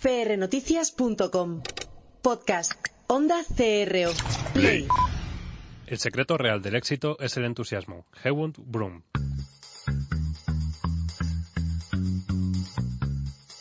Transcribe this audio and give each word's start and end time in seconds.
prnoticias.com. 0.00 1.62
Podcast. 2.22 2.72
Onda 3.06 3.42
CRO. 3.44 4.12
Play. 4.52 4.86
El 5.86 5.98
secreto 5.98 6.36
real 6.36 6.60
del 6.60 6.76
éxito 6.76 7.16
es 7.20 7.36
el 7.36 7.44
entusiasmo. 7.44 8.04
Hewund 8.22 8.56
Broom. 8.58 9.02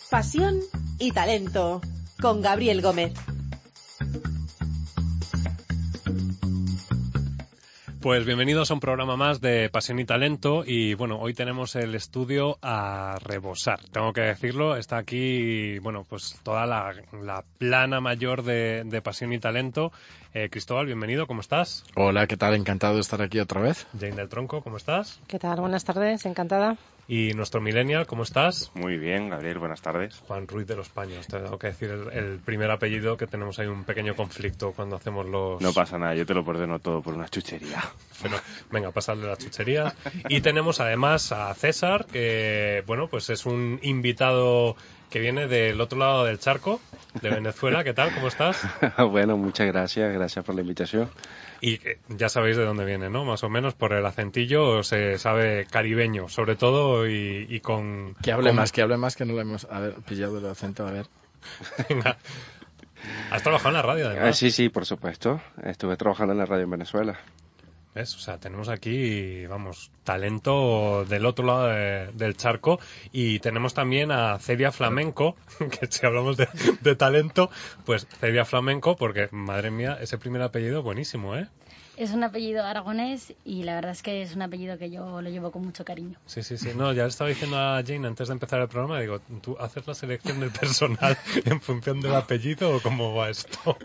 Pasión 0.10 0.60
y 1.00 1.12
talento. 1.12 1.82
Con 2.20 2.42
Gabriel 2.42 2.82
Gómez. 2.82 3.14
Pues 8.08 8.26
bienvenidos 8.26 8.72
a 8.72 8.74
un 8.74 8.80
programa 8.80 9.18
más 9.18 9.42
de 9.42 9.70
Pasión 9.70 10.00
y 10.00 10.06
Talento 10.06 10.64
y 10.66 10.94
bueno, 10.94 11.20
hoy 11.20 11.34
tenemos 11.34 11.76
el 11.76 11.94
estudio 11.94 12.58
a 12.62 13.18
rebosar, 13.22 13.82
tengo 13.92 14.14
que 14.14 14.22
decirlo, 14.22 14.78
está 14.78 14.96
aquí, 14.96 15.78
bueno, 15.80 16.06
pues 16.08 16.40
toda 16.42 16.66
la, 16.66 16.94
la 17.22 17.44
plana 17.58 18.00
mayor 18.00 18.44
de, 18.44 18.84
de, 18.86 19.02
Pasión 19.02 19.34
y 19.34 19.40
Talento. 19.40 19.92
Eh, 20.34 20.48
Cristóbal, 20.50 20.86
bienvenido, 20.86 21.28
¿cómo 21.28 21.42
estás? 21.42 21.84
Hola, 21.98 22.28
¿qué 22.28 22.38
tal? 22.38 22.56
Encantado 22.56 22.96
de 22.96 23.02
estar 23.02 23.22
aquí 23.22 23.42
otra 23.42 23.60
vez. 23.60 23.86
Jane 24.00 24.16
del 24.16 24.30
Tronco, 24.30 24.62
¿cómo 24.62 24.78
estás? 24.78 25.20
¿Qué 25.28 25.38
tal? 25.38 25.60
Buenas 25.60 25.84
tardes, 25.84 26.26
encantada. 26.26 26.78
Y 27.10 27.34
nuestro 27.34 27.62
millennial, 27.62 28.06
¿cómo 28.06 28.24
estás? 28.24 28.70
Muy 28.74 28.98
bien, 28.98 29.30
Gabriel, 29.30 29.60
buenas 29.60 29.82
tardes. 29.82 30.22
Juan 30.28 30.46
Ruiz 30.46 30.68
de 30.68 30.76
los 30.76 30.90
Paños, 30.90 31.26
tengo 31.28 31.58
que 31.58 31.68
decir 31.68 31.90
el, 31.90 32.12
el, 32.12 32.40
primer 32.40 32.70
apellido 32.70 33.16
que 33.16 33.28
tenemos 33.28 33.58
ahí 33.60 33.68
un 33.68 33.86
pequeño 33.86 34.14
conflicto 34.14 34.74
cuando 34.74 34.98
hacemos 34.98 35.26
los... 35.26 35.62
No 35.62 35.72
pasa 35.72 35.98
nada, 35.98 36.16
yo 36.16 36.26
te 36.26 36.34
lo 36.34 36.44
perdeno 36.44 36.80
todo 36.80 37.02
por 37.02 37.14
una 37.14 37.30
chuchería. 37.30 37.82
Bueno, 38.20 38.38
venga, 38.72 38.92
pasarle 38.92 39.26
la 39.26 39.38
chuchería. 39.38 39.94
Y 40.28 40.42
tenemos 40.42 40.82
además 40.82 41.32
a 41.32 41.54
César, 41.54 42.08
que, 42.08 42.84
bueno, 42.88 43.08
pues 43.08 43.30
es 43.30 43.46
un 43.46 43.80
invitado 43.84 44.76
que 45.10 45.20
viene 45.20 45.48
del 45.48 45.80
otro 45.80 45.98
lado 45.98 46.26
del 46.26 46.40
charco, 46.40 46.82
de 47.22 47.30
Venezuela. 47.30 47.86
¿Qué 47.86 47.94
tal? 47.94 48.14
¿Cómo 48.14 48.28
estás? 48.28 48.68
bueno, 49.12 49.38
muchas 49.38 49.68
gracias, 49.68 50.14
gracias 50.14 50.44
por 50.44 50.56
la 50.56 50.62
invitación. 50.62 51.10
Y 51.62 51.80
ya 52.10 52.30
sabéis 52.30 52.58
de 52.58 52.66
dónde 52.66 52.86
viene, 52.86 53.10
¿no? 53.10 53.26
Más 53.26 53.44
o 53.44 53.50
menos 53.50 53.74
por 53.74 53.94
el 53.94 54.06
acentillo 54.06 54.84
se 54.84 55.18
sabe 55.18 55.66
caribeño, 55.66 56.30
sobre 56.30 56.56
todo, 56.56 57.08
y, 57.08 57.48
y 57.50 57.60
con... 57.62 58.16
Que 58.22 58.32
hable 58.32 58.50
con... 58.50 58.58
más, 58.58 58.72
que 58.72 58.82
hable 58.82 58.98
más, 58.98 59.16
que 59.16 59.26
no 59.26 59.34
lo 59.34 59.42
hemos 59.42 59.66
a 59.66 59.80
ver, 59.80 59.96
pillado 60.08 60.38
el 60.38 60.46
acento, 60.46 60.86
a 60.88 60.92
ver. 60.92 61.08
Venga. 61.90 62.18
¿Has 63.32 63.44
trabajado 63.44 63.70
en 63.70 63.76
la 63.76 63.82
radio, 63.82 64.08
además? 64.08 64.30
Ah, 64.30 64.34
sí, 64.34 64.52
sí, 64.52 64.70
por 64.70 64.86
supuesto. 64.86 65.42
Estuve 65.64 65.98
trabajando 65.98 66.34
en 66.34 66.40
la 66.40 66.46
radio 66.46 66.64
en 66.64 66.72
Venezuela. 66.72 67.20
¿Ves? 67.98 68.14
O 68.16 68.20
sea, 68.20 68.38
tenemos 68.38 68.70
aquí, 68.70 69.48
vamos, 69.48 69.90
talento 70.04 71.04
del 71.06 71.26
otro 71.26 71.48
lado 71.48 71.66
de, 71.66 72.12
del 72.14 72.38
charco 72.38 72.80
y 73.12 73.40
tenemos 73.40 73.74
también 73.74 74.12
a 74.12 74.38
Celia 74.38 74.72
Flamenco, 74.72 75.36
que 75.58 75.88
si 75.88 76.06
hablamos 76.06 76.38
de, 76.38 76.48
de, 76.82 76.96
talento, 76.96 77.50
pues 77.86 78.06
Celia 78.20 78.46
Flamenco, 78.46 78.96
porque 78.98 79.30
madre 79.32 79.72
mía, 79.72 79.98
ese 80.00 80.20
primer 80.20 80.44
apellido 80.44 80.84
buenísimo, 80.84 81.36
¿eh? 81.36 81.48
Es 81.98 82.12
un 82.12 82.24
apellido 82.24 82.64
aragonés 82.64 83.34
y 83.44 83.64
la 83.64 83.74
verdad 83.74 83.90
es 83.90 84.04
que 84.04 84.22
es 84.22 84.36
un 84.36 84.44
apellido 84.44 84.78
que 84.78 84.92
yo 84.92 85.20
lo 85.20 85.30
llevo 85.32 85.50
con 85.52 85.64
mucho 85.64 85.84
cariño. 85.84 86.20
Sí, 86.28 86.44
sí, 86.44 86.56
sí. 86.56 86.70
No, 86.76 86.94
ya 86.94 87.02
le 87.02 87.10
estaba 87.10 87.28
diciendo 87.28 87.58
a 87.58 87.82
Jane 87.84 88.06
antes 88.06 88.28
de 88.28 88.34
empezar 88.34 88.62
el 88.62 88.68
programa, 88.68 89.00
digo, 89.02 89.20
¿tú 89.42 89.58
haces 89.60 89.88
la 89.88 89.96
selección 89.96 90.40
del 90.40 90.52
personal 90.52 91.18
en 91.46 91.60
función 91.60 92.00
del 92.00 92.14
apellido 92.14 92.76
o 92.76 92.82
cómo 92.82 93.16
va 93.16 93.32
esto? 93.32 93.76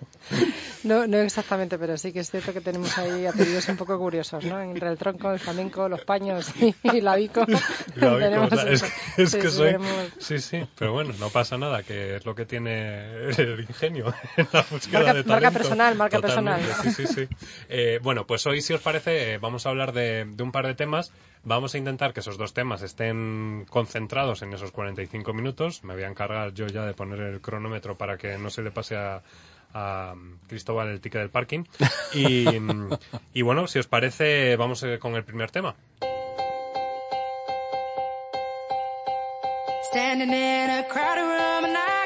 No, 0.84 1.06
no 1.06 1.16
exactamente, 1.18 1.78
pero 1.78 1.96
sí 1.96 2.12
que 2.12 2.20
es 2.20 2.30
cierto 2.30 2.52
que 2.52 2.60
tenemos 2.60 2.98
ahí 2.98 3.24
apellidos 3.24 3.66
un 3.68 3.78
poco 3.78 3.98
curiosos, 3.98 4.44
¿no? 4.44 4.60
Entre 4.60 4.88
el 4.88 4.98
tronco, 4.98 5.32
el 5.32 5.38
flamenco, 5.38 5.88
los 5.88 6.04
paños 6.04 6.52
y, 6.60 6.74
y 6.82 7.00
la 7.00 7.16
bico. 7.16 7.46
La 7.96 8.16
bico 8.16 8.42
o 8.54 8.58
sea, 8.58 8.70
es, 8.70 8.84
es 9.16 9.30
sí, 9.30 9.38
que 9.38 9.48
sí, 9.48 9.56
soy... 9.56 9.66
Tenemos... 9.68 9.88
Sí, 10.18 10.38
sí, 10.38 10.66
pero 10.78 10.92
bueno, 10.92 11.14
no 11.18 11.30
pasa 11.30 11.56
nada, 11.56 11.82
que 11.82 12.16
es 12.16 12.26
lo 12.26 12.34
que 12.34 12.44
tiene 12.44 13.30
el 13.38 13.60
ingenio 13.60 14.12
en 14.36 14.48
la 14.52 14.66
búsqueda 14.70 14.98
marca, 14.98 15.14
de 15.14 15.24
talento. 15.24 15.28
Marca 15.28 15.50
personal, 15.50 15.94
marca 15.94 16.20
Totalmente, 16.20 16.66
personal. 16.66 16.94
Sí, 16.94 17.06
sí, 17.06 17.14
sí. 17.14 17.28
Eh, 17.70 18.00
bueno, 18.02 18.26
pues 18.26 18.46
hoy, 18.46 18.60
si 18.60 18.72
os 18.72 18.80
parece, 18.80 19.38
vamos 19.38 19.66
a 19.66 19.70
hablar 19.70 19.92
de, 19.92 20.24
de, 20.24 20.42
un 20.42 20.52
par 20.52 20.66
de 20.66 20.74
temas. 20.74 21.12
Vamos 21.44 21.74
a 21.74 21.78
intentar 21.78 22.12
que 22.12 22.20
esos 22.20 22.36
dos 22.36 22.52
temas 22.52 22.82
estén 22.82 23.66
concentrados 23.68 24.42
en 24.42 24.52
esos 24.52 24.72
45 24.72 25.32
minutos. 25.32 25.84
Me 25.84 25.94
voy 25.94 26.02
a 26.02 26.08
encargar 26.08 26.52
yo 26.52 26.66
ya 26.66 26.84
de 26.84 26.94
poner 26.94 27.20
el 27.20 27.40
cronómetro 27.40 27.96
para 27.96 28.18
que 28.18 28.36
no 28.38 28.50
se 28.50 28.62
le 28.62 28.70
pase 28.70 28.96
a, 28.96 29.22
a 29.74 30.14
Cristóbal 30.48 30.88
el 30.88 31.00
ticket 31.00 31.20
del 31.20 31.30
parking. 31.30 31.64
Y, 32.14 32.44
y 33.32 33.42
bueno, 33.42 33.66
si 33.66 33.78
os 33.78 33.86
parece, 33.86 34.56
vamos 34.56 34.84
con 35.00 35.14
el 35.14 35.24
primer 35.24 35.50
tema. 35.50 35.74
Standing 39.92 40.32
in 40.32 40.70
a 40.70 40.86
crowded 40.88 41.20
room 41.20 41.64
and 41.64 41.76
I 41.76 42.01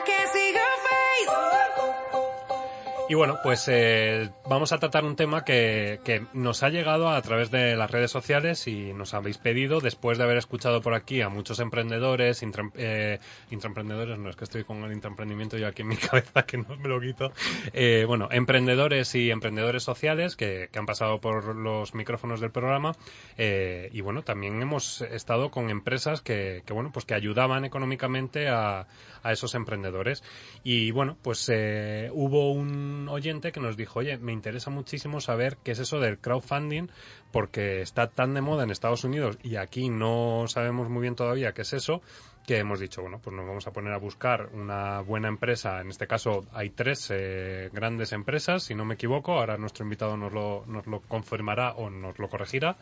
Y 3.09 3.15
bueno, 3.15 3.39
pues 3.41 3.69
eh, 3.69 4.31
vamos 4.49 4.72
a 4.72 4.78
tratar 4.78 5.05
un 5.05 5.15
tema 5.15 5.44
que, 5.44 6.00
que, 6.03 6.27
nos 6.33 6.65
ha 6.65 6.71
llegado 6.71 7.09
a 7.09 7.22
través 7.22 7.53
de 7.53 7.77
las 7.77 7.89
redes 7.89 8.11
sociales 8.11 8.67
y 8.67 8.93
nos 8.94 9.15
habéis 9.15 9.39
pedido 9.39 9.81
después 9.81 10.19
de 10.19 10.25
haber 10.25 10.39
escuchado 10.39 10.83
por 10.83 10.93
aquí 10.93 11.21
a 11.21 11.28
muchos 11.28 11.61
emprendedores, 11.61 12.43
intra, 12.43 12.69
eh, 12.75 13.21
intraemprendedores, 13.53 14.19
no 14.19 14.28
es 14.28 14.34
que 14.34 14.43
estoy 14.43 14.65
con 14.65 14.83
el 14.83 14.93
intraemprendimiento 14.93 15.56
yo 15.56 15.69
aquí 15.69 15.83
en 15.83 15.89
mi 15.89 15.97
cabeza 15.97 16.47
que 16.47 16.59
no 16.59 16.77
me 16.77 16.89
lo 16.89 17.00
quito, 17.00 17.31
eh, 17.72 18.05
bueno, 18.09 18.28
emprendedores 18.33 19.15
y 19.15 19.31
emprendedores 19.31 19.84
sociales 19.84 20.34
que, 20.34 20.69
que, 20.73 20.78
han 20.81 20.87
pasado 20.87 21.21
por 21.21 21.55
los 21.55 21.94
micrófonos 21.94 22.41
del 22.41 22.50
programa 22.50 22.97
eh, 23.38 23.88
y 23.93 24.00
bueno, 24.00 24.23
también 24.23 24.61
hemos 24.61 25.03
estado 25.03 25.53
con 25.53 25.71
empresas 25.71 26.23
que, 26.23 26.65
que 26.67 26.73
bueno, 26.73 26.91
pues 26.93 27.05
que 27.05 27.15
ayudaban 27.15 27.65
económicamente 27.65 28.49
a, 28.49 28.88
a 29.27 29.33
esos 29.33 29.55
emprendedores. 29.55 30.23
Y 30.62 30.93
bueno, 30.93 31.17
pues 31.23 31.49
eh, 31.53 32.11
hubo 32.12 32.53
un 32.53 32.95
oyente 33.08 33.52
que 33.52 33.60
nos 33.60 33.76
dijo, 33.76 34.00
oye, 34.00 34.18
me 34.18 34.32
interesa 34.32 34.70
muchísimo 34.70 35.20
saber 35.20 35.58
qué 35.62 35.72
es 35.72 35.78
eso 35.78 36.00
del 36.00 36.18
crowdfunding, 36.18 36.88
porque 37.32 37.80
está 37.80 38.08
tan 38.08 38.34
de 38.34 38.40
moda 38.40 38.64
en 38.64 38.70
Estados 38.70 39.04
Unidos 39.04 39.38
y 39.42 39.56
aquí 39.56 39.88
no 39.88 40.44
sabemos 40.48 40.88
muy 40.88 41.02
bien 41.02 41.14
todavía 41.14 41.52
qué 41.52 41.62
es 41.62 41.72
eso, 41.72 42.02
que 42.46 42.58
hemos 42.58 42.78
dicho, 42.78 43.02
bueno, 43.02 43.18
pues 43.22 43.34
nos 43.34 43.44
vamos 43.44 43.66
a 43.66 43.72
poner 43.72 43.92
a 43.92 43.98
buscar 43.98 44.50
una 44.52 45.00
buena 45.00 45.26
empresa. 45.28 45.80
En 45.80 45.88
este 45.88 46.06
caso 46.06 46.46
hay 46.52 46.70
tres 46.70 47.10
eh, 47.12 47.70
grandes 47.72 48.12
empresas, 48.12 48.62
si 48.62 48.74
no 48.74 48.84
me 48.84 48.94
equivoco. 48.94 49.32
Ahora 49.32 49.56
nuestro 49.56 49.84
invitado 49.84 50.16
nos 50.16 50.32
lo, 50.32 50.64
nos 50.66 50.86
lo 50.86 51.00
confirmará 51.00 51.72
o 51.72 51.90
nos 51.90 52.18
lo 52.20 52.28
corregirá. 52.28 52.76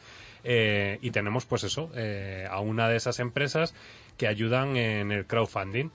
Eh, 0.45 0.99
y 1.01 1.11
tenemos, 1.11 1.47
pues 1.47 1.65
eso, 1.65 1.91
eh, 1.95 2.47
a 2.49 2.61
una 2.61 2.89
de 2.91 2.97
esas 2.97 3.19
empresas 3.21 3.75
que 4.19 4.29
ayudan 4.29 4.77
en 4.77 5.11
el 5.11 5.27
crowdfunding. 5.27 5.91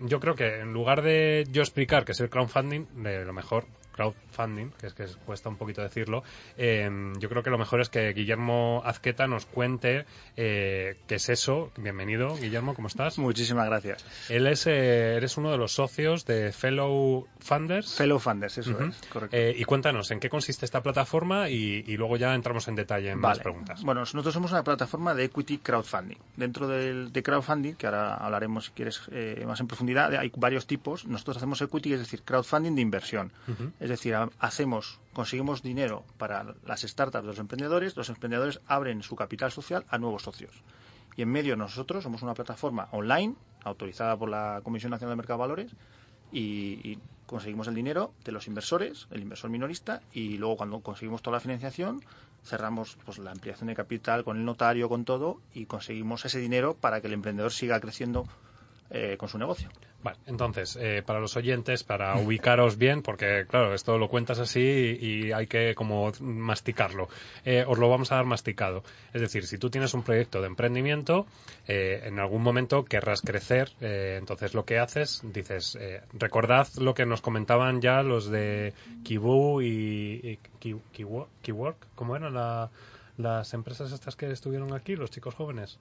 Yo 0.00 0.18
creo 0.18 0.34
que 0.34 0.60
en 0.60 0.72
lugar 0.72 1.02
de 1.02 1.46
yo 1.52 1.62
explicar 1.62 2.04
qué 2.04 2.12
es 2.12 2.20
el 2.20 2.30
crowdfunding, 2.30 2.86
lo 2.96 3.32
mejor 3.32 3.66
crowdfunding, 3.94 4.70
que 4.78 4.88
es 4.88 4.94
que 4.94 5.06
cuesta 5.24 5.48
un 5.48 5.56
poquito 5.56 5.82
decirlo, 5.82 6.24
eh, 6.56 6.90
yo 7.18 7.28
creo 7.28 7.42
que 7.42 7.50
lo 7.50 7.58
mejor 7.58 7.80
es 7.80 7.88
que 7.88 8.12
Guillermo 8.12 8.82
Azqueta 8.84 9.26
nos 9.26 9.46
cuente 9.46 10.04
eh, 10.36 10.96
qué 11.06 11.14
es 11.16 11.28
eso. 11.28 11.70
Bienvenido, 11.76 12.36
Guillermo, 12.36 12.74
¿cómo 12.74 12.88
estás? 12.88 13.18
Muchísimas 13.18 13.66
gracias. 13.66 14.04
Él 14.28 14.46
es, 14.46 14.66
eh, 14.66 15.16
eres 15.16 15.36
uno 15.36 15.52
de 15.52 15.58
los 15.58 15.72
socios 15.72 16.26
de 16.26 16.52
Fellow 16.52 17.26
Funders. 17.38 17.94
Fellow 17.94 18.18
Funders, 18.18 18.58
eso 18.58 18.70
uh 18.72 18.74
-huh. 18.74 18.90
es, 18.90 19.00
correcto. 19.08 19.36
y 19.36 19.64
cuéntanos, 19.64 20.10
¿en 20.10 20.18
qué 20.20 20.28
consiste 20.28 20.64
esta 20.64 20.82
plataforma? 20.82 21.48
Y, 21.48 21.84
y 21.86 21.96
luego 21.96 22.16
ya 22.16 22.34
entramos 22.34 22.66
en 22.68 22.74
detalle 22.74 23.10
en 23.10 23.20
vale. 23.20 23.36
más 23.36 23.42
preguntas. 23.42 23.82
Bueno, 23.84 24.00
nosotros 24.00 24.34
somos 24.34 24.50
una 24.50 24.64
plataforma 24.64 25.14
de 25.14 25.24
equity 25.24 25.58
crowdfunding. 25.58 26.18
Dentro 26.36 26.66
del, 26.66 27.12
de 27.12 27.22
crowdfunding, 27.22 27.74
que 27.74 27.86
ahora 27.86 28.16
hablaremos 28.16 28.66
si 28.66 28.70
quieres 28.72 29.00
más 29.46 29.60
en 29.60 29.66
profundidad, 29.68 30.12
hay 30.16 30.32
varios 30.36 30.66
tipos. 30.66 31.06
Nosotros 31.06 31.36
hacemos 31.36 31.60
equity, 31.62 31.92
es 31.92 32.00
decir, 32.00 32.22
crowdfunding 32.22 32.74
de 32.74 32.80
inversión. 32.82 33.30
Uh 33.46 33.52
-huh. 33.52 33.83
Es 33.84 33.90
decir, 33.90 34.16
hacemos, 34.38 34.98
conseguimos 35.12 35.62
dinero 35.62 36.04
para 36.16 36.54
las 36.64 36.80
startups 36.80 37.26
los 37.26 37.38
emprendedores, 37.38 37.94
los 37.98 38.08
emprendedores 38.08 38.58
abren 38.66 39.02
su 39.02 39.14
capital 39.14 39.52
social 39.52 39.84
a 39.90 39.98
nuevos 39.98 40.22
socios. 40.22 40.54
Y 41.16 41.20
en 41.20 41.28
medio 41.28 41.54
nosotros 41.54 42.02
somos 42.02 42.22
una 42.22 42.32
plataforma 42.32 42.88
online, 42.92 43.34
autorizada 43.62 44.16
por 44.16 44.30
la 44.30 44.62
Comisión 44.64 44.90
Nacional 44.90 45.12
de 45.12 45.16
Mercado 45.16 45.36
de 45.36 45.42
Valores, 45.42 45.72
y, 46.32 46.80
y, 46.82 46.98
conseguimos 47.26 47.68
el 47.68 47.74
dinero 47.74 48.14
de 48.24 48.32
los 48.32 48.46
inversores, 48.46 49.06
el 49.10 49.20
inversor 49.20 49.50
minorista, 49.50 50.00
y 50.14 50.38
luego 50.38 50.56
cuando 50.56 50.80
conseguimos 50.80 51.20
toda 51.20 51.36
la 51.36 51.40
financiación, 51.40 52.02
cerramos 52.42 52.96
pues, 53.04 53.18
la 53.18 53.32
ampliación 53.32 53.66
de 53.66 53.74
capital 53.74 54.24
con 54.24 54.38
el 54.38 54.46
notario, 54.46 54.88
con 54.88 55.04
todo, 55.04 55.42
y 55.52 55.66
conseguimos 55.66 56.24
ese 56.24 56.38
dinero 56.38 56.72
para 56.72 57.02
que 57.02 57.08
el 57.08 57.12
emprendedor 57.12 57.52
siga 57.52 57.78
creciendo 57.80 58.24
eh, 58.90 59.16
con 59.16 59.28
su 59.28 59.38
negocio. 59.38 59.68
Vale, 60.02 60.18
entonces, 60.26 60.76
eh, 60.78 61.02
para 61.04 61.18
los 61.18 61.34
oyentes, 61.34 61.82
para 61.82 62.16
ubicaros 62.16 62.76
bien, 62.76 63.00
porque 63.00 63.46
claro, 63.48 63.72
esto 63.72 63.96
lo 63.96 64.08
cuentas 64.08 64.38
así 64.38 64.60
y, 64.60 65.28
y 65.28 65.32
hay 65.32 65.46
que 65.46 65.74
como 65.74 66.12
masticarlo, 66.20 67.08
eh, 67.46 67.64
os 67.66 67.78
lo 67.78 67.88
vamos 67.88 68.12
a 68.12 68.16
dar 68.16 68.26
masticado. 68.26 68.82
Es 69.14 69.22
decir, 69.22 69.46
si 69.46 69.56
tú 69.56 69.70
tienes 69.70 69.94
un 69.94 70.02
proyecto 70.02 70.42
de 70.42 70.48
emprendimiento, 70.48 71.26
eh, 71.66 72.02
en 72.04 72.18
algún 72.18 72.42
momento 72.42 72.84
querrás 72.84 73.22
crecer, 73.22 73.70
eh, 73.80 74.16
entonces 74.18 74.52
lo 74.52 74.66
que 74.66 74.78
haces, 74.78 75.22
dices, 75.24 75.78
eh, 75.80 76.02
recordad 76.12 76.68
lo 76.76 76.92
que 76.92 77.06
nos 77.06 77.22
comentaban 77.22 77.80
ya 77.80 78.02
los 78.02 78.28
de 78.28 78.74
Kibu 79.04 79.62
y, 79.62 80.38
y 80.60 80.76
Kiwork, 81.42 81.86
¿cómo 81.94 82.14
eran 82.14 82.34
la, 82.34 82.70
las 83.16 83.54
empresas 83.54 83.90
estas 83.90 84.16
que 84.16 84.30
estuvieron 84.30 84.74
aquí, 84.74 84.96
los 84.96 85.10
chicos 85.10 85.34
jóvenes? 85.34 85.78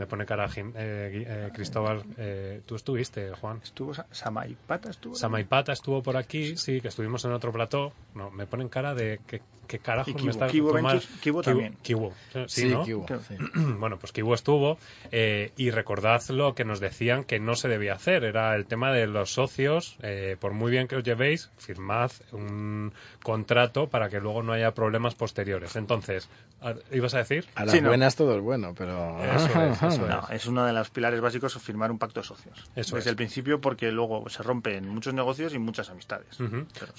Me 0.00 0.06
pone 0.06 0.24
cara 0.24 0.48
Jim- 0.48 0.72
eh, 0.76 1.24
eh, 1.28 1.50
Cristóbal. 1.52 2.02
eh, 2.16 2.62
¿Tú 2.64 2.74
estuviste, 2.74 3.32
Juan? 3.32 3.60
Estuvo 3.62 3.92
Sa- 3.92 4.06
Samaipata, 4.10 4.88
estuvo. 4.88 5.14
Samaipata 5.14 5.72
estuvo 5.74 6.02
por 6.02 6.16
aquí, 6.16 6.56
sí, 6.56 6.80
que 6.80 6.88
estuvimos 6.88 7.22
en 7.26 7.32
otro 7.32 7.52
plató. 7.52 7.92
No, 8.14 8.30
me 8.30 8.46
ponen 8.46 8.70
cara 8.70 8.94
de 8.94 9.20
que, 9.26 9.42
que 9.66 9.78
carajo 9.78 10.10
me 10.10 10.16
Kibo. 10.16 10.30
está 10.30 10.46
Kibo 10.46 10.72
Ventures- 10.72 11.06
Kibo 11.20 11.42
también. 11.42 11.76
Kibo, 11.82 12.12
sí, 12.46 12.62
Sí, 12.62 12.68
¿no? 12.68 12.84
sí. 12.84 13.36
bueno, 13.78 13.98
pues 13.98 14.10
Kibo 14.12 14.32
estuvo 14.34 14.78
eh, 15.12 15.52
y 15.58 15.70
recordad 15.70 16.22
lo 16.30 16.54
que 16.54 16.64
nos 16.64 16.80
decían 16.80 17.22
que 17.24 17.38
no 17.38 17.54
se 17.54 17.68
debía 17.68 17.92
hacer, 17.92 18.24
era 18.24 18.56
el 18.56 18.64
tema 18.66 18.92
de 18.92 19.06
los 19.06 19.32
socios, 19.34 19.96
eh, 20.02 20.36
por 20.40 20.54
muy 20.54 20.70
bien 20.72 20.88
que 20.88 20.96
os 20.96 21.04
llevéis, 21.04 21.50
firmad 21.58 22.10
un 22.32 22.92
contrato 23.22 23.86
para 23.88 24.08
que 24.08 24.18
luego 24.18 24.42
no 24.42 24.54
haya 24.54 24.72
problemas 24.72 25.14
posteriores. 25.14 25.76
Entonces, 25.76 26.28
¿ibas 26.90 27.14
a 27.14 27.18
decir? 27.18 27.44
A 27.54 27.64
las 27.66 27.72
Sí, 27.72 27.80
no. 27.82 27.88
buenas 27.90 28.16
todo 28.16 28.34
es 28.36 28.42
bueno, 28.42 28.74
pero... 28.76 29.22
Eso 29.22 29.62
es, 29.62 29.89
eso 29.92 30.06
No, 30.06 30.28
es 30.30 30.46
uno 30.46 30.64
de 30.64 30.72
los 30.72 30.90
pilares 30.90 31.20
básicos 31.20 31.56
firmar 31.60 31.90
un 31.90 31.98
pacto 31.98 32.20
de 32.20 32.26
socios. 32.26 32.70
Eso 32.74 32.96
Desde 32.96 32.98
es. 32.98 33.06
el 33.12 33.16
principio, 33.16 33.60
porque 33.60 33.90
luego 33.92 34.28
se 34.28 34.42
rompen 34.42 34.88
muchos 34.88 35.14
negocios 35.14 35.54
y 35.54 35.58
muchas 35.58 35.90
amistades. 35.90 36.38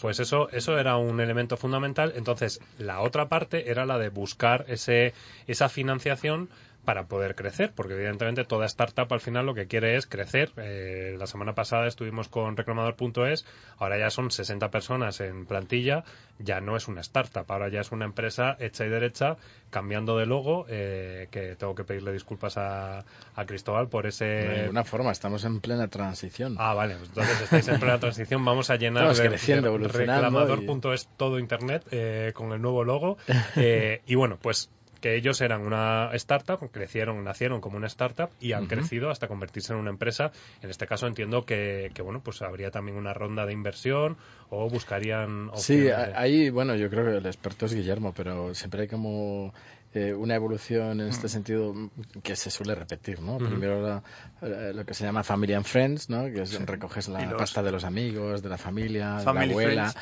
Pues 0.02 0.20
eso, 0.20 0.50
eso 0.52 0.78
era 0.78 0.98
un 0.98 1.20
elemento 1.20 1.58
fundamental. 1.58 2.14
Entonces, 2.16 2.60
la 2.78 3.02
otra 3.02 3.28
parte 3.28 3.70
era 3.72 3.86
la 3.86 3.98
de 3.98 4.10
buscar 4.10 4.66
ese, 4.68 5.14
esa 5.48 5.70
financiación 5.70 6.50
para 6.86 7.06
poder 7.06 7.36
crecer, 7.36 7.74
porque 7.76 7.94
evidentemente 7.94 8.44
toda 8.44 8.66
startup 8.66 9.12
al 9.14 9.20
final 9.22 9.46
lo 9.46 9.54
que 9.54 9.68
quiere 9.68 9.96
es 9.98 10.08
crecer. 10.08 10.52
Eh, 10.58 11.16
la 11.18 11.28
semana 11.28 11.54
pasada 11.54 11.86
estuvimos 11.88 12.28
con 12.28 12.58
reclamador.es, 12.58 13.46
ahora 13.78 14.00
ya 14.00 14.10
son 14.10 14.32
60 14.32 14.70
personas 14.72 15.22
en 15.22 15.46
plantilla, 15.46 16.04
ya 16.40 16.60
no 16.60 16.76
es 16.76 16.88
una 16.88 17.02
startup, 17.02 17.46
ahora 17.50 17.70
ya 17.70 17.82
es 17.82 17.92
una 17.92 18.06
empresa 18.06 18.58
hecha 18.60 18.86
y 18.86 18.90
derecha, 18.90 19.38
cambiando 19.70 20.18
de 20.18 20.26
logo, 20.26 20.66
eh, 20.70 21.28
que 21.30 21.56
tengo 21.56 21.76
que 21.76 21.84
pedirle 21.84 22.14
disculpas 22.14 22.58
a, 22.58 23.06
a 23.36 23.46
Cristóbal 23.46 23.88
por 23.88 24.04
De 24.04 24.10
ese... 24.10 24.58
ninguna 24.62 24.84
forma, 24.84 25.12
estamos 25.12 25.44
en 25.46 25.60
plena 25.62 25.88
transición. 25.88 26.56
Ah, 26.58 26.74
vale, 26.74 26.96
pues 26.96 27.10
entonces 27.10 27.42
estáis 27.42 27.68
en 27.68 27.80
plena 27.80 28.00
transición. 28.00 28.44
Vamos 28.44 28.70
a 28.72 28.76
llenar 28.78 29.04
de- 29.16 29.30
de 29.30 29.88
reclamador.es 29.88 31.08
todo 31.18 31.38
internet 31.40 31.84
eh, 31.92 32.32
con 32.34 32.52
el 32.54 32.62
nuevo 32.62 32.84
logo. 32.84 33.18
Eh, 33.56 34.02
y 34.08 34.16
bueno, 34.16 34.38
pues 34.42 34.70
que 35.02 35.16
ellos 35.16 35.42
eran 35.42 35.62
una 35.66 36.12
startup, 36.14 36.70
crecieron, 36.72 37.24
nacieron 37.24 37.60
como 37.60 37.76
una 37.78 37.88
startup 37.88 38.30
y 38.40 38.54
han 38.54 38.68
crecido 38.68 39.10
hasta 39.10 39.28
convertirse 39.28 39.74
en 39.74 39.80
una 39.80 39.90
empresa. 39.90 40.32
En 40.62 40.70
este 40.70 40.86
caso 40.88 41.08
entiendo 41.08 41.46
que, 41.46 41.92
que, 41.94 42.02
bueno, 42.02 42.22
pues 42.24 42.42
habría 42.42 42.72
también 42.72 42.96
una 42.98 43.14
ronda 43.14 43.46
de 43.46 43.54
inversión 43.54 44.18
o 44.50 44.70
buscarían 44.70 45.50
Sí, 45.56 45.78
de- 45.78 45.94
ahí, 45.96 46.50
bueno, 46.52 46.76
yo 46.76 46.90
creo 46.90 47.06
que 47.06 47.18
el 47.18 47.26
experto 47.26 47.66
es 47.66 47.74
Guillermo, 47.74 48.14
pero 48.16 48.54
siempre 48.54 48.84
hay 48.84 48.88
como 48.88 49.54
eh, 49.94 50.14
una 50.14 50.36
evolución 50.36 51.02
en 51.02 51.08
este 51.10 51.28
sentido 51.28 51.74
mm, 51.74 51.90
que 52.24 52.36
se 52.36 52.50
suele 52.50 52.76
repetir, 52.76 53.20
¿no? 53.22 53.38
Primero 53.38 53.82
la- 53.82 54.04
eh, 54.42 54.72
lo 54.74 54.86
que 54.86 54.94
se 54.94 55.04
llama 55.04 55.24
Family 55.24 55.54
and 55.54 55.66
Friends, 55.66 56.10
¿no? 56.10 56.24
Que 56.26 56.44
es, 56.44 56.60
recoges 56.66 57.08
la 57.10 57.26
los- 57.26 57.38
pasta 57.40 57.62
de 57.62 57.72
los 57.72 57.84
amigos, 57.84 58.42
de 58.42 58.50
la 58.50 58.58
familia, 58.58 59.16
de 59.18 59.24
Family 59.24 59.48
la 59.48 59.52
abuela. 59.52 59.94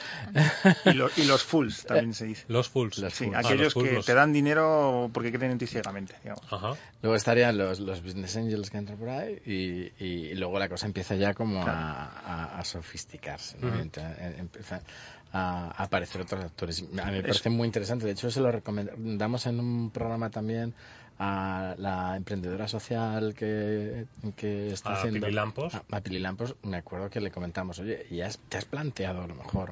y, 0.86 0.94
lo- 0.94 1.10
y 1.18 1.24
los 1.24 1.44
fools 1.44 1.86
también 1.88 2.14
se 2.14 2.26
dice. 2.26 2.46
Los 2.48 2.68
Sí, 2.68 2.72
fools. 2.72 3.00
Ah, 3.36 3.40
aquellos 3.40 3.62
los 3.62 3.74
fools, 3.74 3.90
que 3.90 4.04
te 4.04 4.14
dan 4.14 4.32
dinero 4.32 5.10
porque 5.14 5.32
creen 5.32 5.54
en 5.54 5.58
ti 5.58 5.68
ciegamente, 5.68 6.16
digamos. 6.24 6.44
Ajá. 6.52 6.74
Luego 7.02 7.16
estarían 7.16 7.58
los, 7.58 7.80
los 7.80 8.04
business 8.04 8.36
angels 8.38 8.70
que 8.70 8.78
entran 8.78 8.98
por 9.00 9.10
ahí 9.10 9.42
y, 9.46 10.04
y 10.06 10.34
luego 10.36 10.60
la 10.60 10.70
cosa 10.70 10.86
empieza 10.86 11.16
ya 11.16 11.34
como 11.34 11.64
a, 11.64 12.06
a- 12.06 12.60
a 12.60 12.64
sofisticarse, 12.64 13.58
¿no? 13.60 13.74
Empieza 13.80 14.82
a, 15.32 15.68
a 15.76 15.84
aparecer 15.84 16.22
otros 16.22 16.44
actores. 16.44 16.82
A 16.82 17.06
mí 17.06 17.12
me 17.12 17.22
parece 17.22 17.50
muy 17.50 17.66
interesante. 17.66 18.06
De 18.06 18.12
hecho, 18.14 18.32
se 18.32 18.40
lo 18.42 18.52
recomendamos 18.52 19.46
en 19.46 19.60
un 19.60 19.92
programa 19.92 20.30
también 20.30 20.74
a 21.20 21.76
la 21.78 22.16
emprendedora 22.16 22.68
social 22.68 23.34
que, 23.36 24.06
que 24.38 24.72
está 24.72 24.92
A 24.92 24.94
haciendo... 25.00 25.20
Pili 25.20 25.34
Lampos. 25.34 25.76
A, 25.76 25.84
a 25.92 26.02
Pili 26.02 26.20
Lampos, 26.20 26.56
me 26.64 26.78
acuerdo 26.78 27.10
que 27.10 27.20
le 27.20 27.30
comentamos, 27.30 27.80
oye, 27.80 28.06
¿y 28.10 28.22
has- 28.22 28.40
te 28.50 28.58
has 28.58 28.66
planteado 28.66 29.24
a 29.24 29.28
lo 29.28 29.36
mejor 29.36 29.72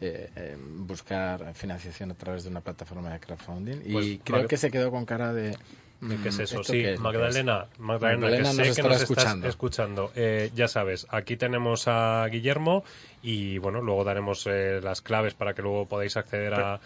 eh, 0.00 0.30
eh, 0.34 0.56
buscar 0.58 1.52
financiación 1.54 2.10
a 2.10 2.14
través 2.14 2.44
de 2.44 2.48
una 2.50 2.62
plataforma 2.62 3.10
de 3.12 3.20
crowdfunding? 3.20 3.82
Y 3.84 3.92
Pues, 3.92 4.06
creo 4.24 4.36
vale. 4.38 4.48
que 4.48 4.56
se 4.56 4.70
quedó 4.70 4.90
con 4.90 5.04
cara 5.04 5.32
de... 5.34 5.56
¿De 6.00 6.16
¿Qué 6.16 6.28
es 6.28 6.38
mm, 6.38 6.42
eso? 6.42 6.60
¿esto 6.60 6.72
Sí, 6.72 6.82
qué 6.82 6.94
es? 6.94 7.00
Magdalena, 7.00 7.66
Magdalena, 7.78 8.20
Magdalena 8.20 8.50
que 8.50 8.56
nos 8.56 8.76
sé 8.76 8.82
que 8.82 8.88
nos 8.88 9.02
estás 9.02 9.44
escuchando. 9.44 10.12
Eh, 10.14 10.50
ya 10.54 10.66
sabes, 10.66 11.06
aquí 11.10 11.36
tenemos 11.36 11.88
a 11.88 12.26
Guillermo 12.30 12.84
y 13.22 13.58
bueno, 13.58 13.82
luego 13.82 14.04
daremos 14.04 14.46
eh, 14.46 14.80
las 14.82 15.02
claves 15.02 15.34
para 15.34 15.52
que 15.52 15.60
luego 15.60 15.86
podáis 15.86 16.16
acceder 16.16 16.54
a, 16.54 16.80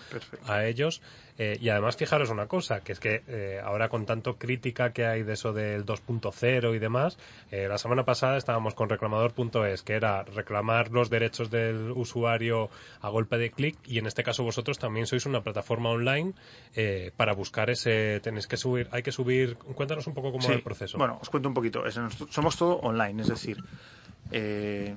a 0.49 0.66
ellos. 0.66 1.00
Eh, 1.36 1.58
y 1.60 1.69
además, 1.69 1.96
fijaros 1.96 2.31
una 2.31 2.46
cosa, 2.46 2.81
que 2.81 2.92
es 2.92 3.00
que 3.00 3.22
eh, 3.26 3.60
ahora 3.64 3.88
con 3.88 4.06
tanto 4.06 4.36
crítica 4.38 4.92
que 4.92 5.04
hay 5.04 5.25
de 5.25 5.32
eso 5.32 5.52
del 5.52 5.84
2.0 5.84 6.76
y 6.76 6.78
demás, 6.78 7.19
eh, 7.50 7.66
la 7.69 7.76
semana 7.78 8.04
pasada 8.04 8.36
estábamos 8.36 8.75
con 8.75 8.88
reclamador.es, 8.88 9.82
que 9.82 9.94
era 9.94 10.22
reclamar 10.22 10.90
los 10.92 11.10
derechos 11.10 11.50
del 11.50 11.90
usuario 11.90 12.70
a 13.00 13.08
golpe 13.08 13.36
de 13.36 13.50
clic, 13.50 13.76
y 13.84 13.98
en 13.98 14.06
este 14.06 14.22
caso 14.22 14.44
vosotros 14.44 14.78
también 14.78 15.06
sois 15.06 15.26
una 15.26 15.42
plataforma 15.42 15.90
online 15.90 16.34
eh, 16.76 17.10
para 17.16 17.32
buscar 17.34 17.69
ese. 17.69 18.20
Tenéis 18.20 18.46
que 18.46 18.56
subir, 18.56 18.88
hay 18.92 19.02
que 19.02 19.10
subir. 19.10 19.56
Cuéntanos 19.56 20.06
un 20.06 20.14
poco 20.14 20.30
cómo 20.30 20.42
Sí, 20.42 20.48
va 20.50 20.54
el 20.54 20.62
proceso. 20.62 20.98
Bueno, 20.98 21.19
os 21.20 21.30
cuento 21.30 21.48
un 21.48 21.54
poquito. 21.54 21.84
Es- 21.84 21.98
somos 22.30 22.56
todo 22.56 22.76
online, 22.78 23.22
es 23.22 23.28
decir, 23.28 23.60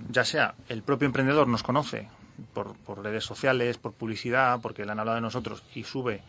ya 0.09 0.23
sea 0.23 0.55
el 0.69 0.83
propio 0.83 1.05
emprendedor 1.07 1.47
nos 1.47 1.63
conoce 1.63 2.09
por, 2.53 2.75
por 2.77 3.03
redes 3.03 3.23
sociales, 3.23 3.77
por 3.77 3.93
publicidad, 3.93 4.59
porque 4.61 4.85
le 4.85 4.91
han 4.91 4.99
hablado 4.99 5.15
de 5.15 5.21
nosotros 5.21 5.63
y 5.75 5.83
sube, 5.83 6.21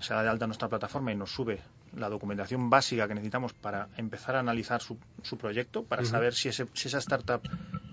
se 0.00 0.14
da 0.14 0.22
de 0.22 0.28
alta 0.28 0.44
en 0.44 0.48
nuestra 0.48 0.68
plataforma 0.68 1.12
y 1.12 1.16
nos 1.16 1.30
sube 1.30 1.60
la 1.96 2.08
documentación 2.08 2.68
básica 2.70 3.06
que 3.08 3.14
necesitamos 3.14 3.52
para 3.52 3.88
empezar 3.96 4.36
a 4.36 4.40
analizar 4.40 4.82
su, 4.82 4.98
su 5.22 5.38
proyecto, 5.38 5.82
para 5.84 6.02
saber 6.10 6.34
si, 6.34 6.48
ese- 6.48 6.66
si 6.74 6.88
esa 6.88 6.98
startup 6.98 7.40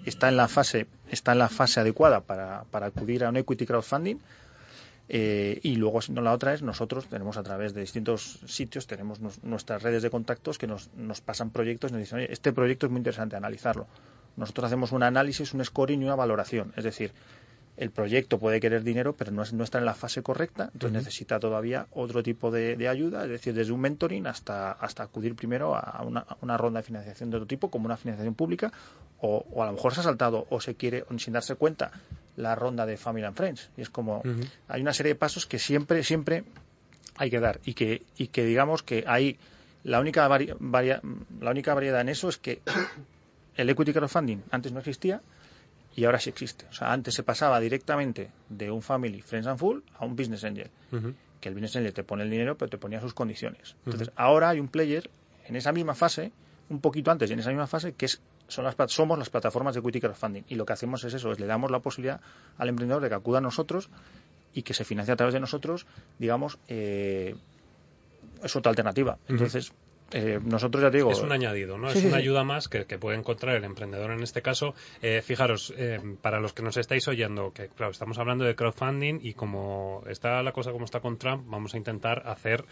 está 0.05 0.27
en 0.29 0.35
la 0.37 0.47
fase, 0.47 0.87
está 1.09 1.31
en 1.33 1.39
la 1.39 1.49
fase 1.49 1.79
adecuada 1.79 2.19
para, 2.21 2.63
para 2.71 2.87
acudir 2.87 3.23
a 3.23 3.29
un 3.29 3.37
equity 3.37 3.65
crowdfunding. 3.65 4.17
Eh, 5.09 5.59
y 5.63 5.75
luego, 5.75 6.01
si 6.01 6.11
no, 6.13 6.21
la 6.21 6.31
otra 6.31 6.53
es 6.53 6.61
nosotros 6.61 7.07
tenemos 7.07 7.35
a 7.37 7.43
través 7.43 7.73
de 7.73 7.81
distintos 7.81 8.39
sitios, 8.47 8.87
tenemos 8.87 9.19
nos- 9.19 9.43
nuestras 9.43 9.83
redes 9.83 10.01
de 10.01 10.09
contactos 10.09 10.57
que 10.57 10.65
nos, 10.65 10.89
nos 10.95 11.19
pasan 11.21 11.49
proyectos 11.51 11.91
y 11.91 11.93
nos 11.93 11.99
dicen, 12.01 12.19
oye, 12.19 12.31
este 12.31 12.53
proyecto 12.53 12.85
es 12.85 12.91
muy 12.91 12.99
interesante, 12.99 13.35
analizarlo. 13.35 13.85
Nosotros 14.37 14.65
hacemos 14.65 14.91
un 14.93 15.03
análisis, 15.03 15.53
un 15.53 15.63
scoring 15.63 16.01
y 16.01 16.05
una 16.05 16.15
valoración. 16.15 16.73
Es 16.77 16.83
decir, 16.85 17.11
el 17.75 17.89
proyecto 17.89 18.37
puede 18.37 18.59
querer 18.59 18.83
dinero, 18.83 19.13
pero 19.13 19.31
no, 19.31 19.41
es- 19.41 19.53
no 19.53 19.63
está 19.63 19.79
en 19.79 19.85
la 19.85 19.95
fase 19.95 20.21
correcta, 20.21 20.65
entonces 20.73 20.91
necesita 20.93 21.39
todavía 21.39 21.87
otro 21.91 22.21
tipo 22.21 22.51
de, 22.51 22.75
de 22.75 22.87
ayuda, 22.87 23.23
es 23.23 23.29
decir, 23.29 23.53
desde 23.53 23.71
un 23.73 23.81
mentoring 23.81 24.27
hasta, 24.27 24.71
hasta 24.73 25.03
acudir 25.03 25.35
primero 25.35 25.75
a 25.75 26.03
una, 26.03 26.19
a 26.21 26.37
una 26.41 26.55
ronda 26.57 26.79
de 26.81 26.83
financiación 26.85 27.31
de 27.31 27.37
otro 27.37 27.47
tipo, 27.47 27.69
como 27.71 27.85
una 27.85 27.97
financiación 27.97 28.35
pública, 28.35 28.71
o, 29.19 29.43
o 29.51 29.63
a 29.63 29.65
lo 29.65 29.73
mejor 29.73 29.93
se 29.93 30.01
ha 30.01 30.03
saltado 30.03 30.45
o 30.49 30.61
se 30.61 30.75
quiere, 30.75 31.05
sin 31.17 31.33
darse 31.33 31.55
cuenta, 31.55 31.91
la 32.35 32.53
ronda 32.55 32.85
de 32.85 32.97
Family 32.97 33.25
and 33.25 33.35
Friends. 33.35 33.69
Y 33.77 33.81
es 33.81 33.89
como, 33.89 34.21
hay 34.67 34.81
una 34.81 34.93
serie 34.93 35.13
de 35.13 35.15
pasos 35.19 35.45
que 35.47 35.57
siempre, 35.59 36.03
siempre 36.03 36.43
hay 37.15 37.29
que 37.29 37.39
dar 37.39 37.59
y 37.65 37.73
que, 37.73 38.03
y 38.17 38.27
que 38.27 38.43
digamos 38.45 38.83
que 38.83 39.03
hay 39.07 39.37
la 39.83 39.99
única, 39.99 40.27
vari- 40.29 40.55
varia- 40.59 41.01
la 41.39 41.51
única 41.51 41.73
variedad 41.73 42.01
en 42.01 42.09
eso 42.09 42.29
es 42.29 42.37
que 42.37 42.61
el 43.55 43.69
equity 43.69 43.93
crowdfunding 43.93 44.39
antes 44.51 44.71
no 44.71 44.79
existía 44.79 45.21
y 45.95 46.05
ahora 46.05 46.19
sí 46.19 46.29
existe. 46.29 46.65
O 46.69 46.73
sea, 46.73 46.91
antes 46.91 47.13
se 47.13 47.23
pasaba 47.23 47.59
directamente 47.59 48.31
de 48.49 48.71
un 48.71 48.81
family, 48.81 49.21
friends 49.21 49.47
and 49.47 49.59
full, 49.59 49.79
a 49.97 50.05
un 50.05 50.15
business 50.15 50.43
angel. 50.43 50.69
Que 51.39 51.49
el 51.49 51.55
business 51.55 51.75
angel 51.75 51.93
te 51.93 52.03
pone 52.03 52.23
el 52.23 52.29
dinero, 52.29 52.57
pero 52.57 52.69
te 52.69 52.77
ponía 52.77 52.99
sus 53.01 53.13
condiciones. 53.13 53.75
Entonces, 53.85 54.11
ahora 54.15 54.49
hay 54.49 54.59
un 54.59 54.67
player 54.67 55.09
en 55.45 55.55
esa 55.55 55.71
misma 55.71 55.93
fase, 55.93 56.31
un 56.69 56.79
poquito 56.79 57.11
antes 57.11 57.29
y 57.29 57.33
en 57.33 57.39
esa 57.39 57.49
misma 57.49 57.67
fase, 57.67 57.93
que 57.93 58.05
es 58.05 58.21
son 58.47 58.65
las, 58.65 58.75
somos 58.87 59.17
las 59.17 59.29
plataformas 59.29 59.73
de 59.73 59.79
equity 59.79 59.99
crowdfunding. 59.99 60.43
Y 60.47 60.55
lo 60.55 60.65
que 60.65 60.73
hacemos 60.73 61.03
es 61.03 61.13
eso, 61.13 61.31
es 61.31 61.39
le 61.39 61.45
damos 61.45 61.71
la 61.71 61.79
posibilidad 61.79 62.21
al 62.57 62.69
emprendedor 62.69 63.01
de 63.01 63.09
que 63.09 63.15
acuda 63.15 63.39
a 63.39 63.41
nosotros 63.41 63.89
y 64.53 64.63
que 64.63 64.73
se 64.73 64.83
financie 64.83 65.13
a 65.13 65.15
través 65.15 65.33
de 65.33 65.39
nosotros, 65.39 65.87
digamos, 66.19 66.59
eh, 66.67 67.35
es 68.43 68.55
otra 68.55 68.69
alternativa. 68.69 69.17
Entonces, 69.27 69.73
eh, 70.13 70.39
nosotros 70.43 70.81
ya 70.81 70.89
te 70.91 70.97
digo... 70.97 71.11
Es 71.11 71.19
un 71.21 71.31
añadido, 71.31 71.77
¿no? 71.77 71.89
Sí, 71.89 71.97
es 71.99 72.05
una 72.05 72.17
sí. 72.17 72.23
ayuda 72.23 72.43
más 72.43 72.67
que, 72.67 72.85
que 72.85 72.97
puede 72.97 73.17
encontrar 73.17 73.55
el 73.55 73.63
emprendedor 73.63 74.11
en 74.11 74.23
este 74.23 74.41
caso. 74.41 74.73
Eh, 75.01 75.21
fijaros, 75.21 75.73
eh, 75.77 75.99
para 76.21 76.39
los 76.39 76.53
que 76.53 76.63
nos 76.63 76.77
estáis 76.77 77.07
oyendo, 77.07 77.51
que 77.51 77.67
claro, 77.69 77.91
estamos 77.91 78.17
hablando 78.19 78.45
de 78.45 78.55
crowdfunding 78.55 79.19
y 79.21 79.33
como 79.33 80.03
está 80.07 80.41
la 80.43 80.51
cosa 80.51 80.71
como 80.71 80.85
está 80.85 80.99
con 80.99 81.17
Trump, 81.17 81.43
vamos 81.47 81.73
a 81.73 81.77
intentar 81.77 82.23
hacer, 82.27 82.63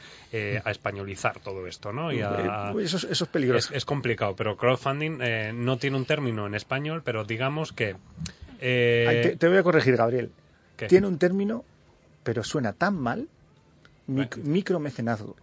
a 0.64 0.72
españolizar 0.72 1.40
todo 1.40 1.68
esto, 1.68 1.92
¿no? 1.92 2.12
Y 2.14 2.22
a- 2.22 2.72
eso, 2.82 2.98
es- 2.98 3.04
eso 3.06 3.24
es 3.26 3.30
peligroso. 3.30 3.70
es, 3.72 3.78
es 3.78 3.86
complicado, 3.86 4.36
pero 4.36 4.56
crowdfunding 4.58 5.20
no 5.56 5.78
tiene 5.78 5.98
un 5.98 6.06
término 6.06 6.46
en 6.48 6.56
español, 6.56 7.02
pero 7.04 7.24
digamos 7.26 7.72
que... 7.74 7.96
Ay, 8.62 9.22
te, 9.24 9.36
te 9.38 9.48
voy 9.48 9.58
a 9.58 9.64
corregir, 9.64 9.96
Gabriel. 9.98 10.32
¿qué? 10.78 10.88
Tiene 10.88 11.08
un 11.08 11.18
término, 11.18 11.66
pero 12.24 12.44
suena 12.44 12.74
tan 12.74 12.96
mal, 13.00 13.28
mic- 14.08 14.38
micromecenazgo. 14.38 15.36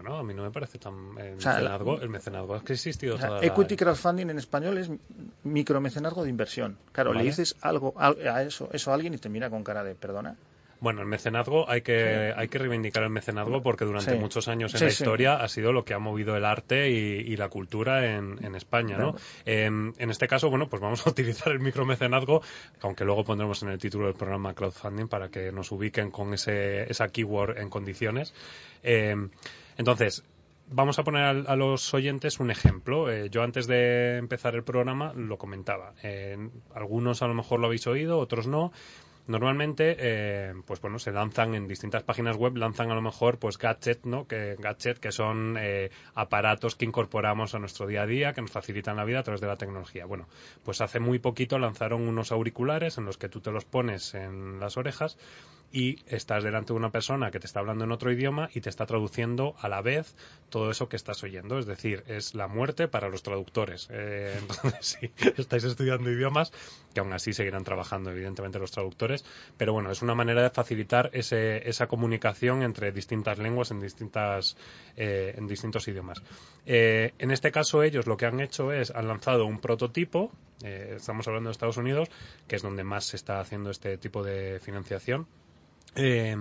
Bueno, 0.00 0.16
a 0.18 0.22
mí 0.22 0.32
no 0.32 0.42
me 0.44 0.50
parece 0.52 0.78
tan... 0.78 1.18
El, 1.18 1.38
O 1.38 1.40
sea, 1.40 1.54
la- 1.54 1.70
mecenazgo, 1.72 2.00
el 2.00 2.08
mecenazgo 2.08 2.56
es 2.56 2.62
que 2.62 2.72
ha 2.72 2.76
existido 2.76 3.16
O 3.16 3.18
sea, 3.18 3.26
toda 3.28 3.40
la- 3.40 3.46
equity 3.48 3.76
crowdfunding 3.76 4.30
en 4.30 4.38
español 4.38 4.78
es 4.78 4.90
micromecenazgo 5.42 6.22
de 6.22 6.30
inversión. 6.30 6.78
Claro, 6.92 7.10
Vale. 7.10 7.24
le 7.24 7.30
dices 7.30 7.56
algo 7.62 7.94
a, 7.96 8.08
a 8.10 8.42
eso, 8.42 8.68
eso 8.72 8.90
a 8.90 8.94
alguien 8.94 9.14
y 9.14 9.18
te 9.18 9.28
mira 9.28 9.50
con 9.50 9.64
cara 9.64 9.82
de 9.82 9.94
perdona. 9.94 10.36
Bueno, 10.80 11.00
el 11.00 11.08
mecenazgo 11.08 11.68
hay 11.68 11.82
que, 11.82 12.32
hay 12.36 12.48
que 12.48 12.58
reivindicar 12.58 13.02
el 13.02 13.10
mecenazgo 13.10 13.62
porque 13.62 13.84
durante 13.84 14.12
Sí. 14.12 14.18
muchos 14.18 14.46
años 14.46 14.72
en 14.74 14.78
Sí, 14.78 14.84
la 14.84 14.90
historia 14.90 15.34
ha 15.34 15.48
sido 15.48 15.72
lo 15.72 15.84
que 15.84 15.92
ha 15.94 15.98
movido 15.98 16.36
el 16.36 16.44
arte 16.44 16.90
y, 16.90 16.94
y 17.32 17.36
la 17.36 17.48
cultura 17.48 18.06
en, 18.14 18.38
en 18.44 18.54
España, 18.54 18.96
¿no? 18.96 19.16
Em, 19.44 19.92
en 19.98 20.10
este 20.10 20.28
caso, 20.28 20.50
bueno, 20.50 20.68
pues 20.68 20.80
vamos 20.80 21.04
a 21.06 21.10
utilizar 21.10 21.52
el 21.52 21.60
micromecenazgo, 21.60 22.42
aunque 22.82 23.04
luego 23.04 23.24
pondremos 23.24 23.62
en 23.64 23.70
el 23.70 23.78
título 23.78 24.06
del 24.06 24.14
programa 24.14 24.54
crowdfunding 24.54 25.08
para 25.08 25.28
que 25.30 25.50
nos 25.50 25.72
ubiquen 25.72 26.10
con 26.12 26.32
ese, 26.32 26.88
esa 26.90 27.08
keyword 27.08 27.58
en 27.58 27.70
condiciones. 27.70 28.32
Em, 28.84 29.30
entonces, 29.78 30.22
vamos 30.70 30.98
a 30.98 31.02
poner 31.02 31.44
a, 31.48 31.56
los 31.56 31.92
oyentes 31.94 32.40
un 32.40 32.50
ejemplo. 32.50 33.10
Eh, 33.10 33.30
yo 33.30 33.42
antes 33.42 33.66
de 33.66 34.16
empezar 34.18 34.54
el 34.54 34.62
programa 34.62 35.12
lo 35.14 35.38
comentaba. 35.38 35.94
Eh, 36.02 36.36
algunos 36.74 37.22
a 37.22 37.26
lo 37.26 37.34
mejor 37.34 37.60
lo 37.60 37.66
habéis 37.66 37.86
oído, 37.86 38.18
otros 38.18 38.46
no. 38.46 38.72
Normalmente, 39.28 39.94
eh, 39.98 40.54
pues 40.64 40.80
bueno, 40.80 40.98
se 40.98 41.12
lanzan 41.12 41.54
en 41.54 41.68
distintas 41.68 42.02
páginas 42.02 42.36
web, 42.36 42.56
lanzan 42.56 42.90
a 42.90 42.94
lo 42.94 43.02
mejor 43.02 43.38
pues 43.38 43.58
gadget, 43.58 44.06
¿no? 44.06 44.26
Que 44.26 44.56
gadget 44.58 44.98
que 44.98 45.12
son 45.12 45.56
eh, 45.60 45.90
aparatos 46.14 46.76
que 46.76 46.86
incorporamos 46.86 47.54
a 47.54 47.58
nuestro 47.58 47.86
día 47.86 48.02
a 48.02 48.06
día, 48.06 48.32
que 48.32 48.40
nos 48.40 48.50
facilitan 48.50 48.96
la 48.96 49.04
vida 49.04 49.20
a 49.20 49.22
través 49.22 49.42
de 49.42 49.46
la 49.46 49.56
tecnología. 49.56 50.06
Bueno, 50.06 50.28
pues 50.64 50.80
hace 50.80 50.98
muy 50.98 51.18
poquito 51.18 51.58
lanzaron 51.58 52.08
unos 52.08 52.32
auriculares 52.32 52.96
en 52.96 53.04
los 53.04 53.18
que 53.18 53.28
tú 53.28 53.40
te 53.42 53.52
los 53.52 53.66
pones 53.66 54.14
en 54.14 54.60
las 54.60 54.78
orejas 54.78 55.18
y 55.72 55.98
estás 56.06 56.44
delante 56.44 56.72
de 56.72 56.78
una 56.78 56.90
persona 56.90 57.30
que 57.30 57.40
te 57.40 57.46
está 57.46 57.60
hablando 57.60 57.84
en 57.84 57.92
otro 57.92 58.10
idioma 58.10 58.48
y 58.54 58.60
te 58.60 58.70
está 58.70 58.86
traduciendo 58.86 59.54
a 59.60 59.68
la 59.68 59.82
vez 59.82 60.14
todo 60.48 60.70
eso 60.70 60.88
que 60.88 60.96
estás 60.96 61.22
oyendo. 61.22 61.58
Es 61.58 61.66
decir, 61.66 62.04
es 62.06 62.34
la 62.34 62.48
muerte 62.48 62.88
para 62.88 63.08
los 63.08 63.22
traductores. 63.22 63.88
Eh, 63.90 64.36
entonces, 64.38 64.98
si 65.00 65.10
estáis 65.36 65.64
estudiando 65.64 66.10
idiomas, 66.10 66.52
que 66.94 67.00
aún 67.00 67.12
así 67.12 67.32
seguirán 67.32 67.64
trabajando, 67.64 68.10
evidentemente, 68.10 68.58
los 68.58 68.70
traductores, 68.70 69.24
pero 69.56 69.72
bueno, 69.72 69.90
es 69.90 70.02
una 70.02 70.14
manera 70.14 70.42
de 70.42 70.50
facilitar 70.50 71.10
ese, 71.12 71.68
esa 71.68 71.86
comunicación 71.86 72.62
entre 72.62 72.92
distintas 72.92 73.38
lenguas 73.38 73.70
en, 73.70 73.80
distintas, 73.80 74.56
eh, 74.96 75.34
en 75.36 75.46
distintos 75.46 75.86
idiomas. 75.88 76.22
Eh, 76.66 77.12
en 77.18 77.30
este 77.30 77.52
caso, 77.52 77.82
ellos 77.82 78.06
lo 78.06 78.16
que 78.16 78.26
han 78.26 78.40
hecho 78.40 78.72
es, 78.72 78.90
han 78.90 79.08
lanzado 79.08 79.46
un 79.46 79.60
prototipo, 79.60 80.30
eh, 80.62 80.94
estamos 80.96 81.26
hablando 81.28 81.48
de 81.48 81.52
Estados 81.52 81.76
Unidos, 81.76 82.08
que 82.46 82.56
es 82.56 82.62
donde 82.62 82.84
más 82.84 83.04
se 83.04 83.16
está 83.16 83.40
haciendo 83.40 83.70
este 83.70 83.96
tipo 83.98 84.22
de 84.22 84.60
financiación. 84.60 85.26
Eh, 85.98 86.36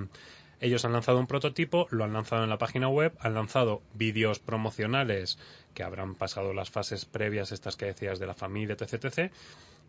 ellos 0.59 0.85
han 0.85 0.93
lanzado 0.93 1.19
un 1.19 1.27
prototipo, 1.27 1.87
lo 1.91 2.03
han 2.03 2.13
lanzado 2.13 2.43
en 2.43 2.49
la 2.49 2.57
página 2.57 2.87
web, 2.87 3.13
han 3.19 3.33
lanzado 3.33 3.81
vídeos 3.93 4.39
promocionales 4.39 5.37
que 5.73 5.83
habrán 5.83 6.15
pasado 6.15 6.53
las 6.53 6.71
fases 6.71 7.05
previas, 7.05 7.51
estas 7.51 7.75
que 7.75 7.85
decías 7.85 8.17
de 8.19 8.25
la 8.25 8.33
familia, 8.33 8.75
etc. 8.79 9.05
etc, 9.05 9.31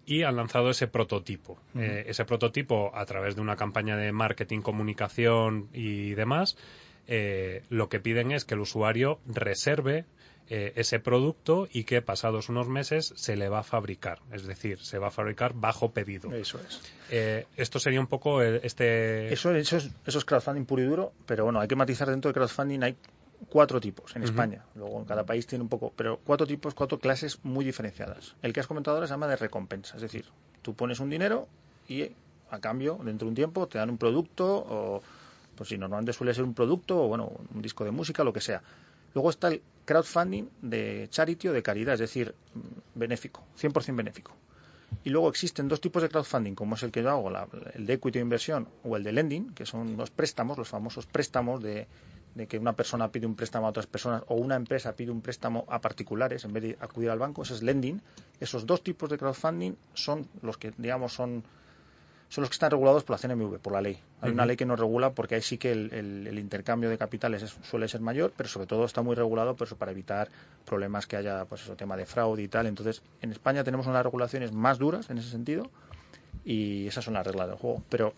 y 0.04 0.24
han 0.24 0.36
lanzado 0.36 0.70
ese 0.70 0.86
prototipo. 0.86 1.58
Eh, 1.74 2.04
ese 2.08 2.24
prototipo, 2.24 2.90
a 2.94 3.06
través 3.06 3.34
de 3.34 3.40
una 3.40 3.56
campaña 3.56 3.96
de 3.96 4.12
marketing, 4.12 4.60
comunicación 4.60 5.68
y 5.72 6.14
demás, 6.14 6.56
eh, 7.06 7.62
lo 7.70 7.88
que 7.88 8.00
piden 8.00 8.32
es 8.32 8.44
que 8.44 8.54
el 8.54 8.60
usuario 8.60 9.20
reserve 9.26 10.04
eh, 10.50 10.72
ese 10.76 10.98
producto 11.00 11.68
y 11.70 11.84
que 11.84 12.00
pasados 12.02 12.48
unos 12.48 12.68
meses 12.68 13.12
se 13.16 13.36
le 13.36 13.48
va 13.48 13.60
a 13.60 13.62
fabricar. 13.62 14.20
Es 14.32 14.44
decir, 14.46 14.78
se 14.80 14.98
va 14.98 15.08
a 15.08 15.10
fabricar 15.10 15.52
bajo 15.54 15.90
pedido. 15.92 16.32
Eso 16.32 16.58
es. 16.66 16.80
Eh, 17.10 17.46
esto 17.56 17.78
sería 17.78 18.00
un 18.00 18.06
poco 18.06 18.40
el- 18.42 18.60
este... 18.62 19.32
Eso, 19.32 19.54
eso, 19.54 19.76
es, 19.76 19.90
eso 20.06 20.18
es 20.18 20.24
crowdfunding 20.24 20.64
puro 20.64 20.82
y 20.82 20.86
duro, 20.86 21.12
pero 21.26 21.44
bueno, 21.44 21.60
hay 21.60 21.68
que 21.68 21.76
matizar 21.76 22.08
dentro 22.08 22.30
de 22.30 22.34
crowdfunding 22.34 22.82
hay 22.82 22.96
cuatro 23.50 23.80
tipos 23.80 24.16
en. 24.16 24.24
España. 24.24 24.64
Luego 24.74 24.98
en 24.98 25.04
cada 25.04 25.24
país 25.24 25.46
tiene 25.46 25.62
un 25.62 25.68
poco, 25.68 25.92
pero 25.94 26.18
cuatro 26.24 26.46
tipos, 26.46 26.74
cuatro 26.74 26.98
clases 26.98 27.38
muy 27.44 27.64
diferenciadas. 27.64 28.34
El 28.42 28.52
que 28.52 28.60
has 28.60 28.66
comentado 28.66 28.96
ahora 28.96 29.06
se 29.06 29.12
llama 29.14 29.28
de 29.28 29.36
recompensa, 29.36 29.96
es 29.96 30.02
decir, 30.02 30.24
tú 30.62 30.74
pones 30.74 30.98
un 31.00 31.08
dinero 31.10 31.46
y 31.88 32.10
a 32.50 32.58
cambio, 32.60 32.98
dentro 33.04 33.26
de 33.26 33.30
un 33.30 33.34
tiempo, 33.34 33.66
te 33.68 33.78
dan 33.78 33.90
un 33.90 33.98
producto 33.98 34.46
o, 34.46 35.02
pues 35.54 35.68
si 35.68 35.76
normalmente 35.78 36.12
suele 36.14 36.32
ser 36.34 36.44
un 36.44 36.54
producto 36.54 37.04
o 37.04 37.08
bueno, 37.08 37.30
un 37.54 37.60
disco 37.62 37.84
de 37.84 37.90
música, 37.90 38.24
lo 38.24 38.32
que 38.32 38.40
sea. 38.40 38.62
Luego 39.18 39.30
está 39.30 39.48
el 39.48 39.62
crowdfunding 39.84 40.44
de 40.62 41.08
charity 41.10 41.48
o 41.48 41.52
de 41.52 41.60
caridad, 41.60 41.94
es 41.94 41.98
decir, 42.00 42.36
benéfico, 42.94 43.42
100% 43.60 43.96
benéfico. 43.96 44.30
Y 45.02 45.10
luego 45.10 45.28
existen 45.28 45.66
dos 45.66 45.80
tipos 45.80 46.02
de 46.02 46.08
crowdfunding, 46.08 46.54
como 46.54 46.76
es 46.76 46.84
el 46.84 46.92
que 46.92 47.02
yo 47.02 47.10
hago, 47.10 47.28
la- 47.28 47.48
el 47.74 47.84
de 47.84 47.94
equity 47.94 48.20
inversión 48.20 48.68
o 48.84 48.96
el 48.96 49.02
de 49.02 49.10
lending, 49.10 49.54
que 49.54 49.66
son 49.66 49.96
los 49.96 50.10
préstamos, 50.10 50.56
los 50.56 50.68
famosos 50.68 51.06
préstamos 51.06 51.60
de, 51.60 51.88
de 52.36 52.46
que 52.46 52.58
una 52.60 52.74
persona 52.74 53.10
pide 53.10 53.26
un 53.26 53.34
préstamo 53.34 53.66
a 53.66 53.70
otras 53.70 53.88
personas 53.88 54.22
o 54.28 54.36
una 54.36 54.54
empresa 54.54 54.94
pide 54.94 55.10
un 55.10 55.20
préstamo 55.20 55.64
a 55.68 55.80
particulares 55.80 56.44
en 56.44 56.52
vez 56.52 56.62
de 56.62 56.78
acudir 56.80 57.10
al 57.10 57.18
banco, 57.18 57.42
ese 57.42 57.54
es 57.54 57.62
lending. 57.64 58.00
Esos 58.38 58.66
dos 58.66 58.84
tipos 58.84 59.10
de 59.10 59.18
crowdfunding 59.18 59.72
son 59.94 60.28
los 60.42 60.58
que, 60.58 60.72
digamos, 60.78 61.12
son, 61.12 61.42
son 62.30 62.42
los 62.42 62.50
que 62.50 62.54
están 62.54 62.70
regulados 62.70 63.04
por 63.04 63.14
la 63.14 63.18
CNMV, 63.18 63.58
por 63.58 63.72
la 63.72 63.80
ley. 63.80 63.98
Hay 64.20 64.30
una 64.32 64.44
ley 64.46 64.56
que 64.56 64.66
nos 64.66 64.78
regula 64.78 65.10
porque 65.12 65.36
ahí 65.36 65.42
sí 65.42 65.56
que 65.58 65.72
el, 65.72 65.92
el- 65.94 66.26
el 66.26 66.38
intercambio 66.38 66.90
de 66.90 66.98
capitales 66.98 67.42
es- 67.42 67.56
suele 67.62 67.88
ser 67.88 68.00
mayor, 68.02 68.32
pero 68.36 68.48
sobre 68.48 68.66
todo 68.66 68.84
está 68.84 69.00
muy 69.02 69.14
regulado 69.16 69.56
pues, 69.56 69.72
para 69.74 69.92
evitar 69.92 70.28
problemas 70.66 71.06
que 71.06 71.16
haya, 71.16 71.44
pues 71.46 71.62
eso, 71.62 71.74
tema 71.76 71.96
de 71.96 72.04
fraude 72.04 72.42
y 72.42 72.48
tal. 72.48 72.66
Entonces, 72.66 73.02
en 73.22 73.32
España 73.32 73.64
tenemos 73.64 73.86
unas 73.86 74.02
regulaciones 74.02 74.52
más 74.52 74.78
duras 74.78 75.08
en 75.08 75.18
ese 75.18 75.30
sentido 75.30 75.70
y 76.44 76.86
esas 76.86 77.04
son 77.04 77.14
las 77.14 77.26
reglas 77.26 77.48
del 77.48 77.56
juego. 77.56 77.82
Pero 77.88 78.12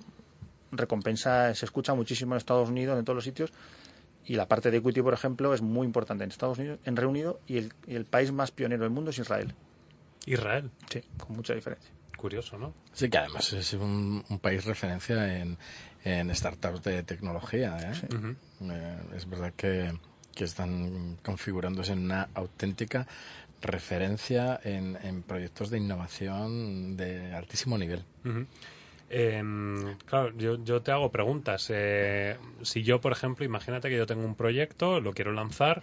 recompensa 0.73 1.55
se 1.55 1.65
escucha 1.65 1.95
muchísimo 1.95 2.35
en 2.35 2.39
Estados 2.39 2.69
Unidos, 2.69 2.99
en 2.99 3.05
todos 3.05 3.15
los 3.17 3.25
sitios. 3.25 3.53
Y 4.27 4.35
la 4.35 4.47
parte 4.47 4.71
de 4.71 4.77
equity, 4.79 5.03
por 5.03 5.15
ejemplo, 5.15 5.55
es 5.55 5.63
muy 5.63 5.87
importante 5.87 6.25
en 6.25 6.31
Estados 6.31 6.59
Unidos, 6.59 6.79
en 6.85 6.97
Reino 6.97 7.11
Unido, 7.11 7.41
y 7.47 7.59
el, 7.59 7.73
y 7.87 7.95
el 7.95 8.05
país 8.05 8.31
más 8.33 8.51
pionero 8.51 8.83
del 8.83 8.91
mundo 8.91 9.11
es 9.11 9.19
Israel. 9.19 9.55
Israel. 10.27 10.71
Sí, 10.91 11.03
con 11.19 11.37
mucha 11.37 11.55
diferencia. 11.55 11.91
Curioso, 12.21 12.59
¿no? 12.59 12.75
Sí, 12.93 13.09
que 13.09 13.17
además 13.17 13.51
es 13.55 13.73
un, 13.73 14.23
un 14.29 14.39
país 14.41 14.67
referencia 14.67 15.39
en, 15.39 15.57
en 16.05 16.35
startups 16.35 16.83
de 16.83 17.03
tecnología. 17.03 17.79
¿eh? 17.81 18.37
Eh, 18.61 18.97
es 19.17 19.27
verdad 19.27 19.55
que, 19.57 19.91
que 20.35 20.45
están 20.45 21.17
configurándose 21.23 21.95
en 21.95 22.01
una 22.05 22.29
auténtica 22.35 23.07
referencia 23.63 24.61
en, 24.63 24.99
en 25.03 25.23
proyectos 25.23 25.71
de 25.71 25.79
innovación 25.79 26.99
de 26.99 27.33
altísimo 27.33 27.79
nivel. 27.79 28.05
Em, 29.09 29.97
claro, 30.05 30.37
yo, 30.37 30.63
yo 30.63 30.83
te 30.83 30.93
hago 30.93 31.11
preguntas. 31.11 31.69
Eh, 31.71 32.37
si 32.61 32.83
yo, 32.83 33.01
por 33.01 33.13
ejemplo, 33.13 33.47
imagínate 33.47 33.89
que 33.89 33.97
yo 33.97 34.05
tengo 34.05 34.27
un 34.27 34.35
proyecto, 34.35 35.01
lo 35.01 35.15
quiero 35.15 35.33
lanzar 35.33 35.83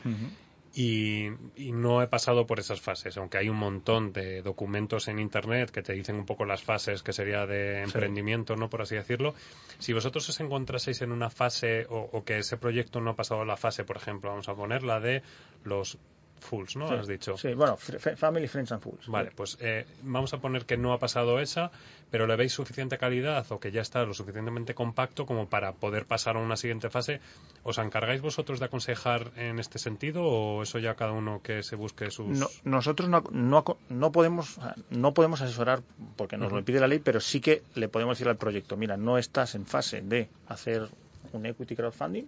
y, 0.73 1.27
y 1.55 1.71
no 1.71 2.01
he 2.01 2.07
pasado 2.07 2.45
por 2.45 2.59
esas 2.59 2.81
fases, 2.81 3.17
aunque 3.17 3.37
hay 3.37 3.49
un 3.49 3.57
montón 3.57 4.13
de 4.13 4.41
documentos 4.41 5.07
en 5.07 5.19
Internet 5.19 5.71
que 5.71 5.81
te 5.81 5.93
dicen 5.93 6.15
un 6.15 6.25
poco 6.25 6.45
las 6.45 6.63
fases 6.63 7.03
que 7.03 7.13
sería 7.13 7.45
de 7.45 7.81
emprendimiento, 7.81 8.55
¿no? 8.55 8.69
Por 8.69 8.81
así 8.81 8.95
decirlo. 8.95 9.33
Si 9.79 9.93
vosotros 9.93 10.27
os 10.29 10.39
encontraseis 10.39 11.01
en 11.01 11.11
una 11.11 11.29
fase 11.29 11.85
o, 11.89 12.09
o 12.11 12.23
que 12.23 12.39
ese 12.39 12.57
proyecto 12.57 13.01
no 13.01 13.11
ha 13.11 13.15
pasado 13.15 13.45
la 13.45 13.57
fase, 13.57 13.83
por 13.83 13.97
ejemplo, 13.97 14.29
vamos 14.29 14.49
a 14.49 14.55
poner 14.55 14.83
la 14.83 14.99
de 14.99 15.23
los 15.63 15.97
fulls, 16.39 16.75
¿no? 16.75 16.87
Sí, 16.87 16.93
Has 16.95 17.07
dicho. 17.07 17.37
Sí, 17.37 17.53
bueno, 17.53 17.77
Family, 17.77 18.47
Friends 18.47 18.71
and 18.71 18.81
Fools. 18.81 19.07
Vale, 19.07 19.31
pues 19.35 19.57
eh, 19.59 19.85
vamos 20.03 20.33
a 20.33 20.39
poner 20.39 20.65
que 20.65 20.77
no 20.77 20.93
ha 20.93 20.99
pasado 20.99 21.39
esa, 21.39 21.71
pero 22.11 22.25
le 22.27 22.35
veis 22.35 22.53
suficiente 22.53 22.97
calidad 22.97 23.45
o 23.51 23.59
que 23.59 23.71
ya 23.71 23.81
está 23.81 24.03
lo 24.05 24.13
suficientemente 24.13 24.73
compacto 24.73 25.25
como 25.25 25.47
para 25.49 25.73
poder 25.73 26.05
pasar 26.05 26.37
a 26.37 26.39
una 26.39 26.55
siguiente 26.55 26.89
fase. 26.89 27.19
¿Os 27.63 27.77
encargáis 27.79 28.21
vosotros 28.21 28.59
de 28.59 28.65
aconsejar 28.65 29.31
en 29.35 29.59
este 29.59 29.77
sentido 29.79 30.23
o 30.23 30.63
eso 30.63 30.79
ya 30.79 30.95
cada 30.95 31.11
uno 31.11 31.41
que 31.43 31.63
se 31.63 31.75
busque 31.75 32.09
sus... 32.11 32.27
No- 32.39 32.47
nosotros 32.63 33.09
no, 33.09 33.23
no, 33.31 33.63
no 33.89 34.11
podemos 34.11 34.57
no 34.89 35.13
podemos 35.13 35.41
asesorar 35.41 35.81
porque 36.15 36.37
nos 36.37 36.51
lo 36.51 36.63
pide 36.63 36.79
la 36.79 36.87
ley, 36.87 36.99
pero 36.99 37.19
sí 37.19 37.41
que 37.41 37.63
le 37.75 37.89
podemos 37.89 38.17
decir 38.17 38.27
al 38.29 38.37
proyecto, 38.37 38.77
mira, 38.77 38.95
no 38.97 39.17
estás 39.17 39.55
en 39.55 39.65
fase 39.65 40.01
de 40.01 40.29
hacer 40.47 40.87
un 41.33 41.45
equity 41.45 41.75
crowdfunding, 41.75 42.23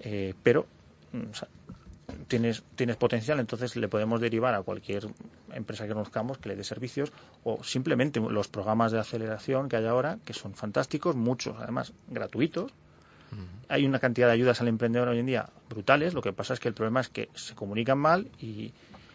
eh, 0.00 0.34
pero 0.42 0.66
mm, 1.12 1.30
o 1.30 1.34
sea, 1.34 1.48
tienes 2.28 2.62
tienes 2.74 2.96
potencial, 2.96 3.40
entonces 3.40 3.76
le 3.76 3.88
podemos 3.88 4.20
derivar 4.20 4.54
a 4.54 4.62
cualquier 4.62 5.06
empresa 5.52 5.86
que 5.86 5.92
conozcamos 5.92 6.38
que 6.38 6.48
le 6.48 6.56
dé 6.56 6.64
servicios 6.64 7.12
o 7.44 7.62
simplemente 7.62 8.20
los 8.20 8.48
programas 8.48 8.92
de 8.92 8.98
aceleración 8.98 9.68
que 9.68 9.76
hay 9.76 9.86
ahora, 9.86 10.18
que 10.24 10.32
son 10.32 10.54
fantásticos, 10.54 11.16
muchos 11.16 11.56
además 11.58 11.92
gratuitos, 12.08 12.72
hay 13.68 13.84
una 13.84 13.98
cantidad 13.98 14.28
de 14.28 14.34
ayudas 14.34 14.60
al 14.60 14.68
emprendedor 14.68 15.08
hoy 15.08 15.18
en 15.18 15.26
día 15.26 15.48
brutales. 15.68 16.14
Lo 16.14 16.22
que 16.22 16.32
pasa 16.32 16.54
es 16.54 16.60
que 16.60 16.68
el 16.68 16.74
problema 16.74 17.00
es 17.00 17.08
que 17.08 17.28
se 17.34 17.54
comunican 17.54 17.98
mal 17.98 18.28
y, 18.40 18.72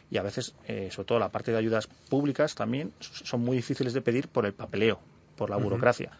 y 0.09 0.17
a 0.17 0.23
veces, 0.23 0.53
eh, 0.67 0.89
sobre 0.91 1.07
todo 1.07 1.19
la 1.19 1.29
parte 1.29 1.51
de 1.51 1.57
ayudas 1.57 1.87
públicas 1.87 2.53
también, 2.53 2.91
son 2.99 3.41
muy 3.41 3.55
difíciles 3.55 3.93
de 3.93 4.01
pedir 4.01 4.27
por 4.27 4.45
el 4.45 4.53
papeleo, 4.53 4.99
por 5.37 5.49
la 5.49 5.57
burocracia. 5.57 6.11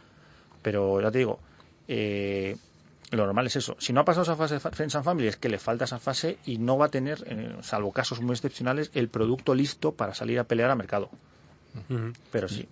Pero 0.62 1.02
ya 1.02 1.12
te 1.12 1.18
digo, 1.20 1.40
eh, 1.88 2.56
lo 3.10 3.26
normal 3.26 3.48
es 3.48 3.56
eso. 3.58 3.76
Si 3.80 3.92
no 3.92 4.02
ha 4.02 4.06
pasado 4.06 4.24
esa 4.24 4.36
fase 4.36 4.56
de 4.56 4.60
Friends 4.60 4.96
and 4.96 5.04
Family, 5.04 5.28
es 5.28 5.38
que 5.38 5.50
le 5.50 5.58
falta 5.58 5.86
esa 5.86 6.00
fase 6.00 6.38
y 6.46 6.58
no 6.58 6.78
va 6.78 6.86
a 6.86 6.90
tener, 6.90 7.24
eh, 7.28 7.58
salvo 7.62 7.92
casos 7.92 8.22
muy 8.22 8.34
excepcionales, 8.34 8.92
el 8.94 9.10
producto 9.10 9.54
listo 9.54 9.94
para 9.94 10.14
salir 10.14 10.40
a 10.40 10.46
pelear 10.46 10.70
a 10.70 10.76
mercado. 10.76 11.10
Pero 12.32 12.48
sí. 12.48 12.68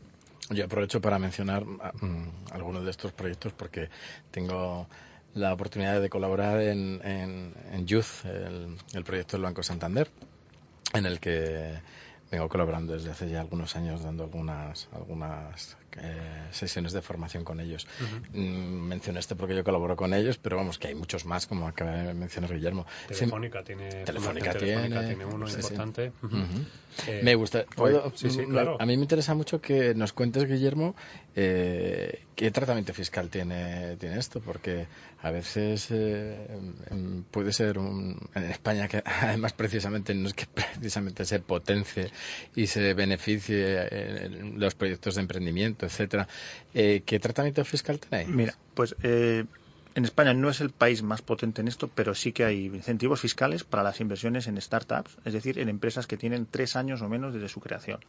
Yo 0.50 0.66
aprovecho 0.66 1.00
para 1.02 1.20
mencionar 1.20 1.64
mm, 1.66 2.52
algunos 2.52 2.84
de 2.84 2.92
estos 2.92 3.12
proyectos 3.12 3.54
porque 3.54 3.90
tengo 4.32 4.88
la 5.36 5.54
oportunidad 5.54 6.02
de 6.02 6.10
colaborar 6.10 6.62
en, 6.62 7.02
en, 7.06 7.54
en 7.72 7.86
Youth, 7.86 8.26
el, 8.26 8.76
el 8.94 9.04
proyecto 9.04 9.38
del 9.38 9.44
Banco 9.44 9.62
Santander, 9.62 10.10
en 10.94 11.06
el 11.06 11.20
que 11.20 11.80
vengo 12.32 12.50
colaborando 12.50 12.94
desde 12.94 13.12
hace 13.12 13.30
ya 13.30 13.42
algunos 13.42 13.76
años 13.76 14.04
dando 14.04 14.24
algunas 14.24 14.88
algunas 14.94 15.78
eh, 15.98 16.48
sesiones 16.52 16.94
de 16.94 17.02
formación 17.02 17.44
con 17.44 17.60
ellos. 17.60 17.88
Mm, 18.34 18.88
mencioné 18.88 19.20
este 19.20 19.36
porque 19.36 19.56
yo 19.56 19.64
colaboro 19.64 19.96
con 19.96 20.14
ellos, 20.14 20.38
pero 20.38 20.58
vamos, 20.58 20.78
que 20.78 20.90
hay 20.90 20.96
muchos 20.96 21.26
más, 21.26 21.48
como 21.48 21.68
acaba 21.68 21.92
de 21.92 22.14
mencionar 22.14 22.54
Guillermo. 22.54 22.86
Telefónica 23.08 23.64
tiene, 23.64 23.90
Telefónica 24.04 24.54
tiene, 24.54 25.26
uno 25.26 25.48
importante. 25.48 26.12
Eh, 27.08 27.22
me 27.24 27.36
gusta. 27.36 27.66
A 28.80 28.86
mí 28.86 28.98
me 28.98 29.04
interesa 29.04 29.34
mucho 29.34 29.62
que 29.62 29.94
nos 29.96 30.14
cuentes, 30.14 30.46
Guillermo, 30.46 30.96
eh, 31.36 32.24
qué 32.36 32.52
tratamiento 32.52 32.94
fiscal 32.94 33.30
tiene, 33.30 33.96
tiene 33.98 34.18
esto, 34.18 34.42
porque 34.42 34.88
a 35.22 35.32
veces 35.32 35.88
puede 37.32 37.54
ser 37.54 37.78
un, 37.78 38.18
en 38.36 38.44
España 38.46 38.88
que 38.88 39.04
además 39.06 39.54
precisamente 39.54 40.14
no 40.14 40.28
es 40.28 40.34
que 40.34 40.46
precisamente 40.46 41.26
se 41.26 41.40
potencie 41.40 42.12
y 42.56 42.68
se 42.68 42.94
beneficie 42.94 43.88
en 44.26 44.60
los 44.60 44.76
proyectos 44.76 45.16
de 45.16 45.22
emprendimiento 45.22 45.79
etcétera. 45.86 46.28
Eh, 46.74 47.04
¿Qué 47.06 47.20
tratamiento 47.20 47.64
fiscal 47.66 48.00
tenéis? 48.00 48.30
Mira, 48.30 48.56
pues 48.74 48.96
eh, 49.04 49.46
en 49.96 50.06
España 50.06 50.34
no 50.34 50.50
es 50.50 50.62
el 50.62 50.70
país 50.70 51.04
más 51.04 51.22
potente 51.22 51.62
en 51.62 51.68
esto, 51.68 51.90
pero 51.94 52.16
sí 52.16 52.32
que 52.32 52.46
hay 52.46 52.68
incentivos 52.68 53.20
fiscales 53.20 53.64
para 53.64 53.84
las 53.84 54.00
inversiones 54.00 54.48
en 54.48 54.60
startups, 54.62 55.18
es 55.26 55.34
decir, 55.34 55.60
en 55.60 55.68
empresas 55.68 56.08
que 56.08 56.18
tienen 56.18 56.46
tres 56.46 56.76
años 56.76 57.02
o 57.02 57.10
menos 57.10 57.34
desde 57.34 57.50
su 57.50 57.60
creación. 57.60 58.00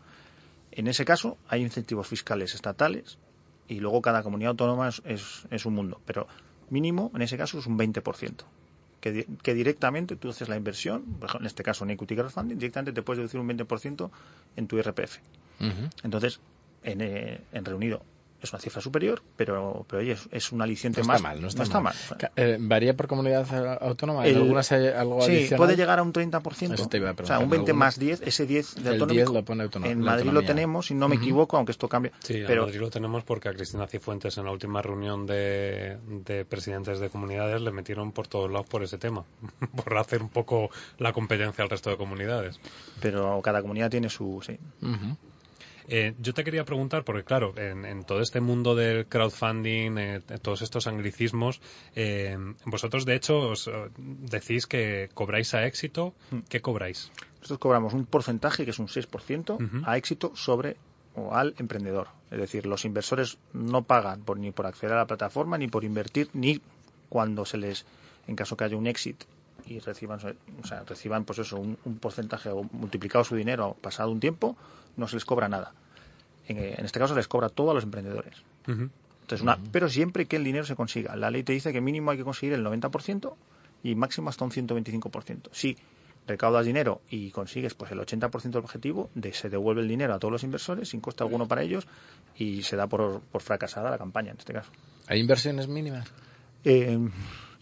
En 0.72 0.86
ese 0.86 1.04
caso, 1.04 1.36
hay 1.48 1.62
incentivos 1.62 2.06
fiscales 2.06 2.54
estatales 2.54 3.18
y 3.66 3.80
luego 3.80 4.02
cada 4.02 4.22
comunidad 4.22 4.50
autónoma 4.50 4.88
es, 4.88 5.64
un 5.64 5.74
mundo, 5.74 6.00
pero 6.04 6.28
mínimo 6.68 7.10
en 7.14 7.22
ese 7.22 7.36
caso 7.36 7.58
es 7.58 7.66
un 7.66 7.78
20%. 7.78 8.44
Que, 9.00 9.26
que, 9.42 9.54
directamente 9.54 10.14
tú 10.14 10.28
haces 10.28 10.50
la 10.50 10.56
inversión, 10.56 11.18
en 11.38 11.46
este 11.46 11.62
caso 11.62 11.84
en 11.84 11.90
Equity 11.92 12.16
Crowdfunding, 12.16 12.58
directamente 12.58 12.92
te 12.92 13.00
puedes 13.00 13.16
deducir 13.16 13.40
un 13.40 13.48
20% 13.48 14.10
en 14.56 14.66
tu 14.66 14.76
IRPF. 14.76 15.18
Entonces, 16.02 16.40
en, 16.82 17.00
eh, 17.00 17.40
en 17.52 17.64
Reunido 17.64 18.02
es 18.42 18.52
una 18.52 18.60
cifra 18.60 18.80
superior, 18.80 19.22
pero, 19.36 19.84
pero 19.88 20.00
oye, 20.00 20.16
es, 20.30 20.52
un 20.52 20.62
aliciente 20.62 21.02
no 21.02 21.06
más. 21.06 21.16
Está 21.16 21.28
mal, 21.28 21.42
no 21.42 21.48
está, 21.48 21.80
mal. 21.80 21.94
Eh, 22.36 22.56
¿Varía 22.58 22.96
por 22.96 23.06
comunidad 23.06 23.78
autónoma? 23.82 24.26
¿En 24.26 24.36
algunas 24.36 24.72
hay 24.72 24.86
algo 24.88 25.20
sí, 25.22 25.32
adicional? 25.32 25.58
puede 25.58 25.76
llegar 25.76 25.98
a 25.98 26.02
un 26.02 26.12
30%. 26.12 27.22
o 27.22 27.26
sea, 27.26 27.38
un 27.38 27.50
20 27.50 27.72
más 27.72 27.98
10, 27.98 28.22
ese 28.22 28.46
10 28.46 28.82
de 28.82 28.90
autónomo. 28.90 29.32
lo 29.32 29.44
pone 29.44 29.68
En 29.84 30.00
Madrid 30.00 30.30
lo 30.30 30.42
tenemos, 30.42 30.86
si 30.86 30.94
no 30.94 31.08
me 31.08 31.16
equivoco, 31.16 31.56
aunque 31.56 31.72
esto 31.72 31.88
cambie. 31.88 32.12
Sí, 32.20 32.42
pero... 32.46 32.62
en 32.62 32.68
Madrid 32.68 32.80
lo 32.80 32.90
tenemos 32.90 33.24
porque 33.24 33.48
a 33.48 33.52
Cristina 33.52 33.86
Cifuentes 33.86 34.38
en 34.38 34.44
la 34.44 34.52
última 34.52 34.80
reunión 34.80 35.26
de, 35.26 35.98
de 36.24 36.44
presidentes 36.44 36.98
de 37.00 37.10
comunidades 37.10 37.60
le 37.60 37.72
metieron 37.72 38.12
por 38.12 38.26
todos 38.26 38.50
lados 38.50 38.66
por 38.66 38.82
ese 38.82 38.98
tema, 38.98 39.24
por 39.76 39.98
hacer 39.98 40.22
un 40.22 40.30
poco 40.30 40.70
la 40.98 41.12
competencia 41.12 41.62
al 41.62 41.70
resto 41.70 41.90
de 41.90 41.96
comunidades. 41.96 42.58
Pero 43.00 43.40
cada 43.42 43.60
comunidad 43.60 43.90
tiene 43.90 44.08
su... 44.08 44.40
Sí. 44.44 44.58
Eh, 45.92 46.14
yo 46.20 46.32
te 46.32 46.44
quería 46.44 46.64
preguntar, 46.64 47.04
porque 47.04 47.24
claro, 47.24 47.52
en, 47.56 48.04
todo 48.04 48.20
este 48.20 48.40
mundo 48.40 48.76
del 48.76 49.06
crowdfunding, 49.06 49.98
eh, 49.98 50.20
todos 50.40 50.62
estos 50.62 50.86
anglicismos, 50.86 51.60
eh, 51.96 52.38
vosotros 52.64 53.04
de 53.04 53.16
hecho 53.16 53.50
os, 53.50 53.68
decís 53.98 54.68
que 54.68 55.10
cobráis 55.14 55.52
a 55.52 55.66
éxito. 55.66 56.14
Mm. 56.30 56.38
¿Qué 56.48 56.60
cobráis? 56.60 57.10
Nosotros 57.40 57.58
cobramos 57.58 57.92
un 57.92 58.06
porcentaje, 58.06 58.64
que 58.64 58.70
es 58.70 58.78
un 58.78 58.86
6%, 58.86 59.82
a 59.84 59.96
éxito 59.96 60.30
sobre 60.36 60.76
o 61.16 61.34
al 61.34 61.56
emprendedor. 61.58 62.06
Es 62.30 62.38
decir, 62.38 62.66
los 62.66 62.84
inversores 62.84 63.38
no 63.52 63.82
pagan 63.82 64.20
por, 64.22 64.38
ni 64.38 64.52
por 64.52 64.66
acceder 64.66 64.94
a 64.94 64.98
la 64.98 65.06
plataforma, 65.08 65.58
ni 65.58 65.66
por 65.66 65.82
invertir, 65.82 66.30
ni 66.34 66.60
cuando 67.08 67.44
se 67.44 67.56
les, 67.56 67.84
en 68.28 68.36
caso 68.36 68.56
que 68.56 68.62
haya 68.62 68.76
un 68.76 68.86
éxito 68.86 69.26
y 69.66 69.78
reciban, 69.78 70.18
o 70.62 70.66
sea, 70.66 70.84
reciban 70.84 71.24
pues 71.24 71.38
eso, 71.38 71.58
un, 71.58 71.76
porcentaje 72.00 72.50
o 72.50 72.64
multiplicado 72.72 73.24
su 73.24 73.36
dinero 73.36 73.76
pasado 73.80 74.10
un 74.10 74.20
tiempo, 74.20 74.56
no 74.96 75.08
se 75.08 75.16
les 75.16 75.24
cobra 75.24 75.48
nada. 75.48 75.72
En, 76.46 76.84
este 76.84 76.98
caso 76.98 77.14
se 77.14 77.18
les 77.18 77.28
cobra 77.28 77.48
todo 77.48 77.70
a 77.70 77.74
los 77.74 77.84
emprendedores. 77.84 78.42
Entonces, 78.66 79.42
una, 79.42 79.58
Pero 79.70 79.88
siempre 79.88 80.26
que 80.26 80.36
el 80.36 80.44
dinero 80.44 80.64
se 80.64 80.74
consiga. 80.74 81.14
La 81.16 81.30
ley 81.30 81.42
te 81.42 81.52
dice 81.52 81.72
que 81.72 81.80
mínimo 81.80 82.10
hay 82.10 82.16
que 82.16 82.24
conseguir 82.24 82.54
el 82.54 82.64
90% 82.64 83.34
y 83.84 83.94
máximo 83.94 84.28
hasta 84.28 84.44
un 84.44 84.50
125%. 84.50 85.48
Si 85.52 85.76
recaudas 86.26 86.66
dinero 86.66 87.00
y 87.08 87.30
consigues 87.30 87.74
pues 87.74 87.92
el 87.92 87.98
80% 88.00 88.42
del 88.42 88.64
objetivo, 88.64 89.10
de, 89.14 89.32
se 89.32 89.48
devuelve 89.48 89.82
el 89.82 89.88
dinero 89.88 90.14
a 90.14 90.18
todos 90.18 90.32
los 90.32 90.44
inversores 90.44 90.88
sin 90.88 91.00
coste 91.00 91.22
alguno 91.22 91.48
para 91.48 91.62
ellos 91.62 91.86
y 92.36 92.62
se 92.62 92.76
da 92.76 92.86
por, 92.86 93.20
por 93.20 93.42
fracasada 93.42 93.90
la 93.90 93.98
campaña 93.98 94.32
en 94.32 94.38
este 94.38 94.52
caso. 94.52 94.70
¿Hay 95.06 95.20
inversiones 95.20 95.68
mínimas? 95.68 96.08
Eh, 96.64 96.98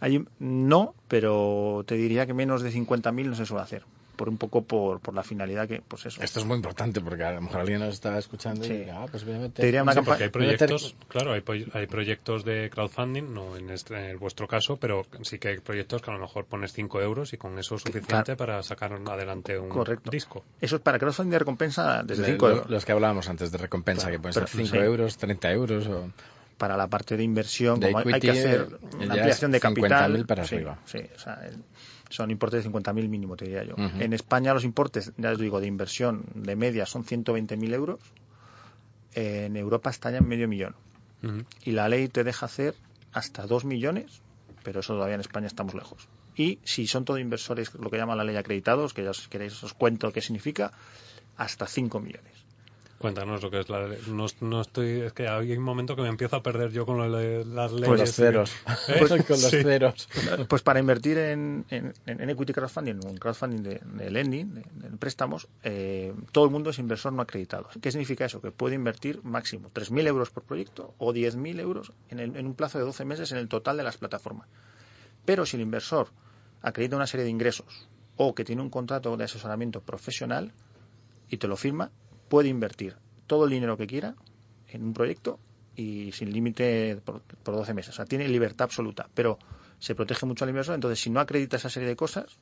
hay, 0.00 0.24
no, 0.38 0.94
pero 1.08 1.84
te 1.86 1.94
diría 1.96 2.26
que 2.26 2.34
menos 2.34 2.62
de 2.62 2.72
50.000 2.72 3.26
no 3.26 3.34
se 3.34 3.46
suele 3.46 3.62
hacer 3.62 3.84
por 4.18 4.28
un 4.28 4.36
poco 4.36 4.62
por, 4.62 4.98
por 4.98 5.14
la 5.14 5.22
finalidad 5.22 5.68
que 5.68 5.80
pues 5.80 6.04
eso. 6.04 6.20
Esto 6.20 6.40
es 6.40 6.44
muy 6.44 6.56
importante 6.56 7.00
porque 7.00 7.22
a 7.22 7.32
lo 7.32 7.40
mejor 7.40 7.60
alguien 7.60 7.78
nos 7.78 7.94
está 7.94 8.18
escuchando 8.18 8.66
y 8.66 8.68
dice, 8.68 8.90
ah 8.90 9.06
pues 9.08 9.24
voy 9.24 9.36
a 9.36 9.38
meter 9.38 9.64
diría 9.64 9.84
una 9.84 9.94
porque 10.02 10.24
hay 10.24 10.30
proyectos 10.30 10.96
claro 11.06 11.32
hay, 11.32 11.42
hay 11.72 11.86
proyectos 11.86 12.44
de 12.44 12.68
crowdfunding 12.68 13.32
no 13.32 13.56
en, 13.56 13.70
este, 13.70 14.10
en 14.10 14.18
vuestro 14.18 14.48
caso 14.48 14.76
pero 14.76 15.06
sí 15.22 15.38
que 15.38 15.48
hay 15.48 15.58
proyectos 15.60 16.02
que 16.02 16.10
a 16.10 16.14
lo 16.14 16.20
mejor 16.20 16.46
pones 16.46 16.72
5 16.72 17.00
euros 17.00 17.32
y 17.32 17.38
con 17.38 17.56
eso 17.60 17.76
es 17.76 17.82
suficiente 17.82 18.34
para 18.34 18.62
sacar 18.64 18.92
adelante 18.92 19.56
un 19.56 19.70
disco. 20.10 20.44
Eso 20.60 20.76
es 20.76 20.82
para 20.82 20.98
crowdfunding 20.98 21.30
de 21.30 21.38
recompensa 21.38 22.02
desde 22.02 22.24
5 22.24 22.48
euros. 22.48 22.70
los 22.70 22.84
que 22.84 22.92
hablábamos 22.92 23.28
antes 23.28 23.52
de 23.52 23.58
recompensa 23.58 24.10
que 24.10 24.18
pueden 24.18 24.34
ser 24.34 24.48
5 24.48 24.76
euros 24.78 25.16
30 25.16 25.52
euros 25.52 25.86
o 25.86 26.10
para 26.58 26.76
la 26.76 26.88
parte 26.88 27.16
de 27.16 27.22
inversión, 27.22 27.80
como 27.80 27.98
hay 27.98 28.20
que 28.20 28.30
hacer 28.30 28.78
una 28.94 29.14
ampliación 29.14 29.52
de 29.52 29.60
capital. 29.60 30.26
para 30.26 30.42
arriba. 30.42 30.78
Sí, 30.84 30.98
o 31.14 31.18
sea, 31.18 31.50
son 32.10 32.30
importes 32.30 32.64
de 32.64 32.70
50.000 32.70 33.08
mínimo, 33.08 33.36
te 33.36 33.46
diría 33.46 33.64
yo. 33.64 33.74
En 33.76 34.12
España 34.12 34.52
los 34.52 34.64
importes, 34.64 35.12
ya 35.16 35.30
les 35.30 35.38
digo, 35.38 35.60
de 35.60 35.66
inversión 35.66 36.24
de 36.34 36.56
media 36.56 36.84
son 36.84 37.04
120.000 37.04 37.74
euros. 37.74 38.00
En 39.14 39.56
Europa 39.56 39.90
está 39.90 40.10
ya 40.10 40.18
en 40.18 40.28
medio 40.28 40.48
millón. 40.48 40.74
Y 41.64 41.72
la 41.72 41.88
ley 41.88 42.08
te 42.08 42.24
deja 42.24 42.46
hacer 42.46 42.74
hasta 43.12 43.46
2 43.46 43.64
millones, 43.64 44.20
pero 44.62 44.80
eso 44.80 44.94
todavía 44.94 45.14
en 45.14 45.20
España 45.20 45.46
estamos 45.46 45.74
lejos. 45.74 46.08
Y 46.36 46.60
si 46.64 46.86
son 46.86 47.04
todos 47.04 47.20
inversores, 47.20 47.74
lo 47.74 47.90
que 47.90 47.96
llama 47.96 48.14
la 48.14 48.24
ley 48.24 48.36
acreditados, 48.36 48.94
que 48.94 49.02
ya 49.02 49.10
os 49.10 49.26
queréis 49.28 49.62
os 49.62 49.74
cuento 49.74 50.12
qué 50.12 50.20
significa, 50.20 50.72
hasta 51.36 51.66
5 51.66 52.00
millones. 52.00 52.47
Cuéntanos 52.98 53.40
lo 53.44 53.50
que 53.50 53.60
es 53.60 53.68
la 53.68 53.86
no, 54.08 54.26
no, 54.40 54.60
estoy 54.60 55.02
es 55.02 55.12
que 55.12 55.28
hay 55.28 55.52
un 55.52 55.62
momento 55.62 55.94
que 55.94 56.02
me 56.02 56.08
empiezo 56.08 56.34
a 56.34 56.42
perder 56.42 56.72
yo 56.72 56.84
con 56.84 56.98
las 56.98 57.72
leyes. 57.72 57.86
Con 57.88 57.98
los 57.98 58.12
ceros. 58.12 58.52
Pues, 58.98 59.10
con 59.10 59.40
los 59.40 59.50
ceros. 59.50 60.08
Pues 60.48 60.62
para 60.62 60.80
invertir 60.80 61.16
en, 61.18 61.64
en, 61.70 62.30
equity 62.30 62.52
crowdfunding, 62.52 62.98
en 63.06 63.16
crowdfunding 63.18 63.62
de, 63.62 64.10
lending, 64.10 64.54
de, 64.54 64.96
préstamos, 64.98 65.46
eh, 65.62 66.12
todo 66.32 66.44
el 66.44 66.50
mundo 66.50 66.70
es 66.70 66.78
inversor 66.80 67.12
no 67.12 67.22
acreditado. 67.22 67.68
¿Qué 67.80 67.92
significa 67.92 68.24
eso? 68.24 68.40
Que 68.40 68.50
puede 68.50 68.74
invertir 68.74 69.22
máximo 69.22 69.70
3.000 69.72 70.08
euros 70.08 70.30
por 70.30 70.42
proyecto 70.42 70.94
o 70.98 71.12
10.000 71.12 71.60
euros 71.60 71.92
en, 72.08 72.18
en 72.18 72.46
un 72.46 72.54
plazo 72.54 72.78
de 72.78 72.84
12 72.84 73.04
meses 73.04 73.30
en 73.30 73.38
el 73.38 73.48
total 73.48 73.76
de 73.76 73.84
las 73.84 73.96
plataformas. 73.96 74.48
Pero 75.24 75.46
si 75.46 75.56
el 75.56 75.62
inversor 75.62 76.08
acredita 76.62 76.96
una 76.96 77.06
serie 77.06 77.24
de 77.24 77.30
ingresos 77.30 77.88
o 78.16 78.34
que 78.34 78.44
tiene 78.44 78.62
un 78.62 78.70
contrato 78.70 79.16
de 79.16 79.24
asesoramiento 79.24 79.82
profesional 79.82 80.52
y 81.28 81.36
te 81.36 81.46
lo 81.46 81.56
firma, 81.56 81.92
puede 82.28 82.48
invertir 82.48 82.96
todo 83.26 83.44
el 83.44 83.50
dinero 83.50 83.76
que 83.76 83.86
quiera 83.86 84.14
en 84.68 84.84
un 84.84 84.92
proyecto 84.94 85.38
y 85.78 86.10
sin 86.12 86.32
límite 86.32 87.00
por, 87.04 87.22
12 87.44 87.72
meses. 87.72 87.94
O 87.94 87.96
sea, 87.96 88.04
tiene 88.04 88.28
libertad 88.28 88.64
absoluta, 88.64 89.08
pero 89.14 89.38
se 89.78 89.94
protege 89.94 90.26
mucho 90.26 90.44
al 90.44 90.50
inversor. 90.50 90.74
Entonces, 90.74 91.00
si 91.00 91.08
no 91.08 91.20
acredita 91.20 91.56
esa 91.56 91.70
serie 91.70 91.88
de 91.88 91.96
cosas, 91.96 92.38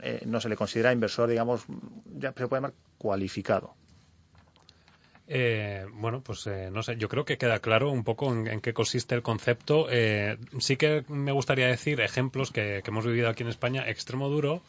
eh, 0.00 0.22
no 0.26 0.40
se 0.40 0.48
le 0.48 0.56
considera 0.56 0.92
inversor, 0.92 1.28
digamos, 1.28 1.64
ya 2.06 2.32
se 2.32 2.48
puede 2.48 2.60
llamar 2.60 2.74
cualificado. 2.98 3.74
Eh, 5.28 5.86
bueno, 5.92 6.22
pues 6.22 6.46
eh, 6.48 6.70
no 6.72 6.82
sé, 6.82 6.96
yo 6.96 7.08
creo 7.08 7.24
que 7.24 7.38
queda 7.38 7.60
claro 7.60 7.90
un 7.90 8.02
poco 8.02 8.34
en, 8.34 8.60
qué 8.60 8.74
consiste 8.74 9.14
el 9.14 9.22
concepto. 9.22 9.86
sí 10.58 10.76
que 10.76 11.04
me 11.08 11.30
gustaría 11.30 11.68
decir 11.68 12.00
ejemplos 12.00 12.50
que, 12.50 12.80
que, 12.82 12.90
hemos 12.90 13.06
vivido 13.06 13.28
aquí 13.28 13.44
en 13.44 13.48
España. 13.48 13.88
Extremo 13.88 14.28
Duro 14.28 14.62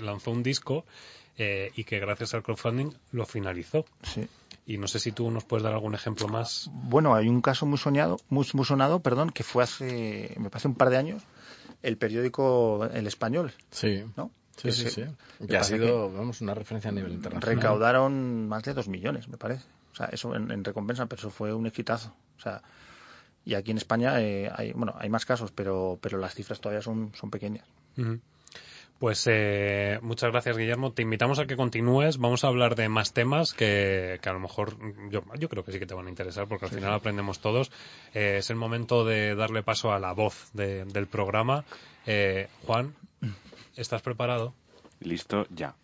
lanzó 0.00 0.32
un 0.32 0.42
disco 0.42 0.84
eh, 1.38 1.70
y 1.74 1.84
que 1.84 1.98
gracias 1.98 2.34
al 2.34 2.42
crowdfunding 2.42 2.90
lo 3.12 3.24
finalizó. 3.24 3.84
Sí. 4.02 4.28
Y 4.66 4.78
no 4.78 4.86
sé 4.86 5.00
si 5.00 5.12
tú 5.12 5.30
nos 5.30 5.44
puedes 5.44 5.64
dar 5.64 5.72
algún 5.72 5.94
ejemplo 5.94 6.28
más. 6.28 6.70
Bueno, 6.72 7.14
hay 7.14 7.28
un 7.28 7.40
caso 7.40 7.66
muy 7.66 7.78
soñado, 7.78 8.18
muy, 8.28 8.44
sonado, 8.44 9.00
perdón, 9.00 9.30
que 9.30 9.42
fue 9.42 9.64
hace, 9.64 10.34
me 10.38 10.50
parece 10.50 10.68
un 10.68 10.74
par 10.74 10.90
de 10.90 10.98
años, 10.98 11.22
el 11.82 11.96
periódico 11.96 12.84
El 12.92 13.06
Español. 13.06 13.52
Sí. 13.70 14.04
¿no? 14.16 14.30
Sí, 14.56 14.70
sí, 14.70 14.90
sí. 14.90 15.04
Que 15.48 15.56
ha 15.56 15.64
sido, 15.64 16.12
vamos, 16.12 16.40
una 16.42 16.54
referencia 16.54 16.90
a 16.90 16.94
nivel 16.94 17.12
internacional. 17.12 17.56
Recaudaron 17.56 18.48
más 18.48 18.62
de 18.62 18.74
dos 18.74 18.88
millones, 18.88 19.28
me 19.28 19.36
parece. 19.36 19.64
O 19.92 19.94
sea, 19.96 20.06
eso 20.06 20.34
en, 20.34 20.64
recompensa, 20.64 21.06
pero 21.06 21.20
eso 21.20 21.30
fue 21.30 21.52
un 21.52 21.66
exitazo. 21.66 22.14
O 22.38 22.40
sea, 22.40 22.62
y 23.44 23.54
aquí 23.54 23.72
en 23.72 23.78
España 23.78 24.20
eh, 24.20 24.50
hay, 24.54 24.72
bueno, 24.72 24.94
hay 24.98 25.08
más 25.08 25.26
casos, 25.26 25.50
pero, 25.50 25.98
pero 26.00 26.18
las 26.18 26.34
cifras 26.34 26.60
todavía 26.60 26.82
son, 26.82 27.12
son 27.14 27.30
pequeñas. 27.30 27.66
Pues 29.02 29.26
eh, 29.28 29.98
muchas 30.00 30.30
gracias, 30.30 30.56
Guillermo. 30.56 30.92
Te 30.92 31.02
invitamos 31.02 31.40
a 31.40 31.46
que 31.46 31.56
continúes. 31.56 32.18
Vamos 32.18 32.44
a 32.44 32.46
hablar 32.46 32.76
de 32.76 32.88
más 32.88 33.12
temas 33.12 33.52
que, 33.52 34.20
a 34.24 34.32
lo 34.32 34.38
mejor 34.38 34.76
yo, 35.10 35.24
yo, 35.40 35.48
creo 35.48 35.64
que 35.64 35.72
sí 35.72 35.80
que 35.80 35.86
te 35.86 35.94
van 35.94 36.06
a 36.06 36.08
interesar 36.08 36.46
porque 36.46 36.66
al 36.66 36.70
final 36.70 36.92
aprendemos 36.92 37.40
todos. 37.40 37.72
Eh, 38.14 38.36
es 38.38 38.50
el 38.50 38.54
momento 38.54 39.04
de 39.04 39.34
darle 39.34 39.64
paso 39.64 39.90
a 39.90 39.98
la 39.98 40.12
voz 40.12 40.52
del 40.52 41.08
programa. 41.08 41.64
Eh, 42.06 42.46
Juan, 42.64 42.94
¿estás 43.74 44.02
preparado? 44.02 44.54
Listo, 45.00 45.48
ya. 45.50 45.74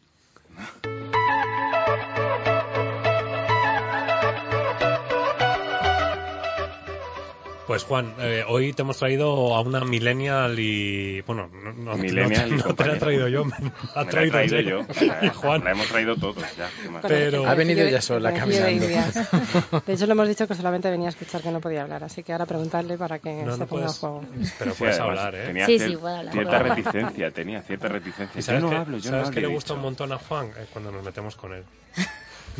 Pues 7.68 7.85
Juan, 7.85 8.14
eh, 8.18 8.44
hoy 8.48 8.72
te 8.72 8.81
hemos 8.81 8.96
traído 8.96 9.54
a 9.54 9.61
una 9.61 9.81
millennial 9.81 10.59
y 10.59 11.20
bueno, 11.20 11.50
no, 11.52 11.74
no, 11.74 11.98
millennial 11.98 12.57
no, 12.57 12.74
te 12.74 12.87
la 12.87 12.94
he 12.94 12.96
traído 12.98 13.28
yo, 13.28 13.44
me, 13.44 13.52
ha 13.94 14.07
traído, 14.07 14.33
traído 14.33 14.61
yo. 14.61 14.87
Juan. 15.35 15.62
La 15.64 15.72
hemos 15.72 15.87
traído 15.87 16.16
todos 16.16 16.42
ya. 16.57 16.70
Pero... 17.07 17.46
Ha 17.46 17.54
venido 17.54 17.87
ya 17.87 18.00
sola 18.00 18.33
caminando. 18.33 18.87
De 18.87 19.92
hecho 19.92 20.07
le 20.07 20.12
hemos 20.12 20.28
dicho 20.28 20.48
que 20.48 20.54
solamente 20.54 20.90
venía 20.90 21.09
a 21.09 21.11
escuchar 21.11 21.42
que 21.42 21.50
no 21.50 21.61
podía 21.61 21.83
hablar, 21.83 22.04
así 22.04 22.22
que 22.22 22.33
ahora 22.33 22.46
preguntarle 22.46 22.96
para 22.96 23.18
que 23.18 23.44
se 23.54 23.66
ponga 23.66 23.88
a 23.88 23.90
juego. 23.90 24.22
Pero 24.59 24.72
puedes 24.72 24.96
sí, 24.96 25.02
hablar, 25.02 25.35
¿eh? 25.35 25.46
Tenía 25.48 25.66
sí, 25.66 25.78
sí, 25.78 25.94
puedo 25.94 26.16
hablar. 26.16 26.33
Cierta 26.33 26.59
reticencia, 26.61 27.31
tenía 27.33 27.61
cierta 27.61 27.88
reticencia. 27.88 28.40
¿Sabes 28.40 28.62
yo 28.62 28.66
no 28.66 28.70
que, 28.70 28.76
hablo, 28.76 28.96
yo 28.96 29.11
¿sabes 29.11 29.28
no 29.28 29.35
que 29.35 29.40
le 29.42 29.46
gusta 29.48 29.74
un 29.74 29.83
montón 29.83 30.11
a 30.11 30.16
Juan? 30.16 30.46
Eh, 30.57 30.64
cuando 30.72 30.90
nos 30.90 31.04
metemos 31.04 31.37
con 31.37 31.52
él. 31.52 31.64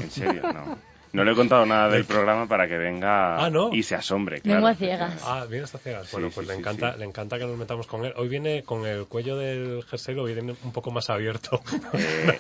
En 0.03 0.11
serio, 0.11 0.42
no. 0.53 0.98
No 1.12 1.25
le 1.25 1.33
he 1.33 1.35
contado 1.35 1.64
nada 1.66 1.88
del 1.88 2.05
programa 2.05 2.47
para 2.47 2.68
que 2.68 2.77
venga 2.79 3.44
ah, 3.44 3.51
¿no? 3.51 3.71
y 3.73 3.83
se 3.83 3.94
asombre. 3.94 4.40
Claro. 4.40 4.57
Vengo 4.59 4.68
a 4.68 4.75
ciegas. 4.75 5.23
Ah, 5.25 5.47
viene 5.49 5.64
hasta 5.64 5.79
ciegas. 5.79 6.11
Bueno, 6.12 6.29
Sí, 6.29 6.35
pues 6.35 6.47
sí, 6.47 6.51
le 6.51 6.55
sí, 6.55 6.61
encanta, 6.61 6.92
sí. 6.92 6.99
le 6.99 7.05
encanta 7.05 7.38
que 7.38 7.47
nos 7.47 7.57
metamos 7.57 7.87
con 7.87 8.05
él. 8.05 8.12
Hoy 8.16 8.29
viene 8.29 8.62
con 8.62 8.87
el 8.87 9.07
cuello 9.07 9.37
del 9.37 9.83
jersey, 9.85 10.14
lo 10.14 10.25
viene 10.25 10.55
un 10.62 10.73
poco 10.73 10.90
más 10.90 11.11
abierto. 11.11 11.61
Eh, 11.94 12.38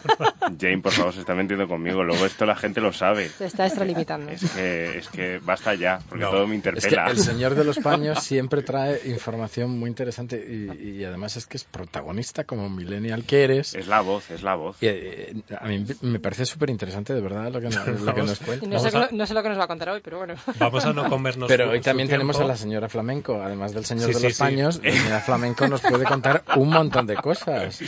Jane, 0.60 0.78
por 0.78 0.92
favor, 0.92 1.12
se 1.12 1.20
está 1.20 1.34
metiendo 1.34 1.66
conmigo. 1.68 2.02
Luego 2.04 2.26
esto 2.26 2.46
la 2.46 2.56
gente 2.56 2.80
lo 2.80 2.92
sabe. 2.92 3.28
Se 3.28 3.46
está 3.46 3.66
extralimitando. 3.66 4.30
Es 4.30 4.50
que, 4.52 4.98
es 4.98 5.08
que 5.08 5.38
basta 5.38 5.74
ya, 5.74 6.00
porque 6.08 6.24
No. 6.24 6.30
todo 6.30 6.46
me 6.46 6.56
Es 6.56 6.62
que 6.62 6.68
interpela. 6.70 7.10
el 7.10 7.18
señor 7.18 7.54
de 7.54 7.64
los 7.64 7.78
paños 7.78 8.18
siempre 8.22 8.62
trae 8.62 9.00
información 9.06 9.78
muy 9.78 9.88
interesante 9.88 10.36
y, 10.36 10.98
y 11.00 11.04
además 11.04 11.36
es 11.36 11.46
que 11.46 11.56
es 11.56 11.64
protagonista 11.64 12.44
como 12.44 12.68
millennial 12.68 13.24
que 13.24 13.44
eres. 13.44 13.74
Es 13.74 13.86
la 13.88 14.00
voz, 14.00 14.30
es 14.30 14.42
la 14.42 14.54
voz. 14.54 14.76
Y, 14.82 14.86
eh, 14.86 15.34
a 15.58 15.66
mí 15.66 15.84
me 16.02 16.18
parece 16.20 16.44
súper 16.46 16.70
interesante, 16.70 17.14
de 17.14 17.20
verdad, 17.20 17.50
lo 17.52 17.60
que, 17.60 17.68
nos- 17.68 18.00
lo 18.00 18.14
que 18.14 18.22
nos 18.22 18.40
Y 18.57 18.57
no 18.66 18.78
sé, 18.78 18.90
Vamos 18.90 19.08
a- 19.12 19.14
no 19.14 19.26
sé 19.26 19.34
lo 19.34 19.42
que 19.42 19.48
nos 19.48 19.58
va 19.58 19.64
a 19.64 19.66
contar 19.68 19.88
hoy, 19.90 20.00
pero 20.02 20.18
bueno. 20.18 20.34
Vamos 20.58 20.84
a 20.84 20.92
no 20.92 21.08
comernos 21.08 21.48
Pero 21.48 21.64
su- 21.66 21.70
hoy 21.70 21.78
su 21.78 21.84
también 21.84 22.08
tenemos 22.08 22.38
a 22.40 22.44
la 22.44 22.56
señora 22.56 22.88
Flamenco, 22.88 23.40
además 23.42 23.72
del 23.74 23.84
señor 23.84 24.06
Sí, 24.06 24.12
de 24.14 24.18
sí, 24.18 24.24
los 24.26 24.34
sí. 24.34 24.38
paños, 24.42 24.80
la 24.82 24.92
señora 24.92 25.20
Flamenco 25.20 25.66
nos 25.68 25.80
puede 25.82 26.04
contar 26.04 26.42
un 26.56 26.70
montón 26.70 27.06
de 27.06 27.16
cosas. 27.16 27.78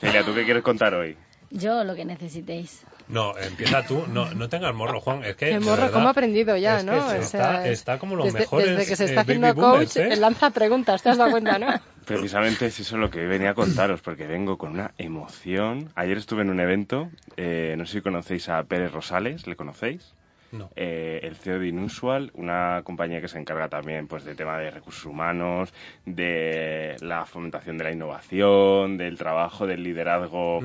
Celia, 0.00 0.24
¿tú 0.24 0.34
qué 0.34 0.44
quieres 0.44 0.62
contar 0.62 0.94
hoy? 0.94 1.16
Yo 1.50 1.82
lo 1.84 1.94
que 1.94 2.04
necesitéis. 2.04 2.82
No, 3.08 3.36
empieza 3.38 3.84
tú. 3.86 4.04
No, 4.08 4.32
no 4.34 4.48
tengas 4.48 4.74
morro, 4.74 5.00
Juan. 5.00 5.24
Es 5.24 5.36
que, 5.36 5.46
de 5.46 5.60
morro, 5.60 5.82
verdad, 5.82 5.92
cómo 5.92 6.08
ha 6.08 6.10
aprendido 6.10 6.56
ya, 6.56 6.78
es 6.78 6.84
¿no? 6.84 6.92
O 6.92 7.12
está, 7.12 7.22
sea, 7.22 7.66
está 7.68 7.98
como 7.98 8.16
los 8.16 8.26
desde, 8.26 8.40
mejores 8.40 8.70
desde 8.70 8.86
que 8.86 8.96
se 8.96 9.04
eh, 9.04 9.06
está 9.06 9.20
haciendo 9.22 9.46
baby 9.46 9.60
coach, 9.60 9.94
boomers, 9.94 9.96
¿eh? 9.96 10.16
lanza 10.16 10.50
preguntas, 10.50 11.02
¿te 11.02 11.10
has 11.10 11.16
dado 11.16 11.30
cuenta, 11.30 11.58
no? 11.58 11.68
Precisamente 12.04 12.66
es 12.66 12.80
eso 12.80 12.96
lo 12.96 13.10
que 13.10 13.26
venía 13.26 13.50
a 13.50 13.54
contaros, 13.54 14.00
porque 14.00 14.26
vengo 14.26 14.56
con 14.56 14.72
una 14.72 14.92
emoción. 14.98 15.90
Ayer 15.94 16.16
estuve 16.16 16.42
en 16.42 16.50
un 16.50 16.60
evento, 16.60 17.10
eh, 17.36 17.74
no 17.76 17.86
sé 17.86 17.94
si 17.94 18.00
conocéis 18.00 18.48
a 18.48 18.62
Pérez 18.64 18.92
Rosales, 18.92 19.46
¿le 19.46 19.56
conocéis? 19.56 20.14
No. 20.52 20.70
Eh, 20.76 21.20
el 21.22 21.36
CEO 21.36 21.58
de 21.58 21.68
Inusual, 21.68 22.30
una 22.34 22.82
compañía 22.84 23.20
que 23.20 23.28
se 23.28 23.38
encarga 23.38 23.68
también 23.68 24.06
pues 24.06 24.24
de 24.24 24.34
tema 24.34 24.58
de 24.58 24.70
recursos 24.70 25.04
humanos, 25.04 25.72
de 26.06 26.96
la 27.00 27.26
fomentación 27.26 27.78
de 27.78 27.84
la 27.84 27.92
innovación, 27.92 28.96
del 28.96 29.18
trabajo, 29.18 29.66
del 29.66 29.82
liderazgo, 29.82 30.60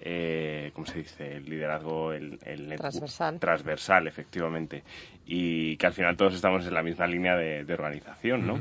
eh, 0.00 0.70
¿cómo 0.74 0.86
se 0.86 0.98
dice? 0.98 1.36
El 1.36 1.44
liderazgo 1.48 2.12
el, 2.12 2.38
Transversal. 2.76 3.38
transversal, 3.38 4.06
efectivamente. 4.06 4.82
Y 5.26 5.76
que 5.76 5.86
al 5.86 5.92
final 5.92 6.16
todos 6.16 6.34
estamos 6.34 6.66
en 6.66 6.74
la 6.74 6.82
misma 6.82 7.06
línea 7.06 7.36
de, 7.36 7.64
de 7.64 7.74
organización, 7.74 8.46
¿no? 8.46 8.60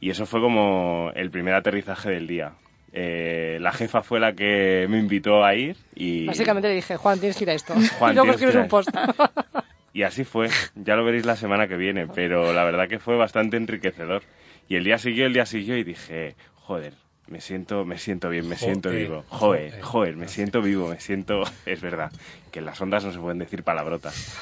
Y 0.00 0.10
eso 0.10 0.26
fue 0.26 0.40
como 0.40 1.12
el 1.14 1.30
primer 1.30 1.54
aterrizaje 1.54 2.10
del 2.10 2.26
día. 2.26 2.52
Eh, 2.92 3.58
la 3.60 3.72
jefa 3.72 4.02
fue 4.02 4.18
la 4.18 4.32
que 4.32 4.86
me 4.88 4.98
invitó 4.98 5.44
a 5.44 5.54
ir 5.54 5.76
y... 5.94 6.26
Básicamente 6.26 6.68
le 6.68 6.74
dije, 6.74 6.96
Juan, 6.96 7.20
tienes 7.20 7.36
que 7.36 7.44
ir 7.44 7.50
a 7.50 7.54
esto. 7.54 7.74
Juan, 7.98 8.12
y 8.12 8.14
luego 8.16 8.32
escribes 8.32 8.56
un 8.56 8.68
post. 8.68 8.90
Y 9.92 10.02
así 10.02 10.24
fue. 10.24 10.48
Ya 10.74 10.96
lo 10.96 11.04
veréis 11.04 11.26
la 11.26 11.36
semana 11.36 11.68
que 11.68 11.76
viene, 11.76 12.06
pero 12.06 12.52
la 12.52 12.64
verdad 12.64 12.88
que 12.88 12.98
fue 12.98 13.16
bastante 13.16 13.56
enriquecedor. 13.56 14.22
Y 14.68 14.76
el 14.76 14.84
día 14.84 14.98
siguió, 14.98 15.26
el 15.26 15.32
día 15.32 15.46
siguió 15.46 15.76
y 15.76 15.84
dije, 15.84 16.36
joder, 16.54 16.94
me 17.30 17.40
siento, 17.40 17.84
me 17.84 17.96
siento 17.96 18.28
bien, 18.28 18.48
me 18.48 18.56
siento 18.56 18.90
vivo. 18.90 19.24
Joder, 19.28 19.80
joder. 19.80 20.16
me 20.16 20.28
siento 20.28 20.60
vivo, 20.60 20.88
me 20.88 21.00
siento... 21.00 21.42
Es 21.64 21.80
verdad, 21.80 22.10
que 22.50 22.58
en 22.58 22.64
las 22.64 22.80
ondas 22.80 23.04
no 23.04 23.12
se 23.12 23.18
pueden 23.18 23.38
decir 23.38 23.62
palabrotas. 23.62 24.36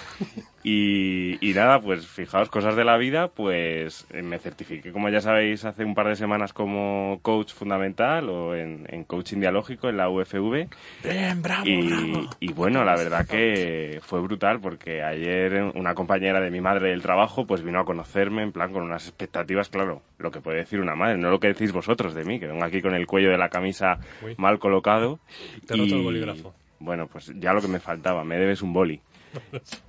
Y, 0.65 1.39
y 1.47 1.55
nada, 1.55 1.81
pues 1.81 2.07
fijaos, 2.07 2.49
cosas 2.49 2.75
de 2.77 2.85
la 2.85 2.97
vida, 2.97 3.29
pues 3.29 4.07
eh, 4.11 4.23
me 4.23 4.39
certifiqué, 4.39 4.91
como 4.93 5.09
ya 5.09 5.21
sabéis, 5.21 5.65
hace 5.65 5.85
un 5.85 5.95
par 5.95 6.09
de 6.09 6.17
semanas 6.17 6.53
como 6.53 7.21
coach 7.23 7.53
fundamental 7.53 8.29
o 8.29 8.55
en, 8.55 8.87
en 8.89 9.05
coaching 9.05 9.39
dialógico 9.39 9.89
en 9.89 9.97
la 9.99 10.09
UFV. 10.09 10.69
Bien, 11.05 11.43
bravo, 11.43 11.65
Y, 11.67 12.29
y 12.41 12.53
bueno, 12.53 12.85
la 12.85 12.97
verdad 12.97 13.27
que 13.27 14.01
fue 14.03 14.21
brutal 14.21 14.61
porque 14.61 15.03
ayer 15.03 15.73
una 15.75 15.95
compañera 15.95 16.41
de 16.41 16.51
mi 16.51 16.61
madre 16.61 16.91
del 16.91 17.03
trabajo 17.03 17.47
pues 17.47 17.63
vino 17.63 17.79
a 17.81 17.85
conocerme 17.85 18.43
en 18.43 18.53
plan 18.53 18.73
con 18.73 18.83
unas 18.83 19.07
expectativas, 19.07 19.69
claro, 19.69 20.03
lo 20.19 20.31
que 20.31 20.41
puede 20.41 20.59
decir 20.59 20.81
una 20.81 20.97
madre, 20.97 21.19
no 21.19 21.31
lo 21.31 21.41
que 21.41 21.49
decís 21.49 21.73
vosotros 21.73 22.15
de 22.15 22.25
mí, 22.25 22.41
que 22.41 22.47
vengo 22.47 22.65
aquí 22.65 22.78
con 22.83 22.95
el 22.95 23.07
cuello 23.07 23.31
de 23.31 23.39
la 23.39 23.49
camisa 23.49 23.99
Uy. 24.23 24.35
mal 24.39 24.59
colocado. 24.59 25.19
Te 25.67 25.75
he 25.75 25.77
roto 25.77 25.95
el 25.95 26.01
y- 26.01 26.05
bolígrafo. 26.05 26.55
Bueno, 26.81 27.09
pues 27.09 27.33
ya 27.37 27.53
lo 27.53 27.61
que 27.61 27.67
me 27.69 27.81
faltaba, 27.81 28.23
me 28.25 28.37
debes 28.39 28.63
un 28.63 28.73
boli. 28.73 29.01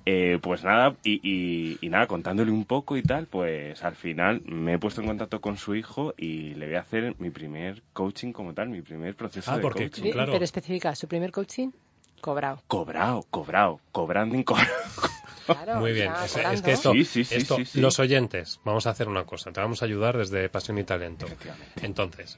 Eh, 0.05 0.39
pues 0.41 0.63
nada, 0.63 0.95
y, 1.03 1.19
y- 1.23 1.77
y 1.81 1.89
nada, 1.89 2.07
contándole 2.07 2.51
un 2.51 2.65
poco 2.65 2.97
y 2.97 3.03
tal, 3.03 3.27
pues 3.27 3.83
al 3.83 3.95
final 3.95 4.41
me 4.45 4.73
he 4.73 4.79
puesto 4.79 5.01
en 5.01 5.07
contacto 5.07 5.39
con 5.39 5.55
su 5.57 5.75
hijo 5.75 6.13
y 6.17 6.55
le 6.55 6.65
voy 6.65 6.75
a 6.75 6.79
hacer 6.81 7.15
mi 7.19 7.29
primer 7.29 7.83
coaching 7.93 8.31
como 8.33 8.53
tal, 8.55 8.69
mi 8.69 8.81
primer 8.81 9.15
proceso 9.15 9.51
Ah, 9.51 9.57
de 9.57 9.61
porque- 9.61 9.83
coaching. 9.89 10.11
Claro. 10.11 10.31
Pero 10.31 10.43
especifica, 10.43 10.95
su 10.95 11.07
primer 11.07 11.31
coaching, 11.31 11.69
cobrado. 12.21 12.61
Cobrado, 12.67 13.23
cobrado, 13.29 13.79
cobranding 13.91 14.43
cobrado. 14.43 14.67
Claro, 15.53 15.79
Muy 15.79 15.93
bien, 15.93 16.11
es, 16.23 16.61
que 16.61 16.71
esto, 16.71 16.91
Sí, 16.93 17.05
sí, 17.05 17.23
sí, 17.23 17.35
esto- 17.35 17.55
sí, 17.57 17.65
sí. 17.65 17.81
los 17.81 17.99
oyentes, 17.99 18.59
vamos 18.63 18.87
a 18.87 18.91
hacer 18.91 19.07
una 19.07 19.25
cosa, 19.25 19.51
te 19.51 19.59
vamos 19.61 19.81
a 19.81 19.85
ayudar 19.85 20.17
desde 20.17 20.49
Pasión 20.49 20.77
y 20.77 20.83
Talento. 20.83 21.27
Entonces, 21.81 22.37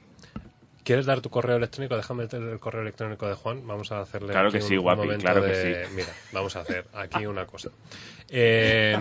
¿quieres 0.83 1.05
dar 1.05 1.21
tu 1.21 1.29
correo 1.29 1.57
electrónico? 1.57 1.95
Déjame 1.95 2.27
el, 2.31 2.59
correo 2.59 2.81
electrónico 2.81 3.27
de 3.27 3.35
Juan, 3.35 3.65
vamos 3.65 3.91
a 3.91 4.01
hacerle 4.01 4.31
Claro 4.31 4.49
aquí 4.49 4.57
que 4.57 4.63
un- 4.63 4.69
sí, 4.69 4.77
guapi, 4.77 5.07
claro 5.17 5.43
que 5.43 5.55
sí. 5.55 5.95
Mira, 5.95 6.13
vamos 6.31 6.55
a 6.55 6.61
hacer 6.61 6.85
aquí 6.93 7.25
una 7.25 7.45
cosa. 7.45 7.69
Eh, 8.29 8.97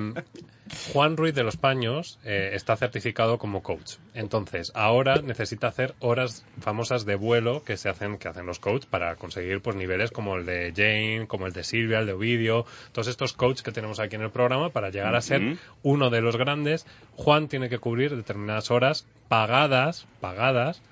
Juan 0.92 1.16
Ruiz 1.16 1.34
de 1.34 1.42
los 1.42 1.56
Paños 1.56 2.18
eh, 2.24 2.50
está 2.54 2.76
certificado 2.76 3.38
como 3.38 3.62
coach. 3.62 3.96
Entonces, 4.14 4.70
ahora 4.74 5.20
necesita 5.20 5.66
hacer 5.66 5.94
horas 5.98 6.44
famosas 6.60 7.04
de 7.04 7.16
vuelo 7.16 7.64
que 7.64 7.76
se 7.76 7.88
hacen, 7.88 8.18
que 8.18 8.28
hacen 8.28 8.46
los 8.46 8.60
coaches 8.60 8.86
para 8.86 9.16
conseguir 9.16 9.60
pues 9.62 9.76
niveles 9.76 10.10
como 10.10 10.36
el 10.36 10.46
de 10.46 10.72
Jane, 10.74 11.26
como 11.26 11.46
el 11.46 11.52
de 11.52 11.64
Silvia, 11.64 11.98
el 11.98 12.06
de 12.06 12.12
Ovidio, 12.12 12.66
todos 12.92 13.08
estos 13.08 13.32
coaches 13.32 13.62
que 13.62 13.72
tenemos 13.72 13.98
aquí 13.98 14.16
en 14.16 14.22
el 14.22 14.30
programa 14.30 14.70
para 14.70 14.90
llegar 14.90 15.16
a 15.16 15.20
ser 15.20 15.58
uno 15.82 16.10
de 16.10 16.20
los 16.20 16.36
grandes. 16.36 16.86
Juan 17.16 17.48
tiene 17.48 17.68
que 17.68 17.78
cubrir 17.78 18.14
determinadas 18.14 18.70
horas 18.70 19.06
pagadas, 19.28 20.06
pagadas 20.20 20.82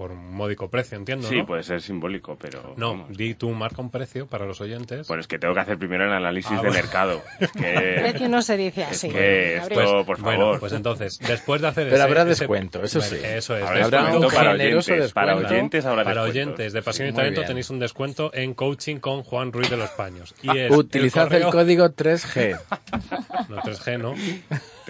por 0.00 0.12
un 0.12 0.32
módico 0.34 0.70
precio, 0.70 0.96
entiendo, 0.96 1.28
Sí, 1.28 1.36
¿no? 1.36 1.46
puede 1.46 1.62
ser 1.62 1.82
simbólico, 1.82 2.38
pero... 2.40 2.72
no, 2.78 2.92
vamos. 2.92 3.18
di 3.18 3.34
tú 3.34 3.50
marca 3.50 3.82
un 3.82 3.90
precio 3.90 4.26
para 4.26 4.46
los 4.46 4.58
oyentes. 4.62 5.06
Bueno, 5.08 5.20
es 5.20 5.26
que 5.26 5.38
tengo 5.38 5.52
que 5.52 5.60
hacer 5.60 5.76
primero 5.76 6.06
el 6.06 6.12
análisis 6.12 6.50
Ah, 6.52 6.54
de 6.62 6.68
bueno. 6.68 6.72
mercado. 6.74 7.22
Es 7.40 7.50
Precio 7.50 8.12
que... 8.20 8.28
no 8.30 8.40
se 8.40 8.56
dice 8.56 8.80
Es 8.80 8.88
así. 8.92 9.08
que 9.10 9.56
Gabriel. 9.58 9.82
esto, 9.84 10.06
por 10.06 10.22
Bueno, 10.22 10.40
favor. 10.40 10.60
pues 10.60 10.72
entonces, 10.72 11.18
después 11.18 11.60
de 11.60 11.68
hacer 11.68 11.84
Pero 11.84 11.96
ese- 11.96 12.02
habrá 12.04 12.20
ese- 12.22 12.28
descuento, 12.30 12.82
eso 12.82 13.02
sí. 13.02 13.16
Eso 13.22 13.58
es. 13.58 13.62
Habrá 13.62 13.80
descuento 13.90 14.26
un 14.28 14.32
para 14.32 14.50
oyentes, 14.52 15.12
para 15.12 15.32
descuento. 15.34 15.54
oyentes 15.54 15.84
habrá 15.84 16.04
Para 16.04 16.22
oyentes 16.22 16.72
de 16.72 16.80
Pasión 16.82 17.08
y 17.08 17.10
Muy 17.10 17.16
Talento 17.18 17.40
bien. 17.42 17.48
tenéis 17.48 17.68
un 17.68 17.78
descuento 17.78 18.30
en 18.32 18.54
coaching 18.54 18.96
con 19.00 19.22
Juan 19.22 19.52
Ruiz 19.52 19.68
de 19.68 19.76
los 19.76 19.90
Paños. 19.90 20.34
Y 20.40 20.56
es 20.56 20.70
Utilizad 20.72 21.24
el, 21.34 21.42
correo- 21.42 21.50
código 21.52 21.90
3G. 21.90 22.58
No, 23.50 23.56
3G, 23.58 23.98
¿no? 23.98 24.14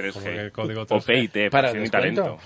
3G. 0.02 0.12
Como 0.12 0.24
que 0.26 0.40
el 0.40 0.52
código 0.52 0.82
O 0.82 0.86
3G. 0.86 1.30
PIT, 1.32 1.50
Para 1.50 1.68
Pasión 1.68 1.86
y 1.86 1.90
talento. 1.90 2.38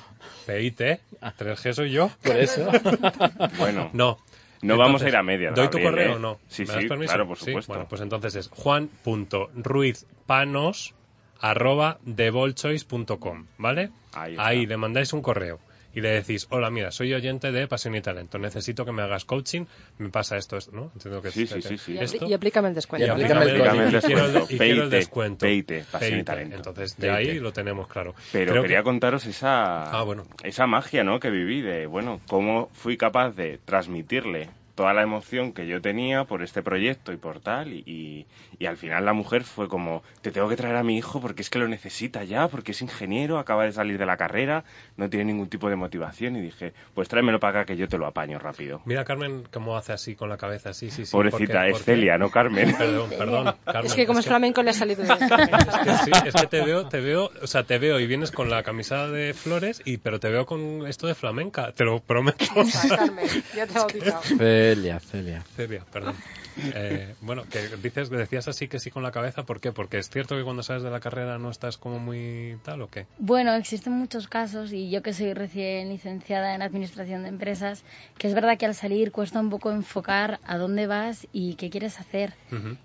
PIT, 0.47 0.81
3G 1.21 1.73
soy 1.73 1.91
yo. 1.91 2.11
Por 2.23 2.37
eso. 2.37 2.71
Bueno, 3.59 3.91
No. 3.93 4.19
no 4.63 4.77
vamos 4.77 5.03
a 5.03 5.09
ir 5.09 5.17
a 5.17 5.23
media. 5.23 5.51
¿Doy 5.53 5.69
tu 5.69 5.81
correo 5.81 6.13
¿eh? 6.13 6.17
o 6.17 6.19
no? 6.19 6.39
Sí, 6.49 6.63
¿Me 6.65 6.73
das 6.75 6.83
sí, 6.83 6.89
permiso? 6.89 7.11
claro, 7.13 7.29
por 7.29 7.39
Sí, 7.39 7.47
supuesto. 7.47 7.73
Bueno, 7.73 7.87
pues 7.89 8.01
entonces 8.01 8.35
es 8.37 8.49
juan.ruizpanos 8.49 10.95
arroba 11.41 11.99
devolchoice.com, 12.03 13.47
¿vale? 13.59 13.91
Ahí 14.13 14.33
está. 14.33 14.53
le 14.53 14.77
mandáis 14.77 15.13
un 15.13 15.23
correo 15.23 15.59
y 15.95 16.01
le 16.01 16.11
decís, 16.11 16.47
hola, 16.51 16.71
mira, 16.71 16.91
soy 16.91 17.15
oyente 17.15 17.53
de 17.53 17.67
Pasión 17.69 17.95
y 17.95 18.01
Talento, 18.01 18.39
necesito 18.39 18.85
que 18.85 18.93
me 18.93 19.03
hagas 19.03 19.25
coaching, 19.25 19.65
me 19.99 20.09
pasa 20.11 20.37
esto, 20.37 20.57
esto, 20.57 20.73
¿no? 20.73 20.91
Entiendo 20.95 21.23
que 21.23 21.31
Sí, 21.31 21.43
es- 21.45 21.51
sí, 21.51 21.63
sí, 21.63 21.79
sí. 21.79 21.93
Y, 21.95 21.99
esto. 21.99 22.27
y 22.27 22.33
aplícame 22.35 22.69
el 22.69 22.75
descuento. 22.75 23.05
Y 23.05 23.09
Y 23.09 23.11
aplícame 23.11 23.43
el 23.45 23.51
aplícame 23.63 23.85
código. 24.01 24.47
y 24.51 24.59
quiero 24.59 24.83
el- 24.85 24.91
descuento. 24.91 25.47
peite, 25.47 25.85
pasión 25.91 26.19
y 26.21 26.25
talento. 26.25 26.57
Entonces, 26.57 26.97
de 26.97 27.09
Peite. 27.09 27.31
ahí 27.33 27.39
lo 27.39 27.53
tenemos 27.53 27.87
claro. 27.89 28.15
Pero 28.33 28.51
Creo 28.53 28.63
quería 28.63 28.79
que- 28.79 28.85
contaros 28.85 29.27
esa, 29.27 29.91
Ah, 29.91 30.03
bueno. 30.03 30.25
esa 30.43 30.67
magia 30.67 31.05
¿no? 31.05 31.21
que 31.21 31.31
viví 31.31 31.61
de, 31.63 31.87
bueno, 31.87 32.21
cómo 32.29 32.69
fui 32.73 32.97
capaz 32.97 33.31
de 33.33 33.59
transmitirle 33.65 34.49
toda 34.75 34.93
la 34.93 35.03
emoción 35.03 35.53
que 35.53 35.67
yo 35.67 35.81
tenía 35.81 36.25
por 36.25 36.43
este 36.43 36.63
proyecto 36.63 37.13
y 37.13 37.17
por 37.17 37.41
tal, 37.41 37.73
y, 37.73 38.27
y, 38.59 38.67
al 38.67 38.77
final 38.77 39.05
la 39.05 39.13
mujer 39.13 39.45
fue 39.45 39.69
como, 39.69 40.03
te 40.21 40.31
tengo 40.31 40.49
que 40.49 40.57
traer 40.57 40.77
a 40.77 40.83
mi 40.83 40.97
hijo 40.97 41.21
porque 41.21 41.43
es 41.43 41.51
que 41.51 41.59
lo 41.59 41.69
necesita 41.69 42.25
ya, 42.25 42.49
porque 42.49 42.73
es 42.73 42.83
ingeniero, 42.83 43.39
acaba 43.39 43.65
de 43.65 43.73
salir 43.73 43.99
de 43.99 44.07
la 44.07 44.17
carrera, 44.17 44.65
no 44.97 45.09
tiene 45.09 45.27
ningún 45.27 45.49
tipo 45.49 45.69
de 45.69 45.77
motivación, 45.77 46.37
y 46.37 46.41
dije, 46.41 46.73
pues 46.95 47.09
tráemelo 47.09 47.39
para 47.39 47.61
acá 47.61 47.67
que 47.67 47.77
yo 47.77 47.89
te 47.89 47.99
lo 47.99 48.07
apaño 48.07 48.39
rápido. 48.39 48.81
Mira 48.85 49.05
Carmen 49.05 49.45
cómo 49.53 49.77
hace 49.77 49.93
así 49.93 50.17
con 50.17 50.29
la 50.29 50.37
cabeza, 50.37 50.73
sí, 50.73 50.91
sí, 50.91 51.07
sí. 51.07 51.13
Pobrecita, 51.13 51.67
es 51.69 51.85
Celia, 51.85 52.19
no 52.19 52.31
Carmen. 52.31 52.75
Perdón, 52.79 53.11
perdón, 53.11 53.55
Carmen. 53.65 53.87
Es 53.87 53.95
que 53.95 54.07
como 54.07 54.19
es, 54.19 54.27
flamenco 54.27 54.63
le 54.63 54.71
ha 54.71 54.75
salido 54.75 55.05
bien. 55.05 55.19
es 55.23 55.79
que 55.79 56.05
sí, 56.05 56.11
es 56.27 56.35
que 56.35 56.47
te 56.47 56.63
veo, 56.63 56.89
te 56.89 57.01
veo, 57.01 57.31
o 57.43 57.47
sea, 57.47 57.63
te 57.63 57.79
veo 57.79 58.01
y 58.01 58.07
vienes 58.07 58.33
con 58.33 58.51
la 58.51 58.63
camisa 58.63 59.09
de 59.09 59.35
flores, 59.35 59.83
y 59.85 59.99
pero 59.99 60.19
te 60.19 60.29
veo 60.29 60.47
con 60.47 60.87
esto 60.87 61.07
de 61.07 61.15
flamenca, 61.15 61.73
te 61.73 61.85
lo 61.85 62.01
prometo. 62.01 62.45
Carmen, 62.89 63.27
ya 63.55 63.67
te 63.67 63.73
he 63.73 63.75
bautizado. 63.79 64.21
Celia, 64.65 64.99
Celia. 64.99 65.43
Celia, 65.57 65.85
perdón. 65.93 66.17
Eh, 66.57 67.15
bueno, 67.21 67.43
que 67.51 67.77
dices, 67.83 68.09
decías 68.09 68.49
así 68.49 68.69
que 68.69 68.79
sí 68.79 68.91
con 68.91 69.03
la 69.03 69.11
cabeza, 69.11 69.43
¿por 69.43 69.61
qué? 69.61 69.73
Porque 69.73 69.99
es 69.99 70.09
cierto 70.09 70.37
que 70.37 70.45
cuando 70.45 70.63
sales 70.63 70.83
de 70.83 70.91
la 70.91 71.01
carrera 71.01 71.37
no 71.39 71.51
estás 71.51 71.77
como 71.77 71.99
muy 71.99 72.57
tal 72.63 72.81
o 72.83 72.89
qué? 72.89 73.07
Bueno, 73.19 73.53
existen 73.55 73.93
muchos 73.93 74.29
casos 74.29 74.73
y 74.73 74.89
yo 74.89 75.03
que 75.03 75.13
soy 75.13 75.35
recién 75.35 75.89
licenciada 75.89 76.55
en 76.55 76.63
administración 76.63 77.25
de 77.25 77.29
empresas, 77.29 77.85
que 78.19 78.29
es 78.29 78.35
verdad 78.35 78.57
que 78.57 78.67
al 78.67 78.75
salir 78.75 79.13
cuesta 79.13 79.41
un 79.41 79.51
poco 79.51 79.71
enfocar 79.71 80.41
a 80.47 80.57
dónde 80.57 80.87
vas 80.87 81.27
y 81.33 81.57
qué 81.57 81.71
quieres 81.71 81.99
hacer. 82.01 82.35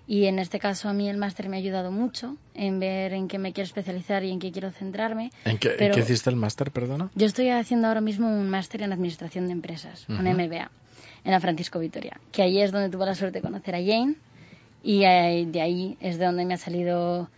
Y 0.06 0.26
en 0.26 0.38
este 0.38 0.58
caso 0.58 0.88
a 0.88 0.92
mí 0.92 1.08
el 1.08 1.16
máster 1.16 1.48
me 1.48 1.56
ha 1.56 1.60
ayudado 1.60 1.92
mucho 1.92 2.36
en 2.54 2.80
ver 2.80 3.12
en 3.12 3.28
qué 3.28 3.38
me 3.38 3.52
quiero 3.52 3.66
especializar 3.66 4.24
y 4.24 4.32
en 4.32 4.40
qué 4.40 4.50
quiero 4.52 4.72
centrarme. 4.72 5.30
¿En 5.44 5.58
qué, 5.58 5.92
hiciste 5.96 6.28
el 6.28 6.36
máster, 6.36 6.72
perdona? 6.72 7.10
Yo 7.14 7.26
estoy 7.26 7.50
haciendo 7.50 7.86
ahora 7.86 8.00
mismo 8.00 8.28
un 8.28 8.50
máster 8.50 8.82
en 8.82 8.92
administración 8.92 9.46
de 9.46 9.52
empresas, 9.52 10.06
un 10.08 10.24
MBA 10.24 10.70
en 11.24 11.32
la 11.32 11.40
Francisco 11.40 11.78
Vitoria, 11.78 12.18
que 12.32 12.42
ahí 12.42 12.60
es 12.60 12.72
donde 12.72 12.88
tuve 12.88 13.06
la 13.06 13.14
suerte 13.14 13.38
de 13.38 13.42
conocer 13.42 13.74
a 13.74 13.78
Jane 13.78 14.14
y 14.82 15.00
de 15.00 15.60
ahí 15.60 15.96
es 16.00 16.18
de 16.18 16.24
donde 16.24 16.44
me 16.44 16.54
ha 16.54 16.58
salido 16.58 17.28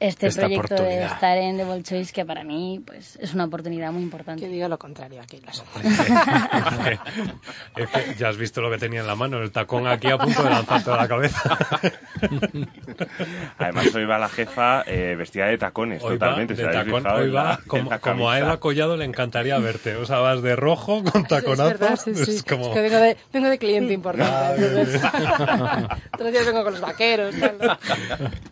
este 0.00 0.30
proyecto 0.30 0.82
de 0.82 1.04
estar 1.04 1.36
en 1.38 1.56
The 1.56 1.64
Ball 1.64 1.82
Choice 1.82 2.12
que 2.12 2.24
para 2.24 2.44
mí 2.44 2.80
pues 2.84 3.16
es 3.16 3.34
una 3.34 3.44
oportunidad 3.44 3.92
muy 3.92 4.02
importante. 4.02 4.42
Que 4.42 4.48
diga 4.48 4.68
lo 4.68 4.78
contrario 4.78 5.20
aquí. 5.20 5.38
ya 8.18 8.28
has 8.28 8.36
visto 8.36 8.60
lo 8.60 8.70
que 8.70 8.78
tenía 8.78 9.00
en 9.00 9.06
la 9.06 9.16
mano, 9.16 9.42
el 9.42 9.50
tacón 9.50 9.86
aquí 9.86 10.08
a 10.08 10.18
punto 10.18 10.42
de 10.42 10.50
lanzar 10.50 10.84
toda 10.84 10.96
la 10.96 11.08
cabeza. 11.08 11.40
Además 13.58 13.94
hoy 13.94 14.04
va 14.04 14.18
la 14.18 14.28
jefa 14.28 14.82
eh, 14.86 15.14
vestida 15.16 15.46
de 15.46 15.58
tacones, 15.58 16.02
totalmente. 16.02 16.54
de 16.54 16.64
tacón, 16.64 17.06
hoy 17.06 17.30
va, 17.30 17.60
como, 17.66 18.30
a 18.30 18.38
Eva 18.38 18.60
Collado 18.60 18.96
le 18.96 19.04
encantaría 19.04 19.58
verte. 19.58 19.96
O 19.96 20.06
sea, 20.06 20.18
vas 20.18 20.42
de 20.42 20.56
rojo 20.56 21.02
con 21.04 21.24
taconazos. 21.24 22.06
Es, 22.06 22.42
como... 22.42 22.72
que 22.72 22.80
vengo 22.80 22.98
de, 22.98 23.16
vengo 23.32 23.48
de 23.48 23.58
cliente 23.58 23.92
importante. 23.92 24.48
Otros 24.74 24.92
días 26.32 26.46
vengo 26.46 26.64
con 26.64 26.72
los 26.72 26.80
vaqueros. 26.80 27.34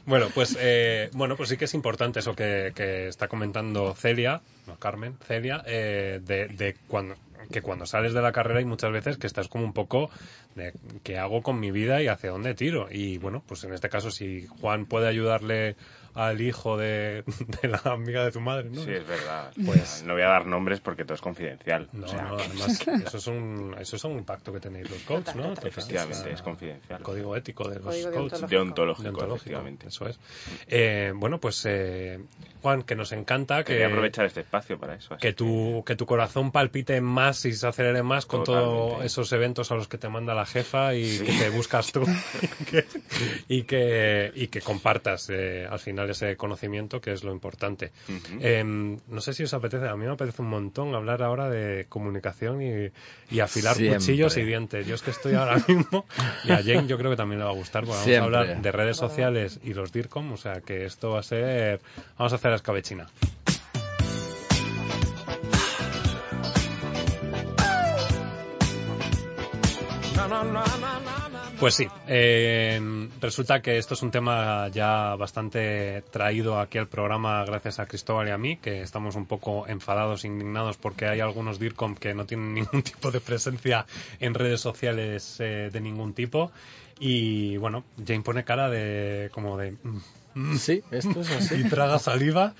Bueno, 0.04 0.26
pues 0.34 0.56
eh, 0.60 1.10
bueno, 1.12 1.35
pues 1.36 1.48
sí 1.48 1.56
que 1.56 1.66
es 1.66 1.74
importante 1.74 2.20
eso 2.20 2.34
que, 2.34 2.72
está 3.08 3.28
comentando 3.28 3.94
Celia, 3.94 4.40
no 4.66 4.76
Carmen, 4.78 5.16
Celia, 5.26 5.62
eh, 5.66 6.20
de, 6.22 6.76
cuando 6.88 7.14
que 7.50 7.62
cuando 7.62 7.86
sales 7.86 8.12
de 8.12 8.22
la 8.22 8.32
carrera 8.32 8.58
hay 8.58 8.64
muchas 8.64 8.90
veces 8.90 9.18
que 9.18 9.28
estás 9.28 9.46
como 9.46 9.64
un 9.64 9.72
poco 9.72 10.10
de 10.56 10.72
qué 11.04 11.18
hago 11.18 11.42
con 11.42 11.60
mi 11.60 11.70
vida 11.70 12.02
y 12.02 12.08
hacia 12.08 12.30
dónde 12.30 12.54
tiro. 12.54 12.88
Y 12.90 13.18
bueno, 13.18 13.42
pues 13.46 13.62
en 13.62 13.72
este 13.72 13.88
caso 13.88 14.10
si 14.10 14.46
Juan 14.60 14.86
puede 14.86 15.06
ayudarle 15.06 15.76
al 16.16 16.40
hijo 16.40 16.78
de, 16.78 17.24
la 17.62 17.80
amiga 17.92 18.24
de 18.24 18.32
tu 18.32 18.40
madre, 18.40 18.70
¿no? 18.70 18.82
Sí, 18.82 18.90
es 18.90 19.06
verdad. 19.06 19.52
Pues 19.64 20.02
no 20.04 20.14
voy 20.14 20.22
a 20.22 20.28
dar 20.28 20.46
nombres 20.46 20.80
porque 20.80 21.04
todo 21.04 21.14
es 21.14 21.20
confidencial. 21.20 21.88
No, 21.92 22.06
no, 22.06 22.38
además, 22.38 22.80
eso 23.06 23.18
es, 23.18 23.26
un, 23.26 23.76
eso 23.78 23.96
es 23.96 24.04
un 24.04 24.24
pacto 24.24 24.52
que 24.52 24.60
tenéis 24.60 24.90
los 24.90 25.02
coaches, 25.02 25.36
¿no? 25.36 25.52
efectivamente, 25.52 26.32
es 26.32 26.42
confidencial. 26.42 27.02
código 27.02 27.36
ético 27.36 27.68
de 27.68 27.80
los 27.80 28.06
coaches. 28.06 28.48
Deontológico, 28.48 29.34
efectivamente. 29.34 29.88
Eso 29.88 30.08
es. 30.08 30.18
Eh, 30.68 31.12
bueno, 31.14 31.38
pues 31.38 31.62
eh, 31.66 32.18
Juan, 32.62 32.82
que 32.82 32.96
nos 32.96 33.12
encanta 33.12 33.62
que... 33.62 33.84
aprovechar 33.84 34.24
este 34.24 34.40
espacio 34.40 34.78
para 34.78 34.94
eso. 34.94 35.16
que, 35.18 35.32
tu, 35.32 35.84
que 35.86 35.96
tu 35.96 36.06
corazón 36.06 36.50
palpite 36.50 37.00
más 37.00 37.44
y 37.44 37.52
se 37.52 37.66
acelere 37.66 38.02
más 38.02 38.24
con 38.26 38.42
todos 38.42 39.04
esos 39.04 39.30
eventos 39.32 39.70
a 39.70 39.74
los 39.74 39.86
que 39.86 39.98
te 39.98 40.08
manda 40.08 40.34
la 40.34 40.46
jefa 40.46 40.94
y 40.94 41.18
que 41.18 41.32
te 41.32 41.50
buscas 41.50 41.92
tú 41.92 42.04
y, 43.48 43.62
que, 43.64 44.32
y 44.34 44.48
que 44.48 44.60
compartas 44.62 45.30
eh, 45.30 45.66
al 45.70 45.78
final 45.78 46.05
ese 46.10 46.36
conocimiento 46.36 47.00
que 47.00 47.12
es 47.12 47.24
lo 47.24 47.32
importante. 47.32 47.92
Em, 48.40 48.98
no 49.08 49.20
sé 49.20 49.32
si 49.32 49.44
os 49.44 49.54
apetece, 49.54 49.88
a 49.88 49.96
mí 49.96 50.04
me 50.04 50.12
apetece 50.12 50.42
un 50.42 50.48
montón 50.48 50.94
hablar 50.94 51.22
ahora 51.22 51.48
de 51.48 51.86
comunicación 51.88 52.62
y, 52.62 53.40
afilar 53.40 53.76
cuchillos 53.76 54.36
y 54.36 54.42
dientes. 54.42 54.86
Yo 54.86 54.94
es 54.94 55.02
que 55.02 55.10
estoy 55.10 55.34
ahora 55.34 55.56
mismo, 55.68 56.06
y 56.44 56.52
a 56.52 56.62
Jane 56.62 56.86
yo 56.86 56.98
creo 56.98 57.10
que 57.10 57.16
también 57.16 57.38
le 57.38 57.44
va 57.44 57.50
a 57.50 57.54
gustar, 57.54 57.84
porque 57.84 58.18
vamos 58.18 58.34
a 58.34 58.40
hablar 58.40 58.62
de 58.62 58.72
redes 58.72 58.96
sociales 58.96 59.60
y 59.62 59.74
los 59.74 59.92
DIRCOM, 59.92 60.32
o 60.32 60.36
sea 60.36 60.60
que 60.60 60.84
esto 60.84 61.10
va 61.10 61.20
a 61.20 61.22
ser, 61.22 61.80
vamos 62.18 62.32
a 62.32 62.36
hacer 62.36 62.50
la 62.50 62.56
escabechina. 62.56 63.06
Pues 71.58 71.74
sí, 71.74 71.88
eh, 72.06 73.08
resulta 73.18 73.62
que 73.62 73.78
esto 73.78 73.94
es 73.94 74.02
un 74.02 74.10
tema 74.10 74.68
ya 74.68 75.16
bastante 75.16 76.02
traído 76.10 76.60
aquí 76.60 76.76
al 76.76 76.86
programa 76.86 77.42
gracias 77.46 77.78
a 77.78 77.86
Cristóbal 77.86 78.28
y 78.28 78.30
a 78.30 78.36
mí, 78.36 78.58
que 78.58 78.82
estamos 78.82 79.16
un 79.16 79.24
poco 79.24 79.66
enfadados, 79.66 80.26
indignados 80.26 80.76
porque 80.76 81.06
hay 81.06 81.20
algunos 81.20 81.58
DIRCOM 81.58 81.94
que 81.94 82.12
no 82.12 82.26
tienen 82.26 82.52
ningún 82.54 82.82
tipo 82.82 83.10
de 83.10 83.20
presencia 83.20 83.86
en 84.20 84.34
redes 84.34 84.60
sociales 84.60 85.36
eh, 85.40 85.70
de 85.72 85.80
ningún 85.80 86.12
tipo. 86.12 86.52
Y 86.98 87.56
bueno, 87.56 87.84
Jane 88.06 88.20
pone 88.20 88.44
cara 88.44 88.68
de 88.68 89.30
como 89.32 89.56
de 89.56 89.72
mm, 89.72 89.98
Sí, 90.58 90.82
esto 90.90 91.20
es 91.20 91.30
así. 91.30 91.54
y 91.56 91.64
traga 91.68 91.98
saliva, 91.98 92.54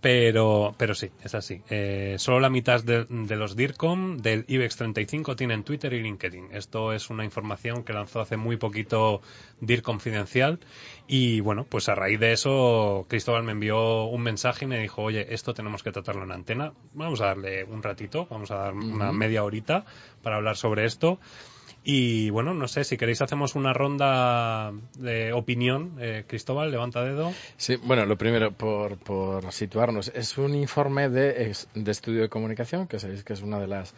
pero, 0.00 0.74
pero 0.76 0.94
sí, 0.94 1.10
es 1.22 1.34
así. 1.34 1.62
Eh, 1.70 2.16
solo 2.18 2.40
la 2.40 2.50
mitad 2.50 2.82
de, 2.82 3.06
los 3.08 3.56
DIRCOM 3.56 4.18
del 4.18 4.44
IBEX 4.48 4.76
35 4.76 5.36
tienen 5.36 5.62
Twitter 5.62 5.92
y 5.92 6.02
LinkedIn. 6.02 6.48
Esto 6.52 6.92
es 6.92 7.10
una 7.10 7.24
información 7.24 7.84
que 7.84 7.92
lanzó 7.92 8.20
hace 8.20 8.36
muy 8.36 8.56
poquito 8.56 9.20
DIR 9.60 9.82
Confidencial 9.82 10.60
y 11.06 11.40
bueno, 11.40 11.64
pues 11.64 11.88
a 11.88 11.94
raíz 11.94 12.18
de 12.20 12.32
eso 12.32 13.06
Cristóbal 13.08 13.42
me 13.44 13.52
envió 13.52 14.04
un 14.04 14.22
mensaje 14.22 14.64
y 14.64 14.68
me 14.68 14.80
dijo, 14.80 15.02
oye, 15.02 15.32
esto 15.32 15.54
tenemos 15.54 15.82
que 15.82 15.92
tratarlo 15.92 16.24
en 16.24 16.32
antena. 16.32 16.72
Vamos 16.94 17.20
a 17.20 17.26
darle 17.26 17.64
un 17.64 17.82
ratito, 17.82 18.26
vamos 18.30 18.50
a 18.50 18.56
dar 18.56 18.74
una 18.74 19.12
media 19.12 19.44
horita 19.44 19.84
para 20.22 20.36
hablar 20.36 20.56
sobre 20.56 20.84
esto. 20.84 21.18
Y 21.82 22.28
bueno, 22.30 22.52
no 22.52 22.68
sé, 22.68 22.84
si 22.84 22.96
queréis 22.96 23.22
hacemos 23.22 23.54
una 23.54 23.72
ronda 23.72 24.72
de 24.98 25.32
opinión. 25.32 25.96
Eh, 25.98 26.24
Cristóbal, 26.26 26.70
levanta 26.70 27.02
dedo. 27.02 27.32
Sí, 27.56 27.76
bueno, 27.76 28.04
lo 28.04 28.18
primero, 28.18 28.52
por, 28.52 28.98
por 28.98 29.50
situarnos, 29.52 30.12
es 30.14 30.36
un 30.36 30.54
informe 30.54 31.08
de, 31.08 31.56
de 31.74 31.90
estudio 31.90 32.22
de 32.22 32.28
comunicación, 32.28 32.86
que 32.86 32.98
sabéis 32.98 33.24
que 33.24 33.32
es 33.32 33.40
una 33.40 33.58
de 33.58 33.66
las 33.66 33.94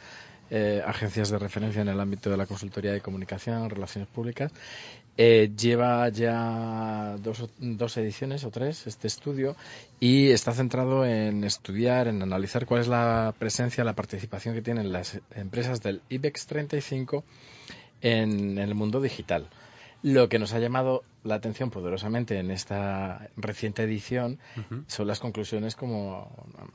eh, 0.54 0.82
agencias 0.86 1.30
de 1.30 1.38
referencia 1.38 1.80
en 1.80 1.88
el 1.88 1.98
ámbito 1.98 2.28
de 2.28 2.36
la 2.36 2.44
consultoría 2.44 2.92
de 2.92 3.00
comunicación, 3.00 3.70
relaciones 3.70 4.08
públicas. 4.10 4.52
Eh, 5.18 5.50
lleva 5.54 6.08
ya 6.08 7.16
dos, 7.18 7.44
dos, 7.58 7.96
ediciones 7.98 8.44
o 8.44 8.50
tres 8.50 8.86
este 8.86 9.08
estudio 9.08 9.56
y 10.00 10.30
está 10.30 10.52
centrado 10.52 11.04
en 11.04 11.44
estudiar, 11.44 12.08
en 12.08 12.22
analizar 12.22 12.64
cuál 12.64 12.80
es 12.80 12.88
la 12.88 13.34
presencia, 13.38 13.84
la 13.84 13.92
participación 13.92 14.54
que 14.54 14.62
tienen 14.62 14.90
las 14.90 15.20
empresas 15.34 15.82
del 15.82 16.00
IBEX 16.08 16.46
35 16.46 17.24
en 18.00 18.56
el 18.56 18.74
mundo 18.74 19.02
digital. 19.02 19.50
Lo 20.02 20.28
que 20.28 20.40
nos 20.40 20.52
ha 20.52 20.58
llamado 20.58 21.04
la 21.22 21.36
atención 21.36 21.70
poderosamente 21.70 22.36
en 22.38 22.50
esta 22.50 23.28
reciente 23.36 23.84
edición 23.84 24.40
son 24.88 25.06
las 25.06 25.20
conclusiones, 25.20 25.76
como 25.76 26.28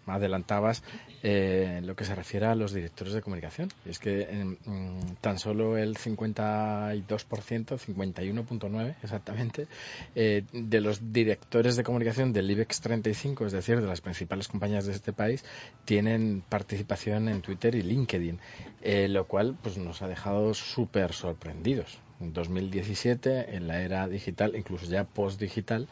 adelantabas, 0.06 0.82
eh, 1.24 1.76
en 1.80 1.88
lo 1.88 1.98
que 1.98 2.06
se 2.06 2.16
refiere 2.16 2.46
a 2.46 2.56
los 2.56 2.72
directores 2.72 3.14
de 3.14 3.22
comunicación. 3.22 3.70
Es 3.86 4.00
que 4.00 4.56
mm, 4.66 5.16
tan 5.20 5.40
solo 5.40 5.78
el 5.78 5.98
52%, 5.98 7.04
51.9 7.06 8.96
exactamente, 9.04 9.68
eh, 10.16 10.44
de 10.54 10.80
los 10.80 11.12
directores 11.12 11.76
de 11.76 11.84
comunicación 11.84 12.32
del 12.32 12.50
IBEX 12.50 12.80
35, 12.80 13.48
es 13.48 13.52
decir, 13.52 13.82
de 13.82 13.88
las 13.88 14.00
principales 14.00 14.48
compañías 14.48 14.86
de 14.86 14.94
este 14.94 15.12
país, 15.12 15.44
tienen 15.84 16.42
participación 16.48 17.28
en 17.28 17.42
Twitter 17.42 17.76
y 17.76 17.82
LinkedIn, 17.82 18.40
eh, 18.82 19.10
lo 19.10 19.28
cual 19.28 19.58
pues 19.62 19.78
nos 19.78 20.02
ha 20.02 20.08
dejado 20.08 20.54
súper 20.54 21.12
sorprendidos 21.12 22.00
en 22.07 22.07
2017, 22.20 23.56
en 23.56 23.68
la 23.68 23.82
era 23.82 24.08
digital, 24.08 24.56
incluso 24.56 24.86
ya 24.86 25.04
post-digital, 25.04 25.88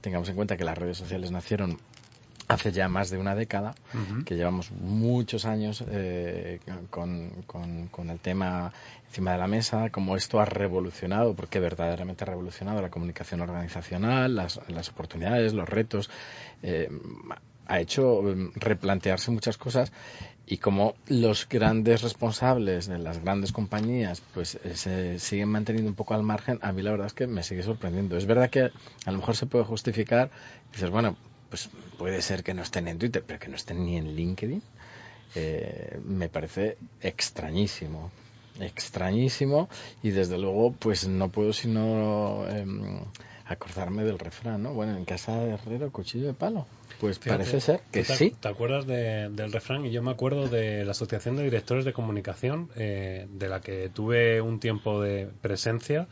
tengamos 0.00 0.28
en 0.28 0.36
cuenta 0.36 0.56
que 0.56 0.64
las 0.64 0.78
redes 0.78 0.98
sociales 0.98 1.30
nacieron 1.30 1.78
hace 2.48 2.72
ya 2.72 2.88
más 2.88 3.10
de 3.10 3.18
una 3.18 3.34
década, 3.34 3.74
que 4.26 4.36
llevamos 4.36 4.70
muchos 4.70 5.44
años 5.46 5.82
eh, 5.88 6.60
con, 6.90 7.30
con, 7.46 8.10
el 8.10 8.18
tema 8.20 8.72
encima 9.06 9.32
de 9.32 9.38
la 9.38 9.46
mesa, 9.46 9.90
como 9.90 10.16
esto 10.16 10.40
ha 10.40 10.44
revolucionado, 10.44 11.34
porque 11.34 11.58
verdaderamente 11.58 12.24
ha 12.24 12.26
revolucionado 12.26 12.82
la 12.82 12.90
comunicación 12.90 13.40
organizacional, 13.40 14.34
las, 14.34 14.60
las 14.68 14.90
oportunidades, 14.90 15.54
los 15.54 15.68
retos. 15.68 16.10
Eh, 16.62 16.90
ha 17.66 17.80
hecho 17.80 18.28
em, 18.30 18.52
replantearse 18.54 19.30
muchas 19.30 19.56
cosas 19.56 19.92
y 20.46 20.58
como 20.58 20.94
los 21.08 21.48
grandes 21.48 22.02
responsables 22.02 22.86
de 22.86 22.98
las 22.98 23.20
grandes 23.22 23.52
compañías 23.52 24.22
pues 24.34 24.58
eh, 24.64 24.76
se 24.76 25.18
siguen 25.18 25.48
manteniendo 25.48 25.90
un 25.90 25.96
poco 25.96 26.14
al 26.14 26.22
margen, 26.22 26.58
a 26.62 26.72
mí 26.72 26.82
la 26.82 26.90
verdad 26.90 27.06
es 27.06 27.14
que 27.14 27.26
me 27.26 27.42
sigue 27.42 27.62
sorprendiendo. 27.62 28.16
Es 28.16 28.26
verdad 28.26 28.50
que 28.50 28.70
a 29.06 29.10
lo 29.10 29.18
mejor 29.18 29.36
se 29.36 29.46
puede 29.46 29.64
justificar, 29.64 30.30
dices, 30.72 30.90
bueno, 30.90 31.16
pues 31.48 31.70
puede 31.98 32.20
ser 32.22 32.42
que 32.42 32.54
no 32.54 32.62
estén 32.62 32.88
en 32.88 32.98
Twitter, 32.98 33.24
pero 33.26 33.38
que 33.38 33.48
no 33.48 33.56
estén 33.56 33.84
ni 33.84 33.96
en 33.96 34.14
LinkedIn. 34.14 34.62
Eh, 35.36 35.98
me 36.04 36.28
parece 36.28 36.76
extrañísimo 37.00 38.10
extrañísimo 38.60 39.68
y 40.02 40.10
desde 40.10 40.38
luego 40.38 40.72
pues 40.72 41.08
no 41.08 41.28
puedo 41.28 41.52
sino 41.52 42.46
em, 42.48 43.00
acordarme 43.46 44.04
del 44.04 44.18
refrán, 44.18 44.62
¿no? 44.62 44.72
Bueno, 44.72 44.96
en 44.96 45.04
casa 45.04 45.38
de 45.38 45.52
herrero, 45.52 45.90
cuchillo 45.90 46.26
de 46.26 46.34
palo. 46.34 46.66
Pues 47.00 47.18
parece 47.18 47.60
ser 47.60 47.80
que 47.92 48.04
sí. 48.04 48.34
¿Te 48.40 48.48
acuerdas 48.48 48.86
del 48.86 49.52
refrán? 49.52 49.84
Y 49.84 49.90
yo 49.90 50.02
me 50.02 50.10
acuerdo 50.10 50.48
de 50.48 50.84
la 50.84 50.92
Asociación 50.92 51.36
de 51.36 51.44
Directores 51.44 51.84
de 51.84 51.92
Comunicación, 51.92 52.70
eh, 52.76 53.26
de 53.30 53.48
la 53.48 53.60
que 53.60 53.90
tuve 53.90 54.40
un 54.40 54.60
tiempo 54.60 55.00
de 55.00 55.28
presencia 55.42 56.08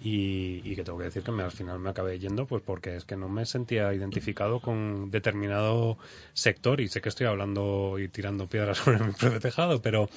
y, 0.00 0.76
que 0.76 0.84
tengo 0.84 0.98
que 0.98 1.04
decir 1.04 1.22
que 1.22 1.32
me, 1.32 1.42
al 1.42 1.52
final 1.52 1.78
me 1.78 1.90
acabé 1.90 2.18
yendo 2.18 2.46
pues 2.46 2.62
porque 2.62 2.96
es 2.96 3.04
que 3.04 3.16
no 3.16 3.28
me 3.28 3.46
sentía 3.46 3.92
identificado 3.94 4.60
con 4.60 5.10
determinado 5.10 5.96
sector 6.34 6.80
y 6.80 6.88
sé 6.88 7.00
que 7.00 7.08
estoy 7.08 7.26
hablando 7.26 7.98
y 7.98 8.08
tirando 8.08 8.46
piedras 8.46 8.78
sobre 8.84 8.98
mi 8.98 9.12
propio 9.12 9.40
tejado, 9.40 9.80
pero 9.80 10.08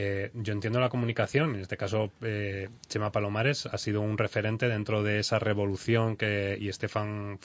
eh, 0.00 0.30
yo 0.32 0.52
entiendo 0.52 0.78
la 0.78 0.90
comunicación, 0.90 1.56
en 1.56 1.60
este 1.62 1.76
caso 1.76 2.12
eh, 2.22 2.68
Chema 2.86 3.10
Palomares 3.10 3.66
ha 3.66 3.76
sido 3.78 4.00
un 4.00 4.16
referente 4.16 4.68
dentro 4.68 5.02
de 5.02 5.18
esa 5.18 5.40
revolución 5.40 6.16
que 6.16 6.56
y 6.60 6.72
Stefan 6.72 7.40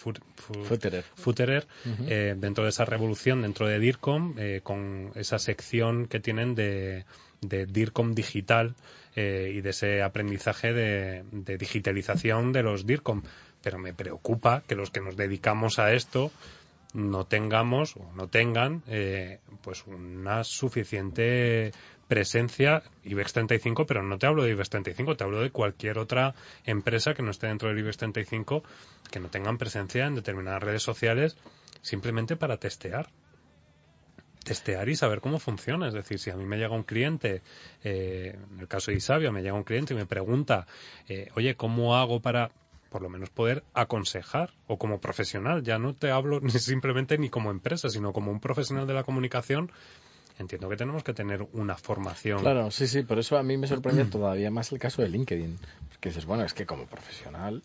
Futterer, 1.16 1.66
eh, 2.08 2.36
dentro 2.38 2.64
de 2.64 2.70
esa 2.70 2.86
revolución 2.86 3.42
dentro 3.42 3.66
de 3.66 3.80
DIRCOM 3.80 4.36
con 4.62 5.12
esa 5.16 5.40
sección 5.40 6.06
que 6.06 6.20
tienen 6.20 6.54
de, 6.54 7.06
DIRCOM 7.42 8.14
digital 8.14 8.76
y 9.16 9.62
de 9.62 9.70
ese 9.72 10.04
aprendizaje 10.04 10.74
de, 10.74 11.24
de 11.32 11.58
digitalización 11.58 12.54
de 12.54 12.62
los 12.62 12.86
DIRCOM. 12.86 13.24
Pero 13.64 13.80
me 13.80 13.96
preocupa 13.96 14.62
que 14.68 14.76
los 14.76 14.92
que 14.92 15.02
nos 15.02 15.18
dedicamos 15.18 15.80
a 15.80 15.92
esto 15.94 16.32
no 16.94 17.26
tengamos 17.26 17.98
o 17.98 18.12
no 18.16 18.28
tengan 18.28 18.84
pues 19.62 19.86
una 19.88 20.44
suficiente 20.44 21.72
presencia 22.08 22.84
IBEX 23.04 23.34
35, 23.34 23.86
pero 23.86 24.04
no 24.04 24.18
te 24.18 24.28
hablo 24.28 24.44
de 24.44 24.52
IBEX 24.52 24.70
35, 24.70 25.18
te 25.18 25.24
hablo 25.24 25.42
de 25.42 25.50
cualquier 25.50 25.98
otra 25.98 26.36
empresa 26.66 27.14
que 27.14 27.24
no 27.24 27.32
esté 27.32 27.48
dentro 27.48 27.70
del 27.70 27.80
IBEX 27.80 27.98
35, 27.98 28.64
que 29.10 29.20
no 29.20 29.30
tengan 29.30 29.58
presencia 29.58 30.06
en 30.06 30.16
determinadas 30.16 30.62
redes 30.62 30.84
sociales 30.84 31.38
simplemente 31.82 32.36
para 32.36 32.58
testear. 32.58 33.10
Testear 34.44 34.90
y 34.90 34.96
saber 34.96 35.22
cómo 35.22 35.40
funciona. 35.40 35.88
Es 35.88 35.94
decir, 35.94 36.20
si 36.20 36.30
a 36.30 36.36
mí 36.36 36.46
me 36.46 36.58
llega 36.58 36.76
un 36.76 36.84
cliente, 36.84 37.42
eh, 37.84 38.38
en 38.52 38.60
el 38.60 38.68
caso 38.68 38.92
de 38.92 38.98
Isabia, 38.98 39.32
me 39.32 39.42
llega 39.42 39.56
un 39.56 39.64
cliente 39.64 39.94
y 39.94 39.98
me 39.98 40.06
pregunta, 40.06 40.68
eh, 41.08 41.30
oye, 41.36 41.56
¿cómo 41.56 41.96
hago 41.96 42.22
para 42.22 42.52
por 42.94 43.02
lo 43.02 43.10
menos 43.10 43.32
poder 43.32 43.64
aconsejar 43.74 44.52
o 44.68 44.78
como 44.78 45.00
profesional. 45.00 45.64
Ya 45.64 45.80
no 45.80 45.96
te 45.96 46.12
hablo 46.12 46.40
ni 46.42 46.52
simplemente 46.52 47.18
ni 47.18 47.30
como 47.30 47.50
empresa, 47.50 47.90
sino 47.90 48.14
como 48.14 48.32
un 48.32 48.40
profesional 48.40 48.86
de 48.86 48.94
la 48.94 49.04
comunicación 49.04 49.72
entiendo 50.40 50.68
que 50.70 50.78
tenemos 50.78 51.04
que 51.04 51.14
tener 51.14 51.48
una 51.54 51.76
formación. 51.76 52.40
Claro, 52.40 52.72
sí, 52.72 52.88
sí, 52.88 53.04
por 53.04 53.20
eso 53.20 53.38
a 53.38 53.44
mí 53.44 53.56
me 53.58 53.68
sorprende 53.68 54.06
todavía 54.06 54.50
más 54.50 54.72
el 54.72 54.80
caso 54.80 55.02
de 55.02 55.10
LinkedIn. 55.10 55.60
Porque 55.90 56.10
dices, 56.10 56.26
bueno, 56.26 56.44
es 56.44 56.54
que 56.54 56.66
como 56.66 56.86
profesional 56.88 57.62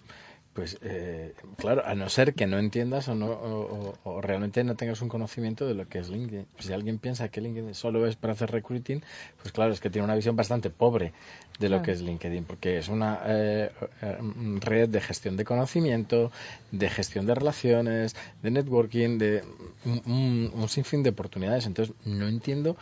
pues 0.59 0.77
eh, 0.83 1.35
claro, 1.57 1.87
a 1.87 1.95
no 1.95 2.09
ser 2.09 2.35
que 2.35 2.49
no 2.49 2.59
entiendas 2.59 3.07
o, 3.07 3.15
no, 3.15 3.29
o, 3.29 4.21
realmente 4.21 4.65
no 4.65 4.75
tengas 4.75 5.01
un 5.03 5.09
conocimiento 5.09 5.69
de 5.69 5.75
lo 5.75 5.89
que 5.89 6.01
es 6.01 6.09
LinkedIn. 6.09 6.49
si 6.59 6.73
alguien 6.73 6.99
piensa 6.99 7.29
que 7.29 7.41
LinkedIn 7.41 7.77
solo 7.77 8.05
es 8.09 8.17
para 8.17 8.33
hacer 8.33 8.51
recruiting, 8.51 9.01
pues 9.41 9.53
claro, 9.53 9.73
es 9.73 9.79
que 9.79 9.89
tiene 9.89 10.05
una 10.07 10.17
visión 10.17 10.35
bastante 10.35 10.69
pobre 10.69 11.13
de 11.61 11.69
lo 11.69 11.81
que 11.81 11.93
es 11.93 12.03
LinkedIn, 12.03 12.45
porque 12.45 12.77
es 12.77 12.89
una 12.89 13.21
eh, 13.25 13.71
eh, 14.03 14.19
red 14.59 14.89
de 14.89 15.01
gestión 15.01 15.37
de 15.37 15.45
conocimiento, 15.45 16.33
de 16.73 16.91
gestión 16.91 17.25
de 17.25 17.37
relaciones, 17.37 18.17
de 18.43 18.51
networking, 18.51 19.17
de 19.19 19.45
un, 19.85 20.51
un 20.53 20.69
sinfín 20.69 21.05
de 21.05 21.11
oportunidades. 21.11 21.67
Entonces, 21.67 21.95
no 22.05 22.27
entiendo 22.27 22.77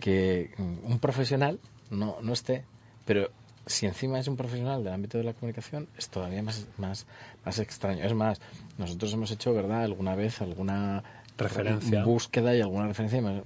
que 0.00 0.50
un 0.58 0.98
profesional 0.98 1.60
no, 1.88 2.18
no 2.20 2.34
esté, 2.34 2.66
pero 3.06 3.30
si 3.66 3.86
encima 3.86 4.18
es 4.18 4.28
un 4.28 4.36
profesional 4.36 4.82
del 4.82 4.92
ámbito 4.92 5.18
de 5.18 5.24
la 5.24 5.34
comunicación, 5.34 5.88
es 5.96 6.08
todavía 6.08 6.42
más, 6.42 6.66
más, 6.78 7.06
más 7.44 7.58
extraño. 7.58 8.04
Es 8.04 8.14
más, 8.14 8.40
nosotros 8.78 9.12
hemos 9.12 9.30
hecho, 9.30 9.54
¿verdad?, 9.54 9.84
alguna 9.84 10.14
vez 10.14 10.40
alguna 10.40 11.02
referencia. 11.38 12.04
búsqueda 12.04 12.56
y 12.56 12.60
alguna 12.60 12.88
referencia. 12.88 13.44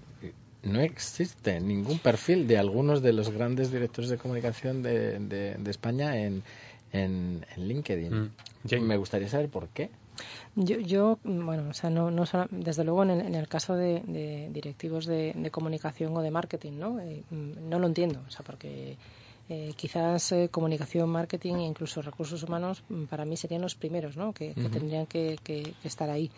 No 0.62 0.80
existe 0.80 1.60
ningún 1.60 1.98
perfil 1.98 2.48
de 2.48 2.58
algunos 2.58 3.02
de 3.02 3.12
los 3.12 3.30
grandes 3.30 3.70
directores 3.70 4.10
de 4.10 4.18
comunicación 4.18 4.82
de, 4.82 5.18
de, 5.20 5.70
España 5.70 6.18
en, 6.18 6.42
en, 6.92 7.44
LinkedIn. 7.56 8.12
Mm. 8.12 8.80
Me 8.80 8.96
gustaría 8.96 9.28
saber 9.28 9.48
por 9.48 9.68
qué. 9.68 9.90
Yo, 10.56 10.80
yo 10.80 11.18
bueno, 11.22 11.68
o 11.70 11.74
sea, 11.74 11.90
no, 11.90 12.10
no 12.10 12.24
desde 12.50 12.84
luego 12.84 13.02
en 13.02 13.10
el, 13.10 13.20
en 13.26 13.34
el 13.34 13.48
caso 13.48 13.76
de, 13.76 14.48
directivos 14.50 15.06
de, 15.06 15.50
comunicación 15.52 16.16
o 16.16 16.22
de 16.22 16.30
marketing, 16.30 16.72
¿no? 16.78 16.98
Eh, 17.00 17.22
mm, 17.30 17.68
no 17.68 17.78
lo 17.78 17.86
entiendo, 17.86 18.22
o 18.26 18.30
sea, 18.30 18.44
porque 18.44 18.96
eh, 19.48 19.72
quizás 19.76 20.32
eh, 20.32 20.48
comunicación, 20.50 21.08
marketing 21.08 21.56
e 21.56 21.66
incluso 21.72 22.02
recursos 22.02 22.42
humanos 22.42 22.82
mm, 22.88 23.04
para 23.04 23.24
mí 23.24 23.36
serían 23.36 23.62
los 23.62 23.74
primeros 23.74 24.16
¿no? 24.16 24.32
que, 24.32 24.54
tendrían 24.54 25.06
que, 25.06 25.38
estar 25.84 26.10
ahí. 26.10 26.30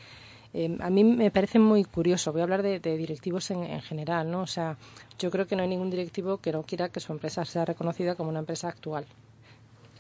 Eh, 0.55 0.77
a 0.81 0.91
mí 0.91 1.05
me 1.05 1.31
parece 1.31 1.59
muy 1.59 1.85
curioso. 1.85 2.33
Voy 2.33 2.41
a 2.41 2.45
hablar 2.45 2.63
de, 2.63 2.81
directivos 2.81 3.51
en, 3.51 3.65
en, 3.65 3.83
general, 3.83 4.31
¿no? 4.31 4.43
O 4.43 4.47
sea, 4.47 4.77
yo 5.19 5.31
creo 5.31 5.47
que 5.47 5.57
no 5.57 5.63
hay 5.63 5.69
ningún 5.69 5.91
directivo 5.91 6.39
que 6.39 6.53
no 6.53 6.63
quiera 6.63 6.89
que 6.89 7.01
su 7.01 7.13
empresa 7.13 7.45
sea 7.45 7.65
reconocida 7.65 8.15
como 8.15 8.31
una 8.31 8.41
empresa 8.41 8.69
actual 8.69 9.07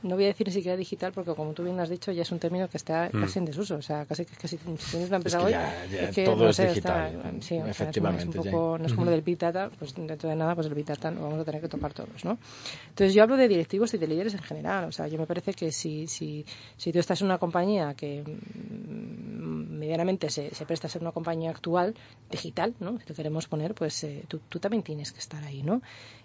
no 0.02 0.14
voy 0.14 0.24
a 0.24 0.28
decir 0.28 0.46
ni 0.46 0.52
siquiera 0.52 0.76
digital 0.76 1.12
porque 1.12 1.34
como 1.34 1.52
tú 1.52 1.64
bien 1.64 1.78
has 1.80 1.88
dicho 1.88 2.12
ya 2.12 2.22
es 2.22 2.30
un 2.30 2.38
término 2.38 2.68
que 2.68 2.76
está 2.76 3.11
mm. 3.12 3.20
casi 3.20 3.38
en 3.38 3.44
desuso. 3.44 3.76
O 3.76 3.82
sea 3.82 4.06
casi 4.06 4.24
que 4.24 4.48
si 4.48 4.56
tienes 4.56 5.08
una 5.08 5.16
empresa 5.16 5.42
hoy 5.42 5.54
es 5.92 6.14
que 6.14 6.24
todo 6.24 6.48
es 6.48 6.56
digital 6.56 7.38
sí, 7.40 7.56
efectivamente 7.56 8.22
es, 8.22 8.37
un 8.37 8.44
poco, 8.44 8.78
no 8.78 8.87
es 8.87 8.92
como 8.92 9.06
lo 9.06 9.11
del 9.11 9.22
big 9.22 9.38
data 9.38 9.70
pues 9.78 9.94
dentro 9.94 10.28
de 10.28 10.37
nada 10.37 10.54
pues 10.54 10.66
el 10.66 10.74
big 10.74 10.87
data 10.87 11.11
lo 11.11 11.22
vamos 11.22 11.40
a 11.40 11.44
tener 11.44 11.61
que 11.61 11.68
topar 11.68 11.92
todos 11.92 12.24
no 12.24 12.38
entonces 12.88 13.14
yo 13.14 13.22
hablo 13.22 13.37
de 13.37 13.48
directivos 13.48 13.94
y 13.94 13.98
de 13.98 14.06
líderes 14.06 14.34
en 14.34 14.42
general. 14.42 14.84
O 14.84 14.92
sea 14.92 15.08
yo 15.08 15.18
me 15.18 15.26
parece 15.26 15.52
que 15.52 15.72
si 15.72 16.06
si, 16.06 16.44
si 16.76 16.92
tú 16.92 16.98
estás 16.98 17.20
en 17.20 17.26
una 17.26 17.38
compañía 17.38 17.94
que 17.94 18.22
mm, 18.22 19.58
medianamente 19.78 20.30
se, 20.30 20.50
presta 20.66 20.86
a 20.86 20.90
ser 20.90 21.02
una 21.02 21.12
compañía 21.12 21.50
actual 21.50 21.94
digital 22.30 22.74
no 22.80 22.98
si 22.98 23.08
lo 23.08 23.14
queremos 23.14 23.48
poner 23.48 23.74
pues 23.74 24.04
eh, 24.04 24.24
tú, 24.28 24.40
tú, 24.48 24.58
también 24.58 24.82
tienes 24.82 25.12
que 25.12 25.18
estar 25.18 25.42
ahí 25.44 25.62
no 25.62 25.80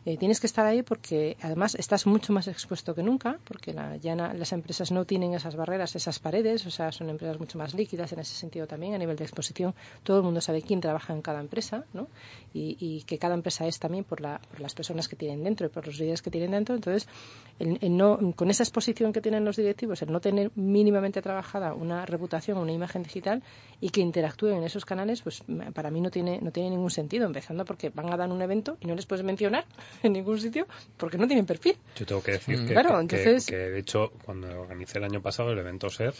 eh, 0.05 0.17
tienes 0.17 0.39
que 0.39 0.47
estar 0.47 0.65
ahí 0.65 0.83
porque 0.83 1.37
además 1.41 1.75
estás 1.75 2.05
mucho 2.05 2.33
más 2.33 2.47
expuesto 2.47 2.93
que 2.93 3.03
nunca 3.03 3.39
porque 3.45 3.63
que 3.63 3.99
ya 4.01 4.15
las 4.15 4.51
empresas 4.51 4.91
no 4.91 5.05
tienen 5.05 5.33
esas 5.33 5.55
barreras, 5.55 5.95
esas 5.95 6.19
paredes, 6.19 6.65
o 6.65 6.71
sea, 6.71 6.91
son 6.91 7.09
empresas 7.09 7.39
mucho 7.39 7.57
más 7.57 7.73
líquidas 7.73 8.11
en 8.11 8.19
ese 8.19 8.35
sentido 8.35 8.67
también, 8.67 8.93
a 8.93 8.97
nivel 8.97 9.15
de 9.15 9.23
exposición. 9.23 9.73
Todo 10.03 10.17
el 10.17 10.23
mundo 10.23 10.41
sabe 10.41 10.61
quién 10.61 10.81
trabaja 10.81 11.13
en 11.13 11.21
cada 11.21 11.39
empresa, 11.39 11.85
¿no? 11.93 12.07
Y, 12.53 13.03
que 13.03 13.17
cada 13.17 13.35
empresa 13.35 13.65
es 13.67 13.79
también 13.79 14.03
por, 14.03 14.21
la, 14.21 14.39
por, 14.49 14.59
las 14.59 14.73
personas 14.75 15.07
que 15.07 15.15
tienen 15.15 15.43
dentro 15.43 15.65
y 15.65 15.69
por 15.69 15.85
los 15.85 15.97
líderes 15.97 16.21
que 16.21 16.29
tienen 16.29 16.51
dentro. 16.51 16.75
Entonces, 16.75 17.07
el, 17.59 17.95
no, 17.95 18.19
con 18.35 18.49
esa 18.49 18.63
exposición 18.63 19.13
que 19.13 19.21
tienen 19.21 19.45
los 19.45 19.55
directivos, 19.55 20.01
el 20.01 20.11
no 20.11 20.19
tener 20.19 20.51
mínimamente 20.55 21.21
trabajada 21.21 21.73
una 21.73 22.05
reputación, 22.05 22.57
una 22.57 22.73
imagen 22.73 23.03
digital 23.03 23.42
y 23.79 23.89
que 23.89 24.01
interactúen 24.01 24.55
en 24.55 24.63
esos 24.63 24.85
canales, 24.85 25.21
pues 25.21 25.43
para 25.73 25.91
mí 25.91 25.99
no 25.99 26.09
tiene, 26.09 26.39
no 26.41 26.51
tiene 26.51 26.69
ningún 26.69 26.89
sentido, 26.89 27.25
empezando 27.25 27.65
porque 27.65 27.89
van 27.89 28.13
a 28.13 28.17
dar 28.17 28.29
un 28.29 28.41
evento 28.41 28.77
y 28.79 28.87
no 28.87 28.95
les 28.95 29.05
puedes 29.05 29.25
mencionar 29.25 29.65
en 30.03 30.13
ningún 30.13 30.39
sitio 30.39 30.67
porque 30.97 31.17
no 31.17 31.27
tienen 31.27 31.45
perfil. 31.45 31.77
Yo 31.97 32.05
tengo 32.05 32.23
que 32.23 32.33
decir 32.33 32.65
que, 32.65 32.73
claro, 32.73 32.99
entonces, 32.99 33.45
que 33.45 33.57
de 33.57 33.79
hecho 33.79 34.11
cuando 34.23 34.47
organicé 34.61 34.99
el 34.99 35.03
año 35.03 35.21
pasado 35.21 35.51
el 35.51 35.59
evento 35.59 35.89
SER 35.89 36.13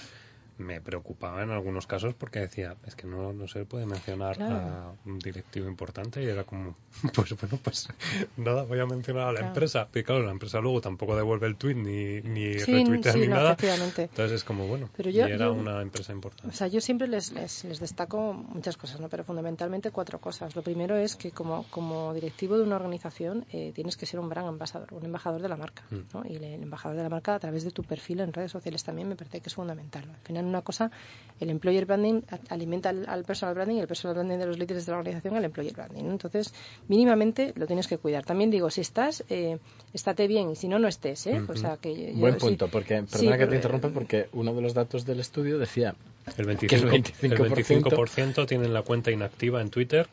me 0.58 0.82
preocupaba 0.82 1.44
en 1.44 1.52
algunos 1.52 1.88
casos 1.88 2.14
porque 2.14 2.40
decía, 2.40 2.76
es 2.86 2.96
que 2.96 3.08
no, 3.08 3.34
no 3.34 3.48
se 3.48 3.66
puede 3.66 3.86
mencionar 3.86 4.42
a 4.42 4.94
un 5.06 5.20
directivo 5.20 5.68
importante 5.68 6.24
y 6.24 6.28
era 6.28 6.44
como, 6.44 6.76
pues 7.16 7.36
bueno, 7.40 7.60
pues 7.64 7.88
nada, 8.38 8.64
voy 8.64 8.80
a 8.80 8.86
mencionar 8.86 9.30
a 9.30 9.32
la 9.34 9.48
empresa. 9.48 9.88
Y 9.94 10.04
claro, 10.04 10.24
la 10.24 10.32
empresa 10.32 10.60
luego 10.60 10.82
tampoco 10.82 11.16
devuelve 11.16 11.48
el 11.48 11.56
tweet 11.56 11.76
ni, 11.76 12.22
ni 12.22 12.54
retuitea 12.54 13.14
ni 13.14 13.28
nada. 13.28 13.56
Entonces 13.60 14.32
es 14.32 14.44
como, 14.44 14.68
bueno, 14.68 14.90
Pero 14.96 15.10
y 15.10 15.20
era 15.20 15.52
una 15.52 15.82
empresa 15.82 16.12
importante. 16.12 16.48
O 16.48 16.58
sea, 16.58 16.68
yo 16.68 16.82
siempre 16.82 17.08
les, 17.08 17.32
les, 17.32 17.80
destaco 17.80 18.34
muchas 18.34 18.78
cosas, 18.78 19.00
¿no? 19.00 19.10
Pero 19.10 19.24
fundamentalmente 19.24 19.92
cuatro 19.92 20.20
cosas. 20.20 20.56
Lo 20.56 20.62
primero 20.62 20.98
es 20.98 21.16
que 21.16 21.32
como, 21.32 21.66
como 21.70 22.14
directivo 22.14 22.58
de 22.58 22.64
una 22.64 22.76
organización 22.76 23.46
eh, 23.52 23.72
tienes 23.74 23.98
que 23.98 24.06
ser 24.06 24.20
un 24.20 24.30
gran 24.30 24.46
embajador, 24.46 24.94
un 24.94 25.06
embajador 25.06 25.42
de 25.42 25.50
la 25.50 25.58
marca, 25.58 25.84
mm. 25.90 25.98
¿no? 26.14 26.24
Y 26.26 26.36
el, 26.36 26.44
embajador 26.64 26.98
de 26.98 27.04
la 27.04 27.10
marca 27.10 27.36
a 27.36 27.40
través 27.40 27.64
de 27.64 27.72
tu 27.72 27.84
perfil 27.84 28.20
en 28.22 28.34
redes 28.34 28.52
sociales 28.52 28.84
también 28.84 29.08
me 29.08 29.16
parece 29.16 29.42
que 29.42 29.50
es 29.50 29.56
fundamental. 29.56 30.04
Al 30.10 30.22
final 30.22 30.43
una 30.46 30.62
cosa, 30.62 30.92
el 31.40 31.50
employer 31.50 31.86
branding 31.86 32.22
alimenta 32.50 32.90
al, 32.90 33.24
personal 33.24 33.56
branding 33.56 33.76
y 33.76 33.80
el 33.80 33.88
personal 33.88 34.16
branding 34.16 34.38
de 34.38 34.46
los 34.46 34.58
líderes 34.58 34.86
de 34.86 34.92
la 34.92 34.98
organización 35.00 35.36
al 35.36 35.46
employer 35.46 35.74
branding. 35.74 36.06
Entonces, 36.06 36.54
mínimamente 36.88 37.54
lo 37.56 37.68
tienes 37.68 37.88
que 37.88 37.98
cuidar. 37.98 38.24
También 38.26 38.52
digo, 38.52 38.70
si 38.70 38.82
estás, 38.82 39.24
eh, 39.30 39.60
estate 39.94 40.28
bien 40.28 40.52
y 40.52 40.56
si 40.56 40.68
no, 40.68 40.80
no 40.80 40.88
estés. 40.88 41.28
¿eh? 41.28 41.42
o 41.48 41.56
sea, 41.56 41.78
que 41.78 42.14
Buen 42.16 42.38
punto, 42.38 42.68
porque, 42.68 43.04
perdona 43.04 43.38
que 43.38 43.48
te 43.48 43.56
interrumpa, 43.56 43.90
porque 43.90 44.30
uno 44.34 44.54
de 44.54 44.62
los 44.62 44.74
datos 44.74 45.06
del 45.06 45.20
estudio 45.20 45.58
decía 45.58 45.96
El 46.38 46.48
25%, 46.48 48.48
tienen 48.48 48.74
la 48.74 48.82
cuenta 48.82 49.12
inactiva 49.12 49.62
en 49.62 49.70
Twitter. 49.70 50.08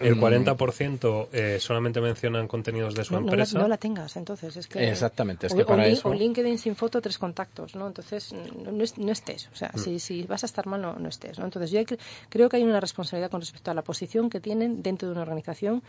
El 0.00 0.16
40% 0.16 1.28
eh, 1.32 1.58
solamente 1.60 2.00
mencionan 2.00 2.48
contenidos 2.48 2.94
de 2.94 3.04
su 3.04 3.16
empresa. 3.16 3.58
No 3.58 3.68
la, 3.68 3.76
tengas, 3.76 4.16
entonces. 4.16 4.56
Es 4.56 4.68
que, 4.68 4.88
Exactamente, 4.88 5.48
es 5.48 5.54
que 5.54 5.64
para 5.64 5.86
eso... 5.86 6.08
O 6.08 6.14
LinkedIn 6.14 6.58
sin 6.58 6.76
foto, 6.76 7.00
tres 7.00 7.18
contactos, 7.18 7.74
¿no? 7.74 7.86
Entonces, 7.86 8.32
no, 8.32 9.12
estés. 9.12 9.48
O 9.52 9.56
sea, 9.56 9.70
mm. 9.74 9.78
si, 9.78 9.98
si, 9.98 10.22
vas 10.22 10.44
a 10.44 10.46
estar 10.46 10.66
mal, 10.66 10.80
no, 10.80 11.08
estés, 11.08 11.38
¿no? 11.38 11.44
Entonces, 11.44 11.70
yo 11.70 11.80
creo 12.28 12.48
que 12.48 12.56
hay 12.56 12.62
una 12.62 12.80
responsabilidad 12.80 13.30
con 13.30 13.40
respecto 13.40 13.70
a 13.70 13.74
la 13.74 13.82
posición 13.82 14.30
que 14.30 14.40
tienen 14.40 14.82
dentro 14.82 15.08
de 15.08 15.12
una 15.12 15.22
organización 15.22 15.82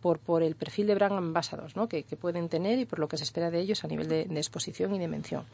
por, 0.00 0.18
por 0.18 0.42
el 0.42 0.54
perfil 0.54 0.86
de 0.86 0.94
brand 0.94 1.16
ambassadors 1.16 1.76
¿no? 1.76 1.88
que, 1.88 2.04
pueden 2.20 2.48
tener 2.48 2.78
y 2.78 2.84
por 2.84 2.98
lo 2.98 3.08
que 3.08 3.16
se 3.16 3.24
espera 3.24 3.50
de 3.50 3.60
ellos 3.60 3.84
a 3.84 3.88
nivel 3.88 4.08
de, 4.08 4.22
exposición 4.22 4.94
y 4.94 4.98
de 4.98 5.08
mención. 5.08 5.44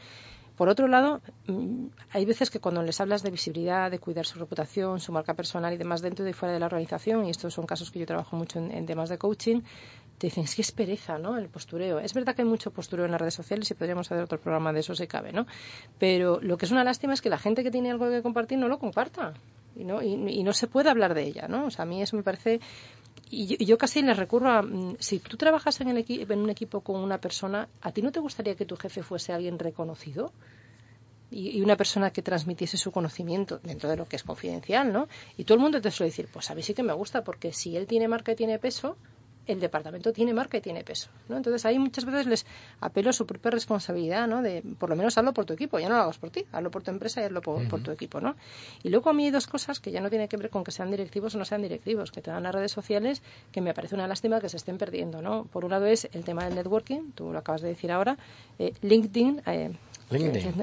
Por 0.57 0.69
otro 0.71 0.89
lado, 0.89 1.21
mm, 1.47 1.87
hay 2.11 2.25
veces 2.25 2.51
que 2.51 2.61
cuando 2.61 2.83
les 2.83 3.01
hablas 3.01 3.23
de 3.23 3.31
visibilidad, 3.31 3.91
de 3.91 3.99
cuidar 3.99 4.25
su 4.25 4.39
reputación, 4.39 5.01
su 5.01 5.13
marca 5.13 5.35
personal 5.35 5.73
y 5.75 5.77
demás 5.77 6.01
dentro 6.01 6.27
y 6.27 6.33
fuera 6.33 6.55
de 6.55 6.61
la 6.61 6.67
organización, 6.67 7.27
y 7.27 7.31
estos 7.31 7.53
son 7.53 7.67
casos 7.67 7.91
que 7.91 7.99
yo 7.99 8.07
trabajo 8.07 8.37
mucho 8.37 8.59
en, 8.59 8.87
temas 8.87 9.11
de 9.11 9.19
coaching, 9.19 9.61
te 10.19 10.29
dicen, 10.29 10.45
es 10.45 10.55
que 10.55 10.63
es 10.63 10.73
pereza, 10.73 11.19
¿no? 11.19 11.37
El 11.37 11.49
postureo. 11.49 11.99
Es 11.99 12.15
verdad 12.15 12.35
que 12.35 12.43
hay 12.43 12.49
mucho 12.49 12.71
postureo 12.71 13.05
en 13.05 13.11
las 13.11 13.21
redes 13.21 13.35
sociales 13.35 13.71
y 13.71 13.75
podríamos 13.75 14.11
hacer 14.11 14.25
otro 14.25 14.41
programa 14.41 14.73
de 14.73 14.81
eso 14.81 14.95
si 14.95 15.07
cabe, 15.07 15.33
¿no? 15.33 15.47
Pero 15.99 16.41
lo 16.41 16.57
que 16.57 16.65
es 16.65 16.73
una 16.73 16.85
lástima 16.85 17.13
es 17.13 17.21
que 17.21 17.29
la 17.29 17.39
gente 17.39 17.63
que 17.63 17.71
tiene 17.71 17.91
algo 17.91 18.09
que 18.09 18.23
compartir 18.23 18.59
no 18.59 18.69
lo 18.69 18.79
comparta. 18.79 19.35
Y 19.79 19.85
no, 19.85 20.03
y, 20.03 20.43
no 20.43 20.55
se 20.55 20.69
puede 20.69 20.89
hablar 20.89 21.13
de 21.13 21.25
ella, 21.25 21.49
¿no? 21.49 21.67
O 21.67 21.71
sea, 21.71 21.83
a 21.83 21.87
mí 21.87 22.01
eso 22.01 22.17
me 22.17 22.23
parece 22.23 22.61
y 23.29 23.64
yo, 23.64 23.77
casi 23.77 24.03
les 24.03 24.16
recurro 24.16 24.51
a, 24.51 24.62
mm, 24.62 24.97
si 25.01 25.18
tú 25.18 25.37
trabajas 25.37 25.81
en, 25.81 25.89
el 25.89 26.05
en 26.09 26.39
un 26.39 26.51
equipo 26.51 26.81
con 26.81 27.01
una 27.01 27.18
persona, 27.18 27.68
¿a 27.81 27.91
ti 27.93 28.03
no 28.03 28.12
te 28.12 28.20
gustaría 28.20 28.55
que 28.55 28.64
tu 28.64 28.77
jefe 28.77 29.03
fuese 29.03 29.33
alguien 29.33 29.59
reconocido? 29.59 30.33
Y, 31.31 31.61
una 31.61 31.77
persona 31.77 32.12
que 32.12 32.22
transmitiese 32.22 32.77
su 32.77 32.93
conocimiento 32.93 33.59
dentro 33.59 33.91
de 33.91 33.97
lo 33.97 34.07
que 34.07 34.14
es 34.14 34.22
confidencial, 34.22 34.93
¿no? 34.93 35.09
Y 35.37 35.45
todo 35.45 35.57
el 35.57 35.62
mundo 35.62 35.81
te 35.81 35.91
suele 35.91 36.11
decir, 36.11 36.29
pues 36.33 36.51
a 36.51 36.55
mí 36.55 36.62
sí 36.62 36.72
que 36.72 36.85
me 36.85 36.93
gusta, 36.93 37.24
porque 37.24 37.53
si 37.53 37.77
él 37.77 37.89
tiene 37.89 38.07
marca 38.07 38.31
y 38.31 38.37
tiene 38.37 38.61
peso, 38.61 38.97
el 39.47 39.61
departamento 39.61 40.12
tiene 40.12 40.34
marca 40.34 40.57
y 40.57 40.61
tiene 40.61 40.84
peso. 40.84 41.09
¿no? 41.28 41.36
Entonces 41.36 41.64
ahí 41.64 41.78
muchas 41.78 42.05
veces 42.05 42.26
les 42.26 42.47
apelo 42.80 43.11
a 43.11 43.12
su 43.12 43.26
propia 43.26 43.51
responsabilidad, 43.51 44.26
¿no? 44.26 44.42
De 44.42 44.62
por 44.78 44.90
lo 44.90 44.97
menos 44.97 45.16
hazlo 45.18 45.32
por 45.32 45.44
tu 45.44 45.55
equipo, 45.55 45.78
ya 45.78 45.88
no 45.88 45.97
lo 45.97 46.03
hagas 46.03 46.18
por 46.18 46.30
ti, 46.30 46.44
hazlo 46.53 46.70
por 46.70 46.82
tu 46.82 46.90
empresa 46.90 47.20
y 47.20 47.24
hazlo 47.24 47.42
por, 47.42 47.82
tu 47.82 47.90
equipo, 47.90 48.20
¿no? 48.20 48.36
Y 48.82 48.88
luego 48.88 49.11
a 49.11 49.12
mí 49.12 49.26
hay 49.26 49.30
dos 49.30 49.47
cosas 49.47 49.80
que 49.80 49.90
ya 49.90 50.01
no 50.01 50.11
tienen 50.11 50.28
que 50.28 50.36
ver 50.36 50.51
con 50.51 50.64
que 50.64 50.70
sean 50.70 50.90
directivos 50.90 51.34
o 51.34 51.38
no 51.38 51.44
sean 51.44 51.62
directivos, 51.62 52.11
que 52.11 52.22
te 52.22 52.30
dan 52.30 52.42
las 52.42 52.55
redes 52.55 52.72
sociales, 52.72 53.22
que 53.53 53.61
me 53.61 53.74
parece 53.74 53.94
una 53.94 54.09
lástima 54.09 54.40
que 54.40 54.49
se 54.49 54.57
estén 54.57 54.78
perdiendo, 54.78 55.22
¿no? 55.22 55.44
Por 55.44 55.64
un 55.64 55.70
lado 55.70 55.86
es 55.86 56.09
el 56.12 56.24
tema 56.24 56.44
del 56.44 56.55
networking, 56.55 57.12
tú 57.12 57.32
lo 57.32 57.38
acabas 57.38 57.62
de 57.62 57.68
decir 57.68 57.92
ahora, 57.92 58.16
eh, 58.59 58.72
LinkedIn, 58.82 59.42
eh, 59.47 59.72
LinkedIn. 60.11 60.55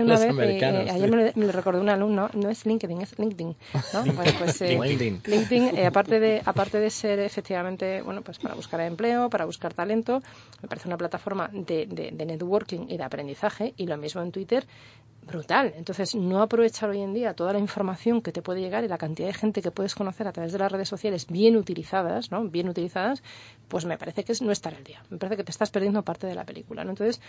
una 0.00 0.18
vez, 0.18 0.60
eh, 0.60 0.90
ayer 0.90 1.34
me 1.36 1.46
lo, 1.46 1.52
recordó 1.52 1.80
un 1.80 1.90
alumno, 1.90 2.30
no 2.32 2.48
es 2.48 2.64
LinkedIn, 2.64 3.02
es 3.02 3.18
LinkedIn. 3.18 3.54
¿no? 3.92 4.14
pues, 4.38 4.62
eh, 4.62 4.78
LinkedIn, 4.78 5.22
LinkedIn 5.26 5.76
eh, 5.76 5.86
aparte, 5.86 6.18
de, 6.18 6.40
aparte 6.44 6.80
de 6.80 6.88
ser 6.90 7.18
efectivamente, 7.18 8.00
bueno, 8.00 8.22
pues 8.22 8.38
para 8.38 8.54
buscar 8.54 8.80
empleo, 8.80 9.28
para 9.28 9.44
buscar 9.44 9.74
talento, 9.74 10.22
me 10.62 10.68
parece 10.68 10.88
una 10.88 10.96
plataforma 10.96 11.50
de, 11.52 11.86
de, 11.86 12.26
networking 12.26 12.86
y 12.88 12.96
de 12.96 13.04
aprendizaje, 13.04 13.74
y 13.76 13.86
lo 13.86 13.98
mismo 13.98 14.22
en 14.22 14.32
Twitter, 14.32 14.66
brutal. 15.26 15.74
Entonces, 15.76 16.14
no 16.14 16.40
aprovechar 16.40 16.88
hoy 16.88 17.02
en 17.02 17.12
día 17.12 17.34
toda 17.34 17.52
la 17.52 17.58
información 17.58 18.22
que 18.22 18.32
te 18.32 18.42
puede 18.42 18.60
llegar 18.60 18.84
y 18.84 18.88
la 18.88 18.96
cantidad 18.96 19.28
de 19.28 19.34
gente 19.34 19.60
que 19.60 19.70
puedes 19.70 19.94
conocer 19.94 20.26
a 20.26 20.32
través 20.32 20.52
de 20.52 20.58
las 20.58 20.70
redes 20.72 20.88
sociales 20.88 21.26
bien 21.26 21.56
utilizadas, 21.56 22.30
¿no? 22.30 22.44
Bien 22.48 22.68
utilizadas, 22.68 23.22
pues 23.68 23.84
me 23.84 23.98
parece 23.98 24.24
que 24.24 24.32
es 24.32 24.40
no 24.40 24.52
estar 24.52 24.74
al 24.74 24.84
día. 24.84 25.02
Me 25.10 25.18
parece 25.18 25.36
que 25.36 25.44
te 25.44 25.50
estás 25.50 25.70
perdiendo 25.70 26.02
parte 26.02 26.26
de 26.26 26.34
la 26.34 26.44
película, 26.44 26.84
¿no? 26.84 26.90
Entonces, 26.90 27.20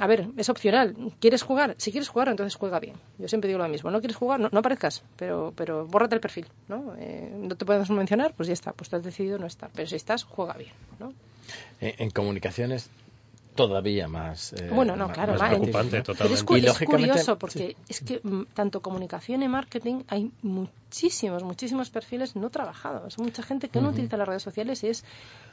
a 0.00 0.06
ver, 0.06 0.28
es 0.36 0.48
opcional. 0.48 0.94
¿Quieres 1.18 1.42
jugar? 1.42 1.74
Si 1.78 1.92
quieres 1.92 2.08
jugar, 2.08 2.28
entonces 2.28 2.54
juega 2.56 2.78
bien. 2.78 2.96
Yo 3.18 3.28
siempre 3.28 3.48
digo 3.48 3.58
lo 3.58 3.68
mismo. 3.68 3.90
¿No 3.90 4.00
quieres 4.00 4.16
jugar? 4.16 4.40
No, 4.40 4.46
aparezcas, 4.58 5.02
pero, 5.16 5.52
pero 5.56 5.86
bórrate 5.86 6.14
el 6.14 6.20
perfil, 6.20 6.46
¿no? 6.68 6.94
Eh, 6.98 7.32
no 7.34 7.56
te 7.56 7.64
podemos 7.64 7.90
mencionar, 7.90 8.34
pues 8.34 8.48
ya 8.48 8.52
está. 8.52 8.72
Pues 8.72 8.90
te 8.90 8.96
has 8.96 9.02
decidido 9.02 9.38
no 9.38 9.46
estar. 9.46 9.70
Pero 9.74 9.88
si 9.88 9.96
estás, 9.96 10.24
juega 10.24 10.54
bien, 10.54 10.72
¿no? 10.98 11.12
En 11.80 12.10
comunicaciones 12.10 12.90
todavía 13.54 14.08
más. 14.08 14.52
Eh, 14.54 14.70
bueno, 14.72 14.96
no, 14.96 15.10
claro, 15.10 15.34
más 15.34 15.50
preocupante, 15.50 16.02
totalmente. 16.02 16.44
Pero 16.46 16.70
es, 16.72 16.84
curioso 16.84 17.38
porque 17.38 17.76
es 17.88 18.00
que 18.00 18.20
mm, 18.22 18.44
tanto 18.54 18.80
comunicación 18.80 19.42
y 19.42 19.48
marketing 19.48 20.02
hay 20.08 20.30
muchísimos, 20.42 21.42
muchísimos 21.42 21.90
perfiles 21.90 22.36
no 22.36 22.50
trabajados. 22.50 23.18
Mucha 23.18 23.42
gente 23.42 23.68
que 23.68 23.80
no 23.80 23.90
utiliza 23.90 24.16
las 24.16 24.28
redes 24.28 24.42
sociales 24.42 24.82
y 24.84 24.88
es, 24.88 25.04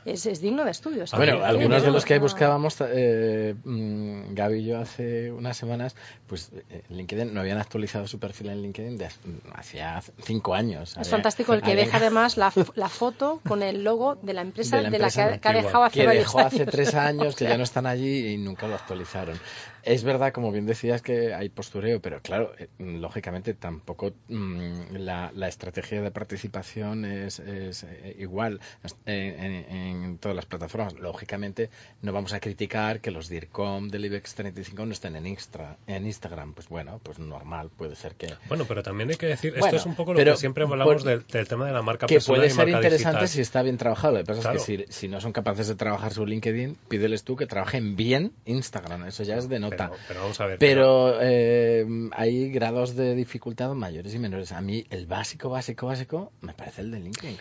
es, 0.06 0.42
digno 0.42 0.64
de 0.64 0.72
estudio. 0.72 1.06
Bueno, 1.16 1.44
algunos 1.44 1.84
de 1.84 1.92
los 1.92 2.06
que 2.06 2.20
buscábamos, 2.20 2.78
eh, 2.82 3.56
mm, 3.64 4.34
Gaby 4.34 4.60
y 4.60 4.66
yo 4.66 4.80
hace 4.80 5.32
unas 5.32 5.58
semanas, 5.58 5.96
pues 6.28 6.52
eh, 6.70 6.84
LinkedIn 6.90 7.34
no 7.34 7.42
habían 7.42 7.58
actualizado 7.58 8.08
su 8.08 8.20
perfil 8.20 8.50
en 8.50 8.62
LinkedIn 8.62 8.98
de 8.98 9.10
hacía 9.54 10.02
cinco 10.24 10.54
años. 10.54 10.96
Es 10.98 11.10
fantástico 11.10 11.54
el 11.54 11.62
que 11.62 11.76
deja 11.76 11.98
además 11.98 12.38
la, 12.38 12.52
la, 12.76 12.90
foto 12.90 13.42
con 13.48 13.64
el 13.64 13.84
logo 13.84 14.16
de 14.16 14.34
la 14.34 14.42
empresa 14.42 14.78
de 14.78 15.00
la, 15.00 15.10
que, 15.10 15.22
ha, 15.22 15.54
dejado 15.54 15.84
hace 15.84 16.02
que 16.02 16.08
dejó 16.08 16.40
hace 16.40 16.66
tres 16.66 16.94
años, 16.94 17.36
que 17.36 17.46
ya 17.46 17.58
no 17.58 17.64
están 17.64 17.86
allí 17.90 18.28
y 18.34 18.38
nunca 18.38 18.68
lo 18.68 18.76
actualizaron. 18.76 19.42
Es 19.84 20.04
verdad, 20.04 20.32
como 20.34 20.52
bien 20.52 20.66
decías, 20.66 21.02
que 21.02 21.34
hay 21.34 21.50
postureo, 21.50 22.02
pero 22.02 22.22
claro, 22.22 22.54
eh, 22.58 22.68
lógicamente 22.80 23.54
tampoco 23.54 24.14
mm, 24.28 24.96
la, 24.98 25.48
estrategia 25.48 26.02
de 26.02 26.12
participación 26.12 27.06
es, 27.06 27.40
eh, 27.40 28.16
igual 28.20 28.60
en, 29.06 30.18
todas 30.20 30.36
las 30.36 30.46
plataformas. 30.46 30.94
Lógicamente, 30.94 31.70
no 32.02 32.14
vamos 32.14 32.34
a 32.34 32.40
criticar 32.40 33.00
que 33.02 33.12
los 33.12 33.30
DIRCOM 33.30 33.90
del 33.90 34.06
IBEX 34.06 34.36
35 34.36 34.86
no 34.86 34.92
estén 34.92 35.16
en, 35.16 35.26
en 35.26 36.06
Instagram. 36.06 36.54
Pues 36.54 36.70
bueno, 36.70 37.00
pues 37.04 37.20
normal, 37.20 37.70
puede 37.76 37.96
ser 37.96 38.16
que. 38.16 38.34
Bueno, 38.48 38.66
pero 38.68 38.84
también 38.84 39.10
hay 39.10 39.18
que 39.18 39.28
decir, 39.28 39.54
esto 39.56 39.76
es 39.76 39.86
un 39.86 39.96
poco 39.96 40.14
lo 40.14 40.24
que 40.24 40.36
siempre 40.38 40.64
hablamos 40.64 41.04
del, 41.04 41.24
tema 41.26 41.66
de 41.66 41.74
la 41.74 41.82
marca 41.82 42.08
que 42.08 42.16
personal. 42.16 42.42
Que 42.42 42.54
puede 42.54 42.56
ser 42.56 42.70
interesante 42.70 43.28
si 43.28 43.42
está 43.42 43.62
bien 43.62 43.78
trabajado. 43.78 44.14
Lo 44.14 44.20
que 44.20 44.34
pasa 44.34 44.54
es 44.54 44.66
que 44.66 44.86
si, 44.90 45.08
no 45.08 45.22
son 45.22 45.32
capaces 45.32 45.68
de 45.68 45.76
trabajar 45.76 46.14
su 46.14 46.26
LinkedIn, 46.26 46.78
pídeles 46.88 47.24
tú 47.24 47.36
que 47.36 47.48
trabajen 47.48 47.96
bien 47.96 48.32
Instagram. 48.46 49.06
Eso 49.06 49.24
ya 49.24 49.38
es 49.38 49.50
de 49.50 49.60
nota. 49.70 49.92
Pero, 50.08 50.22
vamos 50.22 50.40
a 50.40 50.46
ver. 50.46 50.60
Pero 50.60 51.18
eh, 51.22 51.86
hay 52.12 52.52
grados 52.52 52.96
de 52.96 53.16
dificultad 53.16 53.74
mayores 53.74 54.14
y 54.14 54.20
menores. 54.20 54.52
A 54.52 54.62
mí 54.62 54.86
el 54.90 55.06
básico, 55.06 55.50
básico, 55.50 55.88
básico 55.88 56.32
me 56.42 56.54
parece 56.54 56.82
el 56.82 56.92
de 56.92 57.00
LinkedIn. 57.00 57.38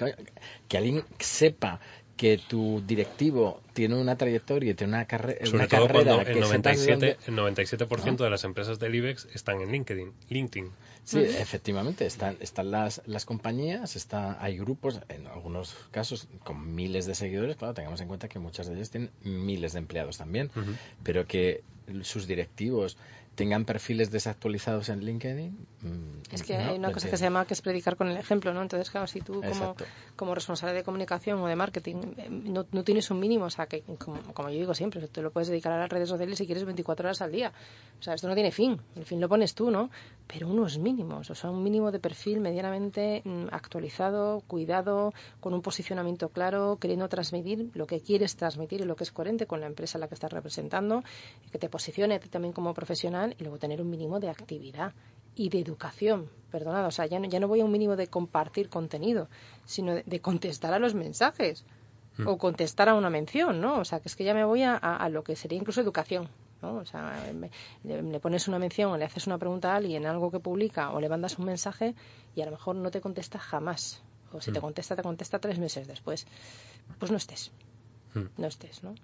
Que 0.69 0.79
alguien 0.79 1.05
sepa 1.19 1.81
que 2.19 2.37
tu 2.37 2.83
directivo 2.85 3.63
tiene 3.73 3.95
una 3.95 4.17
trayectoria 4.17 4.75
tiene 4.75 4.93
una, 4.93 5.05
carrera 5.05 5.47
Sobre 5.47 5.69
todo 5.69 5.89
cuando 5.89 6.21
el 6.21 6.43
97%, 6.43 7.17
el 7.29 7.37
97 7.37 7.87
de 8.25 8.31
las 8.31 8.43
empresas 8.43 8.81
del 8.81 8.95
IBEX 8.97 9.29
están 9.33 9.61
en 9.61 9.71
LinkedIn. 9.71 10.13
LinkedIn. 10.29 10.71
Sí, 11.09 11.21
efectivamente, 11.21 12.05
están, 12.05 12.37
están 12.41 12.71
las, 12.71 13.01
las 13.07 13.25
compañías, 13.25 13.97
está, 13.97 14.43
hay 14.45 14.59
grupos, 14.59 15.01
en 15.09 15.27
algunos 15.27 15.75
casos 15.91 16.29
con 16.45 16.75
miles 16.75 17.07
de 17.07 17.15
seguidores, 17.15 17.57
claro, 17.57 17.73
tengamos 17.73 18.03
en 18.03 18.09
cuenta 18.09 18.29
que 18.29 18.39
muchas 18.39 18.67
de 18.67 18.75
ellas 18.75 18.91
tienen 18.91 19.11
miles 19.23 19.73
de 19.73 19.79
empleados 19.79 20.19
también, 20.19 20.51
pero 21.03 21.27
que 21.27 21.65
sus 22.03 22.27
directivos 22.27 22.99
tengan 23.39 23.65
perfiles 23.65 24.11
desactualizados 24.11 24.89
en 24.89 25.05
LinkedIn. 25.05 25.57
Mm, 25.83 26.35
es 26.35 26.43
que 26.43 26.57
hay 26.57 26.77
una 26.77 26.91
cosa 26.91 27.09
que 27.09 27.17
se 27.17 27.23
llama 27.23 27.47
que 27.47 27.55
es 27.55 27.63
predicar 27.63 27.97
con 27.97 28.09
el 28.09 28.17
ejemplo, 28.17 28.53
¿no? 28.53 28.63
Entonces, 28.63 28.91
claro, 28.91 29.07
si 29.07 29.21
tú 29.21 29.41
como, 29.41 29.77
como 30.17 30.35
responsable 30.35 30.75
de 30.75 30.83
comunicación 30.83 31.39
o 31.39 31.47
de 31.47 31.55
marketing 31.55 31.99
eh, 32.17 32.29
no, 32.31 32.67
no 32.73 32.83
tienes 32.83 33.09
un 33.13 33.21
mínimo, 33.21 33.45
o 33.45 33.51
sea, 33.51 33.67
que 33.67 33.83
como, 33.97 34.21
como, 34.35 34.51
yo 34.51 34.59
digo 34.59 34.75
siempre, 34.75 35.07
te 35.07 35.23
lo 35.23 35.31
puedes 35.31 35.51
dedicar 35.51 35.73
a 35.73 35.79
las 35.79 35.89
redes 35.89 36.09
sociales 36.09 36.37
si 36.37 36.47
quieres 36.47 36.65
24 36.65 37.07
horas 37.07 37.23
al 37.23 37.31
día. 37.31 37.53
O 38.01 38.03
sea, 38.03 38.15
esto 38.15 38.27
no 38.27 38.35
tiene 38.35 38.51
fin, 38.51 38.81
el 38.97 39.05
fin 39.05 39.21
lo 39.21 39.29
pones 39.29 39.55
tú, 39.55 39.71
¿no? 39.71 39.89
Pero 40.27 40.49
unos 40.49 40.79
mínimos, 40.79 41.31
o 41.31 41.35
sea, 41.37 41.51
un 41.51 41.63
mínimo 41.63 41.93
de 41.93 42.01
perfil 42.01 42.41
medianamente 42.41 43.23
mm, 43.25 43.47
actualizado, 43.53 44.43
cuidado, 44.49 45.15
con 45.39 45.55
un 45.55 45.63
posicionamiento 45.63 46.31
claro, 46.31 46.79
queriendo 46.81 47.09
transmitir 47.09 47.71
lo 47.75 47.87
que 47.87 48.01
quieres 48.01 48.35
transmitir 48.35 48.81
y 48.81 48.85
lo 48.85 48.97
que 48.97 49.05
es 49.05 49.13
coherente 49.13 49.47
con 49.47 49.61
la 49.61 49.69
empresa 49.69 49.97
a 49.97 50.01
la 50.01 50.09
que 50.09 50.15
estás 50.15 50.33
representando, 50.33 51.05
que 51.53 51.59
te 51.59 51.69
posicione 51.69 52.19
también 52.19 52.53
como 52.53 52.75
profesional 52.75 53.28
y 53.39 53.43
luego 53.43 53.59
tener 53.59 53.81
un 53.81 53.91
mínimo 53.91 54.21
de 54.21 54.29
actividad 54.29 54.93
y 55.35 55.49
de 55.49 55.61
educación. 55.61 56.29
Perdonad, 56.51 56.87
o 56.87 56.91
sea, 56.91 57.07
ya 57.07 57.19
no, 57.19 57.29
ya 57.29 57.41
no 57.41 57.49
voy 57.49 57.61
a 57.61 57.65
un 57.65 57.73
mínimo 57.73 57.97
de 57.97 58.09
compartir 58.09 58.69
contenido, 58.69 59.29
sino 59.65 59.95
de, 59.95 60.21
contestar 60.21 60.73
a 60.73 60.79
los 60.79 60.95
mensajes 60.95 61.65
mm. 62.17 62.27
o 62.27 62.39
contestar 62.39 62.89
a 62.89 62.95
una 62.95 63.11
mención, 63.11 63.61
¿no? 63.61 63.79
O 63.79 63.85
sea, 63.85 64.01
que 64.01 64.09
es 64.09 64.17
que 64.17 64.25
ya 64.25 64.35
me 64.35 64.45
voy 64.45 64.63
a, 64.63 64.75
a, 64.77 65.09
lo 65.09 65.23
que 65.23 65.37
sería 65.37 65.59
incluso 65.59 65.81
educación. 65.81 66.29
¿no? 66.61 66.77
O 66.77 66.85
sea, 66.85 67.15
le, 67.85 68.21
pones 68.21 68.49
una 68.49 68.59
mención 68.59 68.91
o 68.91 68.97
le 68.97 69.05
haces 69.05 69.27
una 69.27 69.39
pregunta 69.39 69.73
a 69.73 69.77
alguien, 69.77 70.07
algo 70.07 70.31
que 70.31 70.41
publica 70.41 70.91
o 70.91 71.01
le 71.01 71.09
mandas 71.09 71.39
un 71.39 71.45
mensaje 71.45 71.95
y 72.35 72.41
a 72.41 72.47
lo 72.47 72.51
mejor 72.51 72.75
no 72.75 72.91
te 72.91 73.01
contesta 73.01 73.39
jamás. 73.39 74.03
O 74.33 74.41
si 74.41 74.51
te 74.51 74.59
mm. 74.59 74.63
contesta, 74.63 74.97
te 74.97 75.03
contesta 75.03 75.39
tres 75.39 75.59
meses 75.59 75.87
después. 75.87 76.27
Pues 76.99 77.11
no 77.11 77.17
estés. 77.17 77.53
Mm. 78.15 78.25
No 78.37 78.47
estés, 78.47 78.83
¿no? 78.83 78.95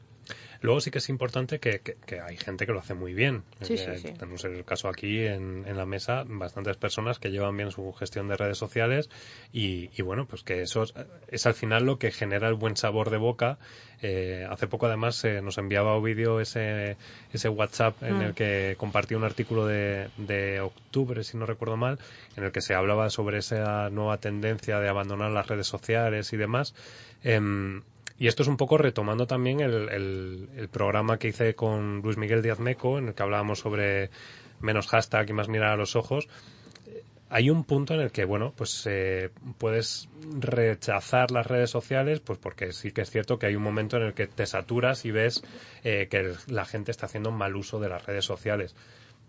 Luego 0.61 0.81
sí 0.81 0.91
que 0.91 0.99
es 0.99 1.09
importante 1.09 1.59
que, 1.59 1.81
que, 1.81 2.21
hay 2.21 2.37
gente 2.37 2.67
que 2.67 2.73
lo 2.73 2.81
hace 2.81 2.95
muy 2.95 3.15
bien. 3.15 3.43
Sí, 3.61 3.77
sí, 3.77 3.87
sí. 3.97 4.13
Tenemos 4.13 4.45
el 4.45 4.65
caso 4.65 4.89
aquí 4.89 5.27
en, 5.27 5.65
en, 5.67 5.77
la 5.77 5.87
mesa, 5.87 6.25
bastantes 6.27 6.77
personas 6.77 7.19
que 7.19 7.31
llevan 7.31 7.57
bien 7.57 7.71
su 7.71 7.93
gestión 7.93 8.29
de 8.29 8.37
redes 8.37 8.59
sociales 8.59 9.11
y, 9.53 9.91
y 9.97 10.03
bueno, 10.03 10.27
pues 10.27 10.43
que 10.43 10.63
eso 10.63 10.85
es, 11.29 11.47
al 11.47 11.55
final 11.55 11.85
lo 11.85 11.99
que 11.99 12.11
genera 12.11 12.49
el 12.49 12.55
buen 12.55 12.77
sabor 12.77 13.11
de 13.11 13.19
boca. 13.19 13.59
Eh, 14.01 14.47
hace 14.49 14.67
poco 14.67 14.87
además 14.87 15.23
eh, 15.25 15.41
nos 15.41 15.59
enviaba 15.59 15.95
Ovidio 15.95 16.41
ese, 16.41 16.97
ese 17.33 17.49
WhatsApp 17.49 18.03
en 18.03 18.21
el 18.21 18.33
mm. 18.33 18.35
que 18.35 18.75
compartía 18.79 19.17
un 19.17 19.25
artículo 19.25 19.67
de, 19.67 20.09
de 20.17 20.61
octubre, 20.61 21.25
si 21.25 21.37
no 21.37 21.47
recuerdo 21.47 21.77
mal, 21.77 21.99
en 22.37 22.45
el 22.45 22.53
que 22.53 22.61
se 22.61 22.75
hablaba 22.75 23.11
sobre 23.11 23.39
esa 23.39 23.91
nueva 23.91 24.19
tendencia 24.19 24.79
de 24.81 24.89
abandonar 24.89 25.31
las 25.31 25.47
redes 25.47 25.67
sociales 25.67 26.33
y 26.33 26.37
demás. 26.37 26.75
Eh, 27.23 27.41
y 28.19 28.29
esto 28.29 28.43
es 28.43 28.49
un 28.49 28.57
poco 28.57 28.79
retomando 28.79 29.27
también 29.27 29.61
el, 29.61 29.89
el, 30.57 30.69
programa 30.69 31.19
que 31.19 31.29
hice 31.29 31.55
con 31.55 32.01
Luis 32.01 32.17
Miguel 32.17 32.43
Díaz 32.43 32.61
Meco, 32.61 32.99
en 32.99 33.09
el 33.09 33.15
que 33.15 33.23
hablábamos 33.23 33.59
sobre 33.59 34.11
menos 34.61 34.87
hashtag 34.87 35.31
y 35.31 35.33
más 35.33 35.49
mirar 35.49 35.73
a 35.73 35.77
los 35.77 35.97
ojos. 35.97 36.29
Hay 37.29 37.51
un 37.51 37.65
punto 37.65 37.95
en 37.95 38.01
el 38.01 38.13
que, 38.13 38.25
bueno, 38.25 38.53
pues 38.57 38.87
eh, 38.87 39.31
puedes 39.59 40.09
rechazar 40.39 41.33
las 41.33 41.47
redes 41.47 41.71
sociales, 41.71 42.21
pues 42.21 42.39
porque 42.39 42.73
sí 42.73 42.93
que 42.93 43.01
es 43.01 43.11
cierto 43.11 43.39
que 43.39 43.47
hay 43.47 43.57
un 43.57 43.63
momento 43.63 43.97
en 43.97 44.05
el 44.05 44.15
que 44.15 44.29
te 44.29 44.47
saturas 44.47 45.05
y 45.05 45.11
ves 45.11 45.43
eh, 45.83 46.07
que 46.09 46.35
la 46.47 46.65
gente 46.65 46.93
está 46.93 47.07
haciendo 47.07 47.33
mal 47.33 47.57
uso 47.57 47.81
de 47.81 47.89
las 47.89 48.07
redes 48.07 48.25
sociales 48.25 48.77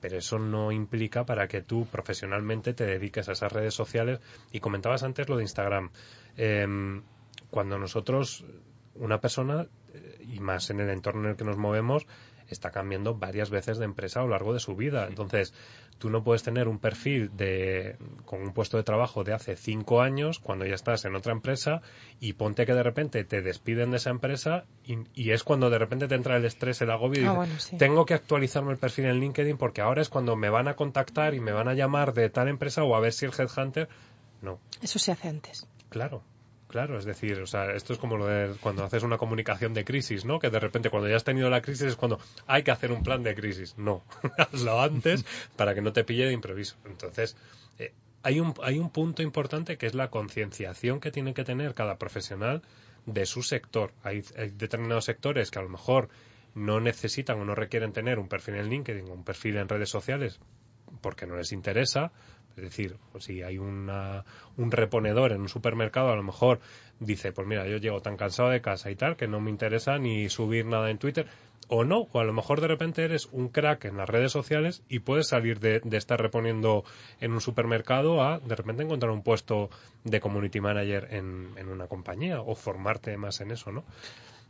pero 0.02 0.20
eso 0.20 0.38
no 0.38 0.72
implica 0.72 1.26
para 1.26 1.48
que 1.48 1.64
tú 1.64 1.88
profesionalmente 1.88 2.76
te 2.76 2.86
dediques 2.86 3.28
a 3.28 3.32
esas 3.32 3.52
redes 3.52 3.74
sociales. 3.74 4.20
Y 4.52 4.60
comentabas 4.60 5.02
antes 5.02 5.28
lo 5.30 5.38
de 5.38 5.44
Instagram. 5.44 5.90
Em, 6.38 7.02
cuando 7.50 7.80
nosotros 7.80 8.46
una 8.96 9.20
persona, 9.20 9.68
eh, 9.94 10.26
y 10.28 10.40
más 10.40 10.70
en 10.70 10.80
el 10.80 10.90
entorno 10.90 11.24
en 11.26 11.32
el 11.32 11.36
que 11.36 11.46
nos 11.46 11.58
movemos, 11.58 12.08
está 12.50 12.72
cambiando 12.72 13.16
varias 13.16 13.50
veces 13.50 13.78
de 13.78 13.86
empresa 13.86 14.20
a 14.20 14.24
lo 14.24 14.30
largo 14.30 14.54
de 14.54 14.60
su 14.60 14.76
vida. 14.76 15.08
Entonces, 15.08 15.54
tú 15.98 16.10
no 16.10 16.24
puedes 16.24 16.44
tener 16.44 16.68
un 16.68 16.80
perfil 16.80 17.36
de, 17.36 17.98
con 18.26 18.42
un 18.42 18.54
puesto 18.54 18.78
de 18.78 18.84
trabajo 18.84 19.24
de 19.24 19.34
hace 19.34 19.56
cinco 19.56 20.02
años 20.02 20.40
cuando 20.40 20.66
ya 20.66 20.76
estás 20.76 21.06
en 21.06 21.16
otra 21.16 21.32
empresa 21.32 21.82
y 22.20 22.34
ponte 22.34 22.66
que 22.66 22.74
de 22.74 22.84
repente 22.84 23.24
te 23.24 23.42
despiden 23.42 23.92
de 23.92 23.98
esa 23.98 24.10
empresa 24.10 24.66
y, 24.86 25.32
es 25.32 25.44
cuando 25.44 25.70
de 25.70 25.80
repente 25.80 26.08
te 26.08 26.16
entra 26.16 26.38
el 26.38 26.46
estrés, 26.46 26.82
el 26.82 26.92
agobio 26.92 27.22
y 27.22 27.26
ah, 27.26 27.48
tengo 27.78 28.06
que 28.06 28.14
actualizarme 28.14 28.72
el 28.72 28.78
perfil 28.78 29.06
en 29.06 29.20
LinkedIn 29.20 29.58
porque 29.58 29.82
ahora 29.82 30.02
es 30.02 30.10
cuando 30.10 30.36
me 30.36 30.50
van 30.50 30.68
a 30.68 30.76
contactar 30.76 31.34
y 31.34 31.40
me 31.40 31.52
van 31.52 31.68
a 31.68 31.74
llamar 31.74 32.14
de 32.14 32.30
tal 32.30 32.48
empresa 32.48 32.84
o 32.84 32.96
a 32.96 33.00
ver 33.00 33.14
si 33.14 33.26
el 33.26 33.32
headhunter. 33.38 33.90
No. 34.42 34.60
Eso 34.82 35.00
se 35.00 35.12
hace 35.12 35.30
antes. 35.30 35.68
Claro. 35.90 36.22
Claro, 36.68 36.98
es 36.98 37.06
decir, 37.06 37.40
o 37.40 37.46
sea, 37.46 37.72
esto 37.72 37.94
es 37.94 38.00
como 38.00 38.18
lo 38.18 38.26
de 38.26 38.56
cuando 38.60 38.84
haces 38.84 39.04
una 39.04 39.18
comunicación 39.18 39.74
de 39.74 39.86
crisis, 39.86 40.26
¿no? 40.26 40.40
Que 40.40 40.50
de 40.50 40.60
repente 40.60 40.90
cuando 40.90 41.08
ya 41.08 41.16
has 41.16 41.24
tenido 41.24 41.50
la 41.50 41.62
crisis 41.62 41.88
es 41.88 41.96
cuando 41.96 42.20
hay 42.48 42.64
que 42.64 42.72
hacer 42.72 42.92
un 42.92 43.04
plan 43.04 43.24
de 43.24 43.36
crisis. 43.36 43.78
No, 43.78 44.04
hazlo 44.38 44.82
antes 44.82 45.26
para 45.56 45.76
que 45.76 45.82
no 45.82 45.94
te 45.94 46.04
pille 46.04 46.26
de 46.26 46.34
improviso. 46.34 46.76
Entonces, 46.86 47.38
eh, 47.78 47.94
hay, 48.24 48.40
un, 48.40 48.54
hay 48.64 48.80
un 48.80 48.90
punto 48.90 49.22
importante 49.22 49.78
que 49.78 49.86
es 49.86 49.94
la 49.94 50.10
concienciación 50.10 51.00
que 51.00 51.12
tiene 51.12 51.34
que 51.34 51.44
tener 51.44 51.76
cada 51.76 51.98
profesional 51.98 52.64
de 53.06 53.26
su 53.26 53.44
sector. 53.44 53.94
Hay, 54.04 54.24
hay, 54.36 54.50
determinados 54.50 55.06
sectores 55.06 55.52
que 55.52 55.60
a 55.60 55.62
lo 55.62 55.70
mejor 55.70 56.10
no 56.56 56.80
necesitan 56.80 57.40
o 57.40 57.46
no 57.46 57.54
requieren 57.54 57.94
tener 57.94 58.18
un 58.18 58.28
perfil 58.28 58.56
en 58.56 58.70
LinkedIn 58.70 59.10
o 59.10 59.14
un 59.14 59.24
perfil 59.24 59.58
en 59.58 59.70
redes 59.70 59.90
sociales 59.90 60.40
porque 61.02 61.26
no 61.26 61.36
les 61.36 61.52
interesa, 61.52 62.12
es 62.58 62.64
decir, 62.64 62.98
pues 63.12 63.26
si 63.26 63.42
hay 63.42 63.58
una, 63.58 64.24
un 64.58 64.72
reponedor 64.72 65.32
en 65.32 65.42
un 65.42 65.50
supermercado, 65.50 66.10
a 66.10 66.16
lo 66.16 66.24
mejor 66.24 66.60
dice, 67.00 67.32
pues 67.32 67.48
mira, 67.48 67.68
yo 67.68 67.78
llego 67.78 68.02
tan 68.02 68.18
cansado 68.18 68.50
de 68.50 68.62
casa 68.62 68.90
y 68.92 68.96
tal, 68.96 69.18
que 69.18 69.28
no 69.28 69.40
me 69.42 69.50
interesa 69.50 69.98
ni 69.98 70.30
subir 70.30 70.66
nada 70.66 70.90
en 70.90 70.98
Twitter. 70.98 71.28
O 71.68 71.84
no, 71.84 72.08
o 72.12 72.20
a 72.20 72.24
lo 72.24 72.32
mejor 72.32 72.62
de 72.62 72.68
repente 72.68 73.04
eres 73.04 73.26
un 73.32 73.50
crack 73.50 73.86
en 73.86 73.98
las 73.98 74.08
redes 74.08 74.32
sociales 74.32 74.84
y 74.88 75.00
puedes 75.00 75.28
salir 75.28 75.60
de, 75.60 75.82
estar 75.98 76.22
reponiendo 76.22 76.84
en 77.20 77.32
un 77.32 77.42
supermercado 77.42 78.22
a 78.22 78.38
de 78.40 78.56
repente 78.56 78.84
encontrar 78.84 79.12
un 79.12 79.24
puesto 79.24 79.72
de 80.04 80.20
community 80.20 80.62
manager 80.62 81.08
en, 81.10 81.54
en 81.58 81.70
una 81.70 81.88
compañía 81.88 82.40
o 82.40 82.54
formarte 82.54 83.18
más 83.18 83.42
en 83.42 83.50
eso, 83.50 83.72
¿no? 83.72 83.84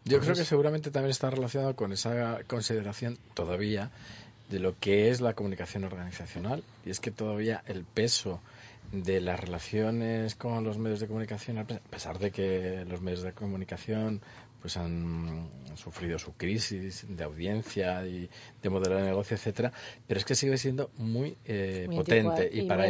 Yo 0.08 0.20
creo 0.20 0.36
que 0.36 0.46
seguramente 0.46 0.92
también 0.92 1.10
está 1.10 1.32
relacionado 1.32 1.76
con 1.76 1.92
esa 1.92 2.44
consideración 2.46 3.18
todavía 3.34 3.90
de 4.50 4.60
lo 4.60 4.78
que 4.80 5.10
es 5.10 5.22
la 5.22 5.34
comunicación 5.34 5.84
organizacional 5.84 6.64
y 6.86 6.90
es 6.92 7.00
que 7.00 7.12
todavía 7.12 7.64
el 7.68 7.84
peso 7.84 8.42
de 8.92 9.20
las 9.20 9.40
relaciones 9.40 10.36
con 10.36 10.64
los 10.64 10.78
medios 10.78 11.00
de 11.00 11.08
comunicación, 11.08 11.58
a 11.58 11.66
pesar 11.66 12.20
de 12.20 12.32
que 12.32 12.86
los 12.88 13.02
medios 13.02 13.24
de 13.24 13.34
comunicación 13.34 14.22
pues 14.66 14.78
han 14.78 15.48
sufrido 15.76 16.18
su 16.18 16.34
crisis 16.34 17.06
de 17.08 17.24
audiencia 17.24 18.04
y 18.08 18.28
de 18.64 18.70
modelo 18.72 18.96
de 18.96 19.04
negocio, 19.04 19.38
etcétera, 19.38 19.72
pero 20.08 20.20
es 20.20 20.26
que 20.26 20.34
sigue 20.34 20.58
siendo 20.58 20.90
muy, 20.98 21.38
eh, 21.46 21.88
potente 21.94 22.50
y, 22.52 22.64
para 22.64 22.88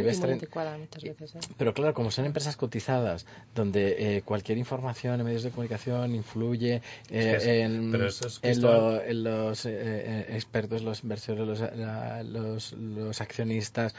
muchas 0.78 1.04
veces, 1.04 1.36
¿eh? 1.36 1.40
Pero 1.58 1.74
claro, 1.74 1.94
como 1.94 2.12
son 2.12 2.24
empresas 2.24 2.56
cotizadas, 2.56 3.26
donde 3.54 4.16
eh, 4.16 4.22
cualquier 4.22 4.58
información 4.58 5.20
en 5.20 5.26
medios 5.26 5.44
de 5.44 5.50
comunicación 5.50 6.16
influye 6.16 6.82
en, 7.10 7.92
los 7.92 9.66
expertos, 9.66 10.82
los 10.82 11.04
inversores, 11.04 11.60
los, 12.26 12.72
los 12.72 13.20
accionistas, 13.20 13.94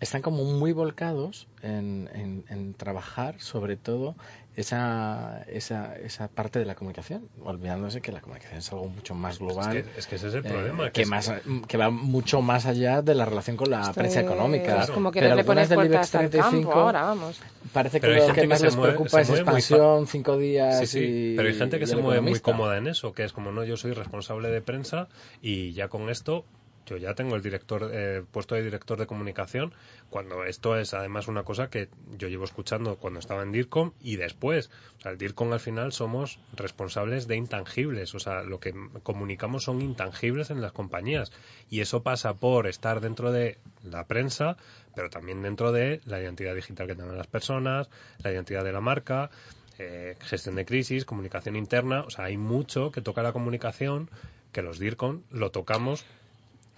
están 0.00 0.22
como 0.22 0.44
muy 0.44 0.72
volcados 0.72 1.46
en, 1.62 2.08
en, 2.48 2.74
trabajar 2.74 3.34
sobre 3.38 3.76
todo 3.76 4.16
esa, 4.56 5.44
esa, 5.46 5.94
esa 5.96 6.28
parte 6.28 6.58
de 6.58 6.64
la 6.64 6.74
comunicación, 6.74 7.28
olvidándose 7.44 8.00
que 8.00 8.10
la 8.10 8.20
comunicación 8.20 8.58
es 8.58 8.72
algo 8.72 8.88
mucho 8.88 9.14
más 9.14 9.38
global. 9.38 9.84
Es 9.96 10.06
que, 10.06 10.16
ese 10.16 10.28
es 10.28 10.34
el 10.34 10.42
problema. 10.42 10.86
Eh, 10.86 10.90
que, 10.92 11.04
más, 11.04 11.30
que 11.68 11.76
va 11.76 11.90
mucho 11.90 12.40
más 12.40 12.64
allá 12.64 13.02
de 13.02 13.14
la 13.14 13.26
relación 13.26 13.56
con 13.58 13.70
la 13.70 13.92
prensa 13.92 14.20
económica. 14.20 14.82
Es 14.82 14.90
como 14.90 15.12
que 15.12 15.20
Pero 15.20 15.34
le 15.34 15.44
pones 15.44 15.68
del 15.68 15.84
IBEX 15.84 16.10
35 16.10 16.72
ahora, 16.72 17.02
vamos. 17.02 17.40
Parece 17.72 18.00
que 18.00 18.08
lo 18.08 18.32
que 18.32 18.46
más 18.46 18.62
les 18.62 18.76
preocupa 18.76 19.20
es 19.20 19.28
expansión, 19.28 20.06
cinco 20.06 20.38
días. 20.38 20.88
Sí, 20.88 21.34
pero 21.36 21.48
hay 21.48 21.54
gente 21.54 21.78
que 21.78 21.86
se 21.86 21.96
mueve 21.96 22.22
muy 22.22 22.40
cómoda 22.40 22.78
en 22.78 22.86
eso, 22.86 23.12
que 23.12 23.24
es 23.24 23.32
como 23.32 23.52
no, 23.52 23.64
yo 23.64 23.76
soy 23.76 23.92
responsable 23.92 24.48
de 24.48 24.62
prensa 24.62 25.08
y 25.42 25.72
ya 25.72 25.88
con 25.88 26.08
esto 26.08 26.46
yo 26.86 26.96
ya 26.96 27.14
tengo 27.14 27.36
el 27.36 27.42
director 27.42 27.90
eh, 27.92 28.22
puesto 28.30 28.54
de 28.54 28.62
director 28.62 28.98
de 28.98 29.06
comunicación 29.06 29.72
cuando 30.08 30.44
esto 30.44 30.76
es 30.76 30.94
además 30.94 31.28
una 31.28 31.44
cosa 31.44 31.70
que 31.70 31.88
yo 32.16 32.28
llevo 32.28 32.44
escuchando 32.44 32.96
cuando 32.96 33.20
estaba 33.20 33.42
en 33.42 33.52
DIRCOM 33.52 33.92
y 34.00 34.16
después 34.16 34.70
o 34.98 35.00
sea 35.00 35.12
el 35.12 35.18
DIRCOM 35.18 35.52
al 35.52 35.60
final 35.60 35.92
somos 35.92 36.40
responsables 36.54 37.28
de 37.28 37.36
intangibles 37.36 38.14
o 38.14 38.18
sea 38.18 38.42
lo 38.42 38.58
que 38.58 38.74
comunicamos 39.02 39.64
son 39.64 39.82
intangibles 39.82 40.50
en 40.50 40.60
las 40.60 40.72
compañías. 40.72 41.32
Y 41.68 41.80
eso 41.80 42.02
pasa 42.02 42.34
por 42.34 42.66
estar 42.66 43.00
dentro 43.00 43.32
de 43.32 43.58
la 43.84 44.06
prensa 44.06 44.56
pero 44.94 45.10
también 45.10 45.42
dentro 45.42 45.72
de 45.72 46.00
la 46.04 46.20
identidad 46.20 46.54
digital 46.54 46.86
que 46.86 46.96
tengan 46.96 47.16
las 47.16 47.28
personas 47.28 47.88
la 48.22 48.32
identidad 48.32 48.64
de 48.64 48.72
la 48.72 48.80
marca 48.80 49.30
eh, 49.78 50.16
gestión 50.20 50.56
de 50.56 50.64
crisis 50.64 51.04
comunicación 51.04 51.56
interna. 51.56 52.02
O 52.02 52.10
sea 52.10 52.24
hay 52.24 52.36
mucho 52.36 52.90
que 52.90 53.00
toca 53.00 53.22
la 53.22 53.32
comunicación 53.32 54.10
que 54.52 54.62
los 54.62 54.78
DIRCOM 54.78 55.22
lo 55.30 55.50
tocamos 55.50 56.04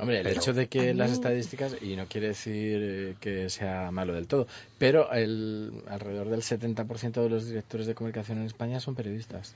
Hombre, 0.02 0.18
el 0.18 0.26
hecho 0.26 0.52
de 0.52 0.66
que 0.66 0.94
las 0.94 1.12
estadísticas, 1.12 1.76
y 1.80 1.94
no 1.94 2.06
quiere 2.06 2.26
decir 2.26 2.80
eh, 2.82 3.14
que 3.20 3.48
sea 3.48 3.92
malo 3.92 4.14
del 4.14 4.26
todo, 4.26 4.48
pero 4.76 5.12
el, 5.12 5.84
alrededor 5.86 6.28
del 6.28 6.42
70% 6.42 7.22
de 7.22 7.28
los 7.28 7.46
directores 7.46 7.86
de 7.86 7.94
comunicación 7.94 8.38
en 8.38 8.46
España 8.46 8.80
son 8.80 8.96
periodistas. 8.96 9.54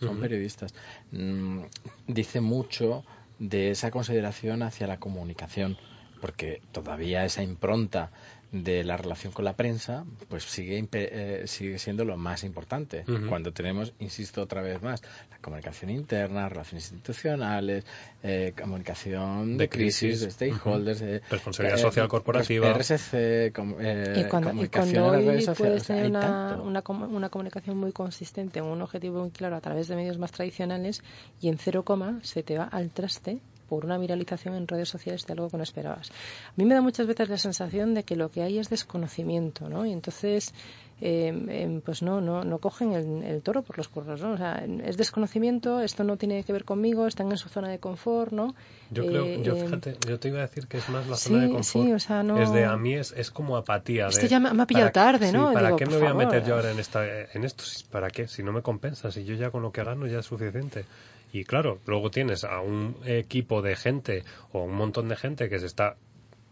Son 0.00 0.20
periodistas. 0.20 0.72
Mm, 1.12 1.64
dice 2.06 2.40
mucho 2.40 3.04
de 3.38 3.70
esa 3.70 3.90
consideración 3.90 4.62
hacia 4.62 4.86
la 4.86 4.98
comunicación, 4.98 5.76
porque 6.22 6.62
todavía 6.72 7.26
esa 7.26 7.42
impronta 7.42 8.10
de 8.50 8.82
la 8.82 8.96
relación 8.96 9.32
con 9.32 9.44
la 9.44 9.54
prensa, 9.54 10.04
pues 10.28 10.44
sigue, 10.44 10.82
eh, 10.92 11.42
sigue 11.46 11.78
siendo 11.78 12.04
lo 12.04 12.16
más 12.16 12.44
importante. 12.44 13.04
Cuando 13.28 13.52
tenemos, 13.52 13.92
insisto 13.98 14.42
otra 14.42 14.62
vez 14.62 14.82
más, 14.82 15.02
la 15.30 15.38
comunicación 15.38 15.90
interna, 15.90 16.48
relaciones 16.48 16.90
institucionales, 16.90 17.84
eh, 18.22 18.54
comunicación 18.58 19.58
de, 19.58 19.68
crisis, 19.68 20.20
de 20.20 20.30
stakeholders, 20.30 21.02
responsabilidad 21.30 21.78
social 21.78 22.08
corporativa, 22.08 22.72
RSC, 22.72 23.48
y 23.48 24.24
cuando, 24.24 24.50
comunicación 24.50 25.04
hoy 25.04 25.46
puedes 25.56 25.84
tener 25.84 26.06
una, 26.06 26.58
una, 26.62 26.82
una, 26.86 27.28
comunicación 27.28 27.76
muy 27.76 27.92
consistente, 27.92 28.62
un 28.62 28.80
objetivo 28.80 29.20
muy 29.20 29.30
claro 29.30 29.56
a 29.56 29.60
través 29.60 29.88
de 29.88 29.96
medios 29.96 30.18
más 30.18 30.32
tradicionales 30.32 31.02
y 31.40 31.48
en 31.48 31.58
cero 31.58 31.84
coma 31.84 32.20
se 32.22 32.42
te 32.42 32.56
va 32.56 32.64
al 32.64 32.90
traste 32.90 33.40
por 33.68 33.84
una 33.84 33.98
viralización 33.98 34.54
en 34.54 34.66
redes 34.66 34.88
sociales 34.88 35.26
de 35.26 35.32
algo 35.32 35.48
que 35.48 35.56
no 35.56 35.62
esperabas. 35.62 36.10
A 36.10 36.52
mí 36.56 36.64
me 36.64 36.74
da 36.74 36.80
muchas 36.80 37.06
veces 37.06 37.28
la 37.28 37.38
sensación 37.38 37.94
de 37.94 38.02
que 38.02 38.16
lo 38.16 38.30
que 38.30 38.42
hay 38.42 38.58
es 38.58 38.68
desconocimiento, 38.70 39.68
¿no? 39.68 39.84
Y 39.84 39.92
entonces, 39.92 40.54
em, 41.00 41.80
pues 41.82 42.02
no, 42.02 42.20
no, 42.20 42.44
no 42.44 42.58
cogen 42.58 42.92
el, 42.92 43.42
toro 43.42 43.62
por 43.62 43.76
los 43.78 43.88
cuernos, 43.88 44.20
¿no? 44.20 44.32
O 44.32 44.36
sea, 44.36 44.64
es 44.84 44.96
desconocimiento, 44.96 45.80
esto 45.80 46.02
no 46.04 46.16
tiene 46.16 46.42
que 46.44 46.52
ver 46.52 46.64
conmigo, 46.64 47.06
están 47.06 47.30
en 47.30 47.36
su 47.36 47.48
zona 47.48 47.68
de 47.68 47.78
confort, 47.78 48.32
¿no? 48.32 48.54
Yo 48.90 49.06
creo, 49.06 49.42
yo 49.42 49.56
em, 49.56 49.66
fíjate, 49.66 49.96
yo 50.08 50.18
te 50.18 50.28
iba 50.28 50.38
a 50.38 50.42
decir 50.42 50.66
que 50.66 50.78
es 50.78 50.88
más 50.88 51.06
la 51.06 51.16
zona 51.16 51.42
de 51.44 51.52
confort. 51.52 51.86
Sí, 51.86 51.92
o 51.92 51.98
sea, 51.98 52.22
no... 52.22 52.40
Es 52.40 52.52
de, 52.52 52.64
a 52.64 52.76
mí 52.76 52.94
es, 52.94 53.12
es 53.12 53.30
como 53.30 53.56
apatía. 53.56 54.08
Esto 54.08 54.26
ya 54.26 54.40
me, 54.40 54.62
ha 54.62 54.66
pillado 54.66 54.90
tarde, 54.90 55.30
¿no? 55.30 55.52
¿Para 55.52 55.76
qué 55.76 55.86
me 55.86 55.98
voy 55.98 56.06
a 56.06 56.14
meter 56.14 56.44
yo 56.44 56.54
ahora 56.56 56.70
en, 56.70 56.78
esta, 56.78 57.04
en 57.06 57.44
esto? 57.44 57.64
¿Para 57.90 58.08
qué? 58.08 58.26
Si 58.26 58.42
no 58.42 58.52
me 58.52 58.62
compensa, 58.62 59.10
si 59.10 59.24
yo 59.24 59.34
ya 59.34 59.50
con 59.50 59.62
lo 59.62 59.72
que 59.72 59.84
gano 59.84 60.06
ya 60.06 60.20
es 60.20 60.26
suficiente. 60.26 60.84
Y 61.32 61.44
claro, 61.44 61.80
luego 61.86 62.10
tienes 62.10 62.44
a 62.44 62.60
un 62.60 62.96
equipo 63.04 63.62
de 63.62 63.76
gente 63.76 64.24
o 64.52 64.62
un 64.62 64.74
montón 64.74 65.08
de 65.08 65.16
gente 65.16 65.48
que 65.48 65.58
se 65.58 65.66
está 65.66 65.96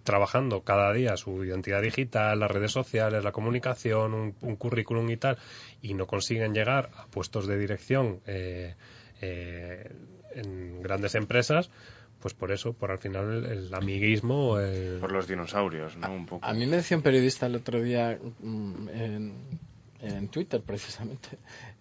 trabajando 0.05 0.63
cada 0.63 0.93
día 0.93 1.17
su 1.17 1.45
identidad 1.45 1.83
digital, 1.83 2.39
las 2.39 2.51
redes 2.51 2.73
sociales, 2.73 3.25
la 3.25 3.33
comunicación, 3.33 4.35
un, 4.41 4.57
currículum 4.57 5.11
y 5.11 5.17
tal, 5.17 5.37
y 5.83 5.95
no 5.95 6.07
consiguen 6.07 6.55
llegar 6.55 6.91
a 6.97 7.07
puestos 7.07 7.47
de 7.47 7.59
dirección 7.59 8.21
eh, 8.27 8.77
eh, 9.21 9.91
en 10.35 10.81
grandes 10.81 11.15
empresas, 11.17 11.71
pues 12.21 12.35
por 12.35 12.53
eso, 12.53 12.73
por 12.73 12.93
al 12.93 12.99
final 12.99 13.45
el, 13.47 13.75
amiguismo. 13.75 14.57
Por 15.01 15.13
los 15.13 15.27
dinosaurios, 15.27 15.97
¿no? 15.97 16.11
Un 16.11 16.27
poco. 16.27 16.47
A, 16.47 16.55
mí 16.55 16.67
me 16.67 16.77
decía 16.77 16.97
un 16.97 17.03
periodista 17.03 17.47
el 17.47 17.57
otro 17.57 17.83
día 17.83 18.19
mm, 18.41 19.31
en, 20.01 20.29
Twitter, 20.29 20.61
precisamente, 20.61 21.29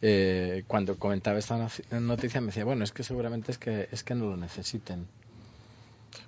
eh, 0.02 0.64
cuando 0.68 0.98
comentaba 0.98 1.40
esta 1.40 1.68
noticia, 2.00 2.42
me 2.42 2.48
decía, 2.48 2.66
bueno, 2.66 2.84
es 2.84 2.92
que 2.92 3.04
seguramente 3.04 3.52
es 3.52 3.58
que, 3.58 3.88
es 3.92 4.04
que 4.04 4.16
no 4.16 4.26
lo 4.26 4.38
necesiten. 4.38 5.08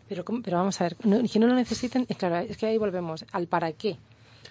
Pero, 0.08 0.24
pero 0.44 0.58
vamos 0.58 0.80
a 0.80 0.86
ver, 0.86 0.96
que 0.96 1.40
no 1.40 1.48
lo 1.48 1.56
necesiten, 1.56 2.06
es 2.08 2.18
claro, 2.18 2.38
es 2.38 2.58
que 2.58 2.66
ahí 2.66 2.78
volvemos 2.78 3.26
al 3.32 3.48
para 3.48 3.72
qué. 3.74 3.98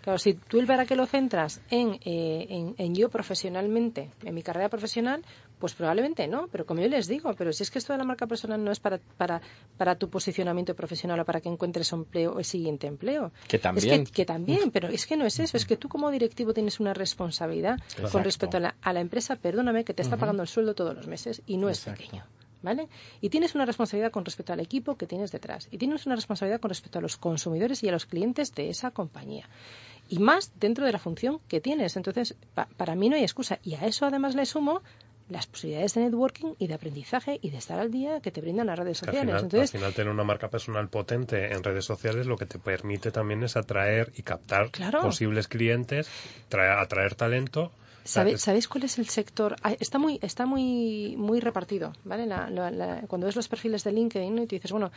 Claro, 0.02 0.18
si 0.18 0.34
tú 0.34 0.58
el 0.60 0.66
para 0.66 0.86
qué 0.86 0.96
lo 0.96 1.06
centras 1.06 1.60
en, 1.70 1.98
eh, 2.04 2.74
en, 2.76 2.94
yo 2.94 3.08
profesionalmente, 3.08 4.10
en 4.24 4.34
mi 4.34 4.42
carrera 4.42 4.68
profesional, 4.68 5.24
pues 5.58 5.74
probablemente 5.74 6.26
no. 6.28 6.48
Pero 6.48 6.66
como 6.66 6.80
yo 6.80 6.88
les 6.88 7.06
digo, 7.06 7.34
pero 7.34 7.52
si 7.52 7.62
es 7.62 7.70
que 7.70 7.78
esto 7.78 7.92
de 7.92 7.98
la 7.98 8.04
marca 8.04 8.26
personal 8.26 8.62
no 8.62 8.70
es 8.70 8.80
para, 8.80 8.98
para, 9.16 9.40
para 9.76 9.96
tu 9.96 10.08
posicionamiento 10.08 10.74
profesional 10.74 11.20
o 11.20 11.24
para 11.24 11.40
que 11.40 11.48
encuentres 11.48 11.92
empleo 11.92 12.34
o 12.34 12.38
el 12.38 12.44
siguiente 12.44 12.86
empleo. 12.86 13.32
Que 13.48 13.58
también. 13.58 14.04
que, 14.04 14.24
también, 14.24 14.70
pero 14.70 14.88
es 14.88 15.06
que 15.06 15.16
no 15.16 15.24
es 15.26 15.38
eso. 15.38 15.56
Es 15.56 15.64
que 15.64 15.76
tú 15.76 15.88
como 15.88 16.10
directivo 16.10 16.54
tienes 16.54 16.80
una 16.80 16.94
responsabilidad 16.94 17.78
con 18.12 18.24
respecto 18.24 18.56
a 18.58 18.60
la, 18.60 18.76
a 18.82 18.92
la, 18.92 19.00
empresa, 19.00 19.36
perdóname, 19.36 19.84
que 19.84 19.94
te 19.94 20.02
está 20.02 20.16
pagando 20.16 20.42
el 20.42 20.48
sueldo 20.48 20.74
todos 20.74 20.94
los 20.94 21.06
meses 21.06 21.42
y 21.46 21.56
no 21.56 21.68
es 21.68 21.80
pequeño. 21.80 22.24
¿Vale? 22.66 22.88
Y 23.20 23.28
tienes 23.28 23.54
una 23.54 23.64
responsabilidad 23.64 24.10
con 24.10 24.24
respecto 24.24 24.52
al 24.52 24.58
equipo 24.58 24.96
que 24.96 25.06
tienes 25.06 25.30
detrás. 25.30 25.68
Y 25.70 25.78
tienes 25.78 26.04
una 26.04 26.16
responsabilidad 26.16 26.60
con 26.60 26.70
respecto 26.70 26.98
a 26.98 27.02
los 27.02 27.16
consumidores 27.16 27.80
y 27.84 27.88
a 27.88 27.92
los 27.92 28.06
clientes 28.06 28.52
de 28.56 28.70
esa 28.70 28.90
compañía. 28.90 29.48
Y 30.08 30.18
más 30.18 30.50
dentro 30.58 30.84
de 30.84 30.90
la 30.90 30.98
función 30.98 31.38
que 31.46 31.60
tienes. 31.60 31.96
Entonces, 31.96 32.34
para 32.76 32.96
mí 32.96 33.08
no 33.08 33.14
hay 33.14 33.22
excusa. 33.22 33.60
Y 33.62 33.74
a 33.74 33.86
eso 33.86 34.04
además 34.04 34.34
le 34.34 34.46
sumo 34.46 34.82
las 35.28 35.46
posibilidades 35.46 35.94
de 35.94 36.00
networking 36.00 36.54
y 36.58 36.66
de 36.66 36.74
aprendizaje 36.74 37.38
y 37.40 37.50
de 37.50 37.58
estar 37.58 37.78
al 37.78 37.92
día 37.92 38.20
que 38.20 38.32
te 38.32 38.40
brindan 38.40 38.66
las 38.66 38.78
redes 38.80 38.98
sociales. 38.98 39.34
Al 39.34 39.48
final, 39.48 39.62
al 39.62 39.68
final, 39.68 39.94
tener 39.94 40.12
una 40.12 40.24
marca 40.24 40.48
personal 40.48 40.88
potente 40.88 41.52
en 41.52 41.62
redes 41.62 41.84
sociales 41.84 42.26
lo 42.26 42.36
que 42.36 42.46
te 42.46 42.58
permite 42.58 43.12
también 43.12 43.44
es 43.44 43.56
atraer 43.56 44.12
y 44.16 44.22
captar 44.22 44.70
posibles 45.00 45.46
clientes, 45.46 46.10
atraer 46.50 47.14
talento 47.14 47.70
¿Sabéis 48.06 48.68
cuál 48.68 48.84
es 48.84 48.98
el 48.98 49.08
sector? 49.08 49.56
Ah, 49.62 49.74
está 49.78 49.98
muy, 49.98 50.18
está 50.22 50.46
muy, 50.46 51.14
muy 51.16 51.40
repartido, 51.40 51.92
¿vale? 52.04 52.26
cuando 53.08 53.26
ves 53.26 53.36
los 53.36 53.48
perfiles 53.48 53.84
de 53.84 53.92
LinkedIn 53.92 54.38
y 54.38 54.46
te 54.46 54.56
dices, 54.56 54.72
bueno, 54.72 54.90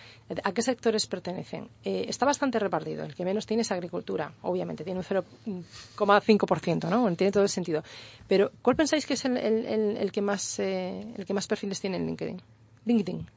¿a 0.43 0.51
qué 0.51 0.62
sectores 0.62 1.07
pertenecen? 1.07 1.70
Eh, 1.84 2.05
está 2.07 2.26
bastante 2.26 2.60
repartido. 2.60 3.03
El 3.03 3.16
que 3.16 3.26
menos 3.26 3.45
tiene 3.45 3.62
es 3.62 3.72
agricultura, 3.72 4.34
obviamente, 4.41 4.84
tiene 4.84 4.99
un 4.99 5.05
0,5%, 5.05 6.89
¿no? 6.89 7.16
Tiene 7.16 7.32
todo 7.32 7.43
el 7.43 7.49
sentido. 7.49 7.84
Pero, 8.28 8.51
¿cuál 8.62 8.76
pensáis 8.76 9.05
que 9.05 9.16
es 9.16 9.26
el, 9.26 9.38
el, 9.38 10.12
que, 10.12 10.22
más, 10.22 10.60
eh, 10.60 11.14
el 11.18 11.26
que 11.26 11.34
más 11.34 11.47
perfiles 11.47 11.82
tiene 11.82 11.97
en 11.97 12.05
LinkedIn? 12.05 12.41
LinkedIn. 12.86 13.28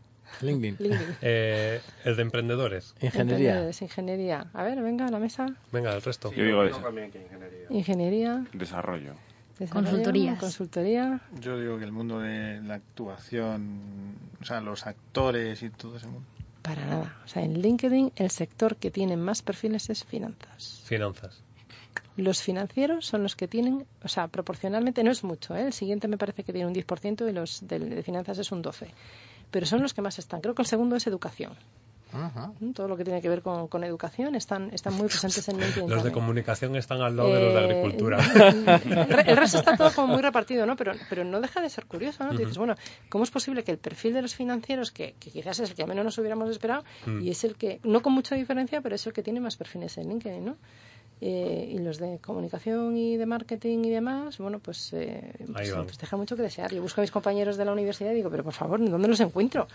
LinkedIn. 0.40 0.78
Eh, 1.22 1.80
el 2.04 2.16
de 2.16 2.22
emprendedores. 2.22 2.94
Ingeniería. 3.00 3.70
ingeniería. 3.80 4.50
A 4.52 4.64
ver, 4.64 4.82
venga 4.82 5.06
a 5.06 5.10
la 5.10 5.18
mesa. 5.18 5.46
Venga, 5.72 5.94
el 5.94 6.02
resto. 6.02 6.32
Yo 6.32 6.44
digo 6.44 6.64
ingeniería. 6.64 7.66
Ingeniería. 7.70 8.44
Desarrollo. 8.52 9.14
Consultorías. 9.70 10.38
Consultoría. 10.38 11.20
Yo 11.40 11.58
digo 11.58 11.78
que 11.78 11.84
el 11.84 11.92
mundo 11.92 12.18
de 12.18 12.60
la 12.62 12.74
actuación, 12.74 14.16
o 14.40 14.44
sea, 14.44 14.60
los 14.60 14.86
actores 14.86 15.62
y 15.62 15.70
todo 15.70 15.96
ese 15.96 16.06
mundo. 16.06 16.26
Para 16.62 16.86
nada. 16.86 17.16
O 17.24 17.28
sea, 17.28 17.42
en 17.42 17.60
LinkedIn 17.60 18.12
el 18.16 18.30
sector 18.30 18.76
que 18.76 18.90
tiene 18.90 19.16
más 19.16 19.42
perfiles 19.42 19.90
es 19.90 20.04
finanzas. 20.04 20.82
Finanzas. 20.84 21.42
Los 22.16 22.42
financieros 22.42 23.06
son 23.06 23.22
los 23.22 23.36
que 23.36 23.48
tienen, 23.48 23.86
o 24.02 24.08
sea, 24.08 24.28
proporcionalmente 24.28 25.02
no 25.02 25.10
es 25.10 25.24
mucho, 25.24 25.56
¿eh? 25.56 25.66
el 25.66 25.72
siguiente 25.72 26.08
me 26.08 26.18
parece 26.18 26.44
que 26.44 26.52
tiene 26.52 26.66
un 26.66 26.74
10% 26.74 27.28
y 27.28 27.32
los 27.32 27.66
de 27.66 28.02
finanzas 28.02 28.38
es 28.38 28.52
un 28.52 28.62
12%. 28.62 28.88
Pero 29.50 29.66
son 29.66 29.82
los 29.82 29.92
que 29.92 30.02
más 30.02 30.18
están. 30.18 30.40
Creo 30.40 30.54
que 30.54 30.62
el 30.62 30.68
segundo 30.68 30.96
es 30.96 31.06
educación. 31.06 31.52
Todo 32.74 32.88
lo 32.88 32.96
que 32.96 33.04
tiene 33.04 33.20
que 33.22 33.28
ver 33.28 33.42
con, 33.42 33.84
educación 33.84 34.34
están, 34.34 34.70
están 34.72 34.94
muy 34.94 35.08
presentes 35.08 35.48
en 35.48 35.58
LinkedIn. 35.58 35.88
Los 35.90 36.04
de 36.04 36.12
comunicación 36.12 36.76
están 36.76 37.00
al 37.00 37.16
lado 37.16 37.32
de 37.32 37.40
los 37.40 37.54
de 37.54 37.60
eh, 37.60 37.64
agricultura. 37.64 38.18
El, 39.26 39.36
resto 39.36 39.58
está 39.58 39.76
todo 39.76 39.90
como 39.94 40.14
muy 40.14 40.22
repartido, 40.22 40.66
¿no? 40.66 40.76
Pero, 40.76 40.92
pero 41.08 41.24
no 41.24 41.40
deja 41.40 41.60
de 41.60 41.70
ser 41.70 41.86
curioso, 41.86 42.24
¿no? 42.24 42.36
dices, 42.36 42.58
bueno, 42.58 42.74
¿cómo 43.08 43.24
es 43.24 43.30
posible 43.30 43.64
que 43.64 43.72
el 43.72 43.78
perfil 43.78 44.14
de 44.14 44.22
los 44.22 44.34
financieros, 44.34 44.90
que, 44.90 45.14
quizás 45.14 45.60
es 45.60 45.70
el 45.70 45.76
que 45.76 45.82
a 45.82 45.86
menos 45.86 46.04
nos 46.04 46.18
hubiéramos 46.18 46.50
esperado, 46.50 46.84
mm. 47.06 47.22
y 47.22 47.30
es 47.30 47.44
el 47.44 47.56
que, 47.56 47.80
no 47.84 48.02
con 48.02 48.12
mucha 48.12 48.34
diferencia, 48.34 48.80
pero 48.80 48.94
es 48.94 49.06
el 49.06 49.12
que 49.12 49.22
tiene 49.22 49.40
más 49.40 49.56
perfiles 49.56 49.96
en 49.98 50.08
LinkedIn, 50.08 50.44
¿no? 50.44 50.56
Eh, 51.24 51.74
y 51.74 51.78
los 51.78 51.98
de 51.98 52.18
comunicación 52.18 52.96
y 52.96 53.16
de 53.16 53.26
marketing 53.26 53.84
y 53.84 53.90
demás, 53.90 54.38
bueno, 54.38 54.58
pues, 54.58 54.92
eh, 54.92 55.32
pues, 55.52 55.70
pues, 55.70 55.98
deja 55.98 56.16
mucho 56.16 56.34
que 56.34 56.42
desear. 56.42 56.74
Yo 56.74 56.82
busco 56.82 57.00
a 57.00 57.02
mis 57.02 57.12
compañeros 57.12 57.56
de 57.56 57.64
la 57.64 57.70
universidad 57.70 58.10
y 58.10 58.16
digo, 58.16 58.28
pero 58.28 58.42
por 58.42 58.52
favor, 58.52 58.84
¿dónde 58.84 59.06
los 59.06 59.20
encuentro? 59.20 59.68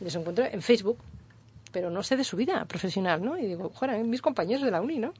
Los 0.00 0.14
encuentro 0.14 0.44
en 0.44 0.62
Facebook, 0.62 0.98
pero 1.74 1.90
no 1.90 2.04
sé 2.04 2.16
de 2.16 2.22
su 2.22 2.36
vida 2.36 2.64
profesional, 2.66 3.22
¿no? 3.22 3.36
Y 3.36 3.46
digo, 3.46 3.68
joder, 3.68 4.02
mis 4.04 4.22
compañeros 4.22 4.62
de 4.62 4.70
la 4.70 4.80
uni, 4.80 4.98
¿no? 4.98 5.12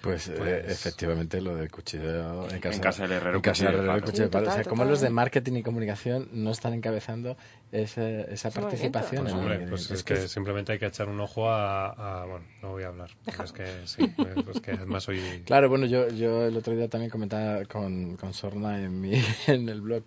Pues, 0.00 0.28
eh, 0.28 0.34
pues 0.38 0.72
efectivamente 0.72 1.40
lo 1.40 1.54
del 1.54 1.70
cuchillo 1.70 2.48
en 2.48 2.60
casa, 2.60 3.02
del 3.02 3.12
herrero. 3.12 3.36
En 3.36 3.42
casa 3.42 3.66
del 3.66 3.74
herrero 3.74 4.00
cuchillo 4.00 4.30
o 4.32 4.50
sea, 4.50 4.64
como 4.64 4.84
los 4.84 5.00
de 5.00 5.10
marketing 5.10 5.54
y 5.54 5.62
comunicación 5.62 6.28
no 6.32 6.52
están 6.52 6.72
encabezando 6.74 7.36
esa 7.72 8.50
participación. 8.50 9.24
Pues, 9.24 9.34
hombre, 9.34 9.66
pues 9.68 9.90
es, 9.90 10.04
que, 10.04 10.28
simplemente 10.28 10.72
hay 10.72 10.78
que 10.78 10.86
echar 10.86 11.08
un 11.08 11.20
ojo 11.20 11.50
a, 11.50 12.24
bueno, 12.24 12.46
no 12.62 12.70
voy 12.70 12.84
a 12.84 12.86
hablar. 12.86 13.10
Es 13.26 13.52
que 13.52 13.66
sí, 13.84 14.14
es 14.54 14.60
que 14.60 14.70
además 14.70 15.02
soy... 15.02 15.42
Claro, 15.44 15.68
bueno, 15.68 15.86
yo, 15.86 16.08
yo 16.08 16.46
el 16.46 16.56
otro 16.56 16.74
día 16.74 16.88
también 16.88 17.10
comentaba 17.10 17.64
con, 17.64 18.16
con 18.16 18.32
Sorna 18.32 18.80
en, 18.80 19.00
mi, 19.00 19.20
en 19.48 19.68
el 19.68 19.80
blog 19.80 20.04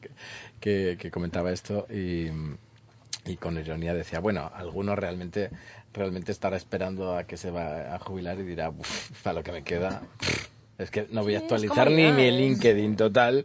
que, 0.62 0.97
que 0.97 1.12
comentaba 1.12 1.52
esto 1.52 1.86
y 1.89 2.30
y 3.30 3.38
con 3.38 3.57
ironía 3.57 3.93
decía, 3.93 4.19
bueno, 4.19 4.51
alguno 4.53 4.95
realmente 4.95 5.51
realmente 5.93 6.32
estará 6.32 6.57
esperando 6.57 7.15
a 7.15 7.23
que 7.23 7.38
se 7.38 7.51
va 7.51 7.95
a 7.95 7.99
jubilar 7.99 8.39
y 8.39 8.43
dirá, 8.43 8.71
para 9.23 9.36
lo 9.36 9.43
que 9.43 9.51
me 9.51 9.63
queda, 9.63 10.01
es 10.77 10.91
que 10.91 11.07
no 11.11 11.23
voy 11.23 11.36
a 11.36 11.39
actualizar 11.39 11.89
ni 11.91 12.11
mi 12.11 12.32
LinkedIn 12.32 12.95
total, 12.95 13.43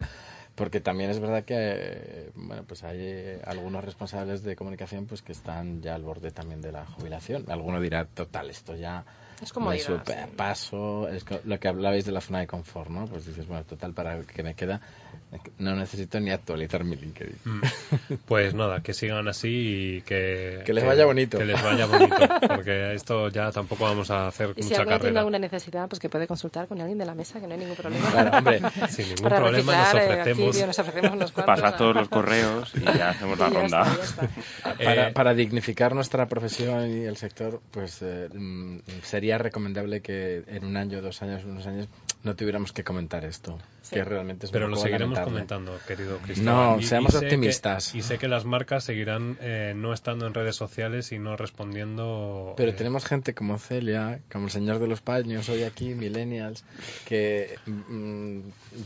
porque 0.54 0.80
también 0.80 1.10
es 1.10 1.20
verdad 1.20 1.44
que 1.44 2.30
bueno 2.34 2.64
pues 2.66 2.84
hay 2.84 3.38
algunos 3.44 3.84
responsables 3.84 4.42
de 4.42 4.56
comunicación 4.56 5.06
pues 5.06 5.22
que 5.22 5.32
están 5.32 5.82
ya 5.82 5.94
al 5.94 6.02
borde 6.02 6.30
también 6.30 6.60
de 6.60 6.72
la 6.72 6.86
jubilación. 6.86 7.44
Alguno 7.48 7.80
dirá, 7.80 8.04
total, 8.06 8.50
esto 8.50 8.76
ya 8.76 9.04
es 9.42 9.52
como 9.52 9.72
es 9.72 9.88
paso, 10.36 11.08
es 11.08 11.24
lo 11.44 11.58
que 11.58 11.68
hablabais 11.68 12.04
de 12.04 12.12
la 12.12 12.20
zona 12.20 12.40
de 12.40 12.46
confort, 12.46 12.90
¿no? 12.90 13.06
Pues 13.06 13.26
dices, 13.26 13.46
bueno, 13.46 13.64
total, 13.64 13.92
para 13.92 14.20
que 14.22 14.42
me 14.42 14.54
queda, 14.54 14.80
no 15.58 15.74
necesito 15.74 16.20
ni 16.20 16.30
actualizar 16.30 16.84
mi 16.84 16.96
LinkedIn. 16.96 17.36
Mm. 17.44 17.60
Pues 18.26 18.54
nada, 18.54 18.80
que 18.80 18.94
sigan 18.94 19.28
así 19.28 19.96
y 19.96 20.02
que... 20.02 20.62
Que 20.64 20.72
les 20.72 20.84
vaya 20.84 21.04
bonito. 21.04 21.38
Que 21.38 21.44
les 21.44 21.62
vaya 21.62 21.86
bonito, 21.86 22.16
porque 22.48 22.94
esto 22.94 23.28
ya 23.28 23.50
tampoco 23.50 23.84
vamos 23.84 24.10
a 24.10 24.28
hacer 24.28 24.50
y 24.56 24.62
mucha 24.62 24.74
si 24.74 24.80
alguien 24.80 25.00
tiene 25.00 25.18
alguna 25.18 25.38
necesidad, 25.38 25.88
pues 25.88 26.00
que 26.00 26.08
puede 26.08 26.26
consultar 26.26 26.66
con 26.66 26.80
alguien 26.80 26.98
de 26.98 27.04
la 27.04 27.14
mesa, 27.14 27.40
que 27.40 27.46
no 27.46 27.54
hay 27.54 27.60
ningún 27.60 27.76
problema. 27.76 28.10
Claro, 28.10 28.38
hombre, 28.38 28.60
sin 28.88 29.08
ningún 29.08 29.28
problema 29.28 29.76
nos 29.76 29.94
eh, 29.94 29.96
ofrecemos... 29.96 30.66
nos 30.66 30.78
ofrecemos 30.78 31.32
Pasad 31.32 31.76
todos 31.76 31.94
los 31.94 32.08
correos 32.08 32.72
y 32.74 32.84
ya 32.84 33.10
hacemos 33.10 33.38
la 33.38 33.48
ronda. 33.50 33.96
para, 34.82 35.12
para, 35.12 35.34
dignificar 35.34 35.94
nuestra 35.94 36.26
profesión 36.26 36.90
y 36.90 37.04
el 37.04 37.16
sector, 37.16 37.60
pues 37.70 38.00
eh, 38.02 38.28
mm, 38.32 38.78
sería 39.24 39.38
recomendable 39.38 40.02
que 40.02 40.44
en 40.48 40.66
un 40.66 40.76
año, 40.76 41.00
dos 41.00 41.22
años, 41.22 41.44
unos 41.46 41.66
años 41.66 41.88
no 42.24 42.36
tuviéramos 42.36 42.72
que 42.72 42.84
comentar 42.84 43.24
esto. 43.24 43.58
Que 43.90 44.02
realmente 44.02 44.46
es 44.46 44.52
Pero 44.52 44.66
lo 44.66 44.76
seguiremos 44.76 45.18
comentando, 45.20 45.78
querido 45.86 46.16
Cristian. 46.18 46.46
No, 46.46 46.82
seamos 46.82 47.14
optimistas. 47.14 47.94
y 47.94 48.02
sé 48.02 48.18
que 48.18 48.28
las 48.28 48.44
marcas 48.44 48.84
seguirán 48.84 49.36
eh, 49.40 49.74
no 49.76 49.92
estando 49.92 50.26
en 50.26 50.32
redes 50.32 50.56
sociales 50.56 51.12
y 51.12 51.18
no 51.18 51.36
respondiendo. 51.36 52.54
Pero 52.56 52.70
eh, 52.70 52.74
tenemos 52.74 53.04
gente 53.04 53.34
como 53.34 53.58
Celia, 53.58 54.20
como 54.32 54.46
el 54.46 54.50
señor 54.50 54.78
de 54.78 54.88
los 54.88 55.02
paños, 55.02 55.48
hoy 55.50 55.64
aquí, 55.64 55.94
Millennials, 55.94 56.64
que 57.06 57.58
mm, 57.66 58.40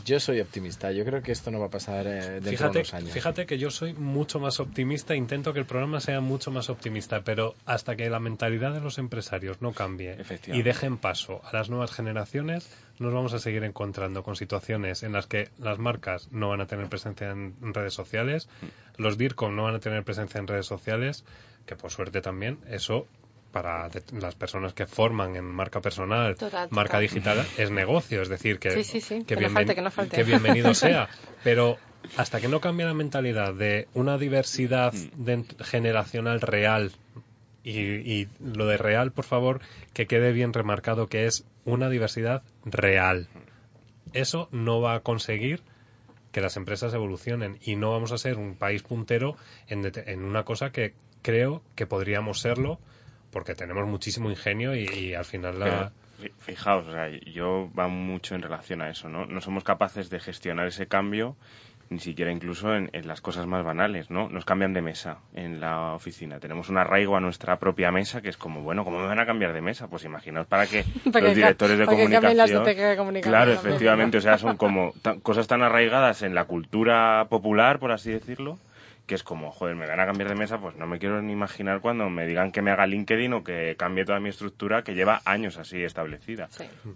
yo 0.05 0.19
soy 0.19 0.41
optimista. 0.41 0.91
Yo 0.91 1.05
creo 1.05 1.21
que 1.21 1.31
esto 1.31 1.49
no 1.49 1.59
va 1.59 1.67
a 1.67 1.71
pasar 1.71 2.05
eh, 2.07 2.19
dentro 2.41 2.51
fíjate, 2.51 2.73
de 2.73 2.79
unos 2.79 2.93
años. 2.93 3.11
Fíjate 3.11 3.45
que 3.45 3.57
yo 3.57 3.71
soy 3.71 3.93
mucho 3.93 4.39
más 4.39 4.59
optimista, 4.59 5.15
intento 5.15 5.53
que 5.53 5.59
el 5.59 5.65
programa 5.65 6.01
sea 6.01 6.19
mucho 6.19 6.51
más 6.51 6.69
optimista, 6.69 7.21
pero 7.23 7.55
hasta 7.65 7.95
que 7.95 8.09
la 8.09 8.19
mentalidad 8.19 8.73
de 8.73 8.81
los 8.81 8.97
empresarios 8.97 9.61
no 9.61 9.71
cambie 9.71 10.17
y 10.47 10.61
dejen 10.61 10.97
paso 10.97 11.41
a 11.43 11.53
las 11.53 11.69
nuevas 11.69 11.91
generaciones, 11.91 12.69
nos 12.99 13.13
vamos 13.13 13.33
a 13.33 13.39
seguir 13.39 13.63
encontrando 13.63 14.23
con 14.23 14.35
situaciones 14.35 15.03
en 15.03 15.13
las 15.13 15.27
que 15.27 15.49
las 15.57 15.79
marcas 15.79 16.29
no 16.31 16.49
van 16.49 16.61
a 16.61 16.67
tener 16.67 16.87
presencia 16.89 17.31
en 17.31 17.55
redes 17.73 17.93
sociales, 17.93 18.49
los 18.97 19.17
DIRCOM 19.17 19.55
no 19.55 19.63
van 19.63 19.75
a 19.75 19.79
tener 19.79 20.03
presencia 20.03 20.39
en 20.39 20.47
redes 20.47 20.65
sociales, 20.65 21.23
que 21.65 21.75
por 21.75 21.91
suerte 21.91 22.21
también 22.21 22.59
eso 22.69 23.07
para 23.51 23.89
las 24.13 24.35
personas 24.35 24.73
que 24.73 24.85
forman 24.85 25.35
en 25.35 25.45
marca 25.45 25.81
personal, 25.81 26.35
marca 26.69 26.99
digital, 26.99 27.45
es 27.57 27.71
negocio, 27.71 28.21
es 28.21 28.29
decir, 28.29 28.59
que, 28.59 28.69
que, 29.25 30.23
bienvenido 30.23 30.73
sea. 30.75 31.09
Pero 31.43 31.77
hasta 32.17 32.39
que 32.39 32.47
no 32.47 32.61
cambie 32.61 32.85
la 32.85 32.93
mentalidad 32.93 33.53
de 33.53 33.87
una 33.93 34.17
diversidad 34.17 34.93
mm. 34.93 35.63
generacional 35.63 36.41
real 36.41 36.91
y, 37.63 38.27
lo 38.39 38.65
de 38.67 38.77
real, 38.77 39.11
por 39.11 39.25
favor, 39.25 39.61
que 39.93 40.07
quede 40.07 40.31
bien 40.31 40.53
remarcado 40.53 41.07
que 41.07 41.25
es 41.25 41.45
una 41.65 41.89
diversidad 41.89 42.43
real. 42.65 43.27
Eso 44.13 44.49
no 44.51 44.81
va 44.81 44.95
a 44.95 44.99
conseguir 45.01 45.61
que 46.31 46.41
las 46.41 46.57
empresas 46.57 46.93
evolucionen 46.93 47.57
y 47.61 47.75
no 47.75 47.91
vamos 47.91 48.11
a 48.11 48.17
ser 48.17 48.37
un 48.37 48.55
país 48.55 48.83
puntero 48.83 49.35
en, 49.67 49.91
en 49.93 50.23
una 50.23 50.43
cosa 50.43 50.71
que 50.71 50.93
creo 51.21 51.61
que 51.75 51.85
podríamos 51.85 52.39
serlo 52.39 52.79
porque 53.31 53.55
tenemos 53.55 53.87
muchísimo 53.87 54.29
ingenio 54.29 54.75
y, 54.75 55.13
al 55.13 55.25
final 55.25 55.59
la... 55.59 55.91
Fijaos, 56.39 56.85
yo 57.33 57.71
va 57.77 57.87
mucho 57.87 58.35
en 58.35 58.41
relación 58.41 58.81
a 58.81 58.89
eso, 58.89 59.07
¿no? 59.07 59.25
No 59.25 59.39
somos 59.39 59.63
capaces 59.63 60.09
de 60.09 60.19
gestionar 60.19 60.67
ese 60.67 60.87
cambio 60.87 61.37
ni 61.89 61.99
siquiera 61.99 62.31
incluso 62.31 62.75
en, 62.75 62.89
las 63.03 63.21
cosas 63.21 63.47
más 63.47 63.63
banales, 63.63 64.11
¿no? 64.11 64.29
Nos 64.29 64.45
cambian 64.45 64.73
de 64.73 64.81
mesa 64.81 65.17
en 65.33 65.59
la 65.59 65.93
oficina. 65.93 66.39
Tenemos 66.39 66.69
un 66.69 66.77
arraigo 66.77 67.15
a 67.15 67.19
nuestra 67.19 67.57
propia 67.57 67.91
mesa 67.91 68.21
que 68.21 68.29
es 68.29 68.37
como, 68.37 68.61
bueno, 68.61 68.83
¿cómo 68.83 68.99
me 68.99 69.07
van 69.07 69.19
a 69.19 69.25
cambiar 69.25 69.53
de 69.53 69.61
mesa? 69.61 69.87
Pues 69.87 70.05
imaginaos 70.05 70.47
para 70.47 70.67
que 70.67 70.85
los 71.05 71.35
directores 71.35 71.77
de 71.79 71.85
comunicación... 71.85 72.63
claro, 73.21 73.51
efectivamente, 73.51 74.17
o 74.17 74.21
sea, 74.21 74.37
son 74.37 74.57
como 74.57 74.93
cosas 75.23 75.47
tan 75.47 75.63
arraigadas 75.63 76.21
en 76.21 76.35
la 76.35 76.45
cultura 76.45 77.25
popular, 77.29 77.79
por 77.79 77.91
así 77.91 78.11
decirlo, 78.11 78.59
que 79.07 79.15
es 79.15 79.23
como, 79.23 79.51
joder, 79.51 79.75
me 79.75 79.87
van 79.87 79.99
a 79.99 80.05
cambiar 80.05 80.29
de 80.29 80.35
mesa, 80.35 80.59
pues 80.59 80.75
no 80.75 80.85
me 80.85 80.99
quiero 80.99 81.19
ni 81.23 81.33
imaginar 81.33 81.81
cuando 81.81 82.09
me 82.11 82.27
digan 82.27 82.51
que 82.51 82.61
me 82.61 82.69
haga 82.69 82.85
LinkedIn 82.85 83.33
o 83.33 83.43
que 83.43 83.75
cambie 83.75 84.05
toda 84.05 84.19
mi 84.19 84.29
estructura 84.29 84.83
que 84.83 84.93
lleva 84.93 85.21
años 85.25 85.57
así 85.57 85.83
establecida. 85.83 86.47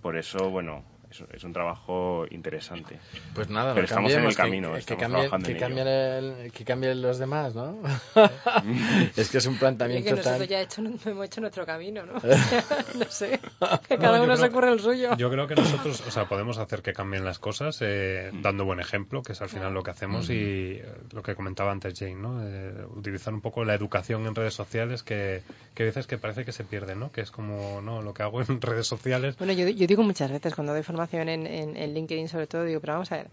Por 0.02 0.16
eso, 0.16 0.52
bueno, 0.52 0.84
es, 1.32 1.44
un 1.44 1.54
trabajo 1.54 2.26
interesante. 2.32 3.00
Pues 3.34 3.50
nada, 3.50 3.74
pero 3.74 3.86
estamos 3.86 4.12
en 4.12 4.24
el 4.24 4.36
camino. 4.36 4.74
Que, 4.74 4.82
que, 4.82 6.66
cambien, 6.66 7.02
los 7.02 7.20
demás, 7.20 7.56
¿no? 7.56 7.78
es 9.16 9.30
que 9.30 9.38
es 9.38 9.46
un 9.46 9.58
planteamiento 9.58 10.10
que 10.10 10.16
nosotros 10.16 10.48
ya 10.48 10.62
hecho, 10.62 10.82
hemos 11.06 11.26
hecho 11.26 11.42
nuestro 11.42 11.66
camino, 11.66 12.06
¿no? 12.06 12.14
no 12.96 13.06
sé, 13.10 13.40
que 13.88 13.98
cada 13.98 14.22
uno 14.22 14.36
se 14.36 14.46
ocurre 14.46 14.72
el 14.72 14.80
suyo. 14.80 15.16
Yo 15.18 15.30
creo 15.30 15.48
que 15.48 15.56
nosotros, 15.56 16.04
o 16.08 16.12
sea, 16.12 16.26
podemos 16.26 16.58
hacer 16.58 16.82
que 16.82 16.94
cambien 16.94 17.24
las 17.24 17.40
cosas 17.40 17.78
eh, 17.82 18.32
dando 18.42 18.66
buen 18.66 18.80
ejemplo, 18.80 19.22
que 19.22 19.34
es 19.34 19.42
al 19.42 19.50
final 19.50 19.74
lo 19.74 19.84
que 19.84 19.92
hacemos 19.92 20.30
y 20.30 20.34
eh, 20.34 20.86
lo 21.12 21.22
que 21.22 21.36
comentaba 21.36 21.72
antes 21.72 21.98
Jane, 21.98 22.16
¿no? 22.16 22.42
Eh, 22.44 22.86
utilizar 22.96 23.34
un 23.34 23.42
poco 23.42 23.64
la 23.64 23.74
educación 23.74 24.26
en 24.26 24.36
redes 24.36 24.54
sociales 24.54 25.04
que, 25.04 25.44
que 25.76 25.84
veces 25.84 26.08
que 26.08 26.18
parece 26.18 26.46
que 26.46 26.52
se 26.52 26.64
pierde, 26.64 26.96
¿no? 26.96 27.12
Que 27.12 27.22
es 27.22 27.32
como, 27.32 27.82
no, 27.82 28.02
lo 28.02 28.14
que 28.14 28.24
hago 28.24 28.42
en 28.42 28.62
redes 28.62 28.88
sociales. 28.88 29.38
Bueno, 29.38 29.54
yo, 29.54 29.68
yo 29.70 29.88
digo 29.88 30.04
muchas 30.04 30.32
veces 30.32 30.56
cuando 30.56 30.74
doy 30.74 30.84
formación 30.84 31.03
en, 31.12 31.94
LinkedIn 31.94 32.28
sobre 32.28 32.48
todo, 32.48 32.64
digo, 32.64 32.80
pero 32.82 32.94
vamos 32.94 33.12
a 33.12 33.18
ver, 33.18 33.30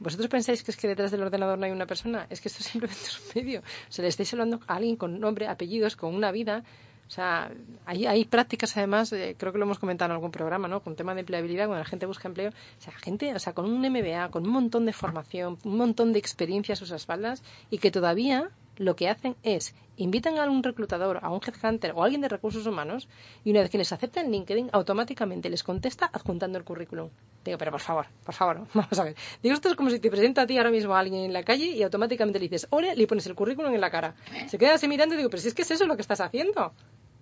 ¿Vosotros 0.00 0.28
pensáis 0.28 0.62
que 0.62 0.70
es 0.70 0.76
que 0.76 0.86
detrás 0.86 1.10
del 1.10 1.22
ordenador 1.22 1.58
no 1.58 1.66
hay 1.66 1.72
una 1.72 1.86
persona? 1.86 2.26
Es 2.30 2.40
que 2.40 2.48
esto 2.48 2.62
simplemente 2.62 3.02
es 3.02 3.18
un 3.18 3.26
medio. 3.34 3.62
Se 3.88 4.02
le 4.02 4.08
estáis 4.08 4.32
hablando 4.32 4.60
a 4.68 4.76
alguien 4.76 4.96
con 4.96 5.18
nombre, 5.18 5.48
apellidos, 5.48 5.96
con 5.96 6.14
una 6.14 6.30
vida. 6.30 6.62
O 7.08 7.10
sea, 7.10 7.50
hay, 7.86 8.06
hay 8.06 8.24
prácticas 8.26 8.76
además, 8.76 9.12
eh, 9.12 9.34
creo 9.38 9.50
que 9.50 9.58
lo 9.58 9.64
hemos 9.64 9.78
comentado 9.78 10.10
en 10.10 10.16
algún 10.16 10.30
programa, 10.30 10.68
¿no? 10.68 10.82
Con 10.82 10.94
tema 10.94 11.14
de 11.14 11.20
empleabilidad, 11.20 11.66
cuando 11.66 11.82
la 11.82 11.88
gente 11.88 12.06
busca 12.06 12.28
empleo. 12.28 12.50
O 12.50 12.80
sea, 12.80 12.92
gente, 12.92 13.34
o 13.34 13.38
sea, 13.38 13.54
con 13.54 13.64
un 13.64 13.80
MBA, 13.80 14.30
con 14.30 14.46
un 14.46 14.52
montón 14.52 14.84
de 14.86 14.92
formación, 14.92 15.58
un 15.64 15.76
montón 15.76 16.12
de 16.12 16.18
experiencia 16.18 16.74
a 16.74 16.76
sus 16.76 16.90
espaldas 16.90 17.42
y 17.70 17.78
que 17.78 17.90
todavía 17.90 18.50
lo 18.78 18.96
que 18.96 19.08
hacen 19.08 19.36
es 19.42 19.74
invitan 19.96 20.38
a 20.38 20.48
un 20.48 20.62
reclutador, 20.62 21.18
a 21.22 21.30
un 21.30 21.40
headhunter 21.44 21.92
o 21.94 22.02
a 22.02 22.04
alguien 22.04 22.20
de 22.20 22.28
recursos 22.28 22.66
humanos 22.66 23.08
y 23.44 23.50
una 23.50 23.60
vez 23.60 23.70
que 23.70 23.78
les 23.78 23.92
acepta 23.92 24.20
en 24.20 24.30
LinkedIn, 24.30 24.70
automáticamente 24.72 25.50
les 25.50 25.62
contesta 25.62 26.08
adjuntando 26.12 26.56
el 26.56 26.64
currículum. 26.64 27.10
Digo, 27.44 27.58
pero 27.58 27.72
por 27.72 27.80
favor, 27.80 28.06
por 28.24 28.34
favor, 28.34 28.66
vamos 28.74 28.98
a 28.98 29.04
ver. 29.04 29.16
Digo, 29.42 29.54
esto 29.54 29.68
es 29.68 29.74
como 29.74 29.90
si 29.90 29.98
te 29.98 30.10
presenta 30.10 30.42
a 30.42 30.46
ti 30.46 30.56
ahora 30.56 30.70
mismo 30.70 30.94
a 30.94 31.00
alguien 31.00 31.24
en 31.24 31.32
la 31.32 31.42
calle 31.42 31.66
y 31.66 31.82
automáticamente 31.82 32.38
le 32.38 32.44
dices, 32.44 32.66
hola, 32.70 32.94
le 32.94 33.06
pones 33.06 33.26
el 33.26 33.34
currículum 33.34 33.74
en 33.74 33.80
la 33.80 33.90
cara. 33.90 34.14
Se 34.46 34.56
queda 34.56 34.74
así 34.74 34.88
mirando 34.88 35.14
y 35.14 35.18
digo, 35.18 35.30
pero 35.30 35.42
si 35.42 35.48
es 35.48 35.54
que 35.54 35.62
es 35.62 35.70
eso 35.70 35.86
lo 35.86 35.96
que 35.96 36.02
estás 36.02 36.20
haciendo. 36.20 36.72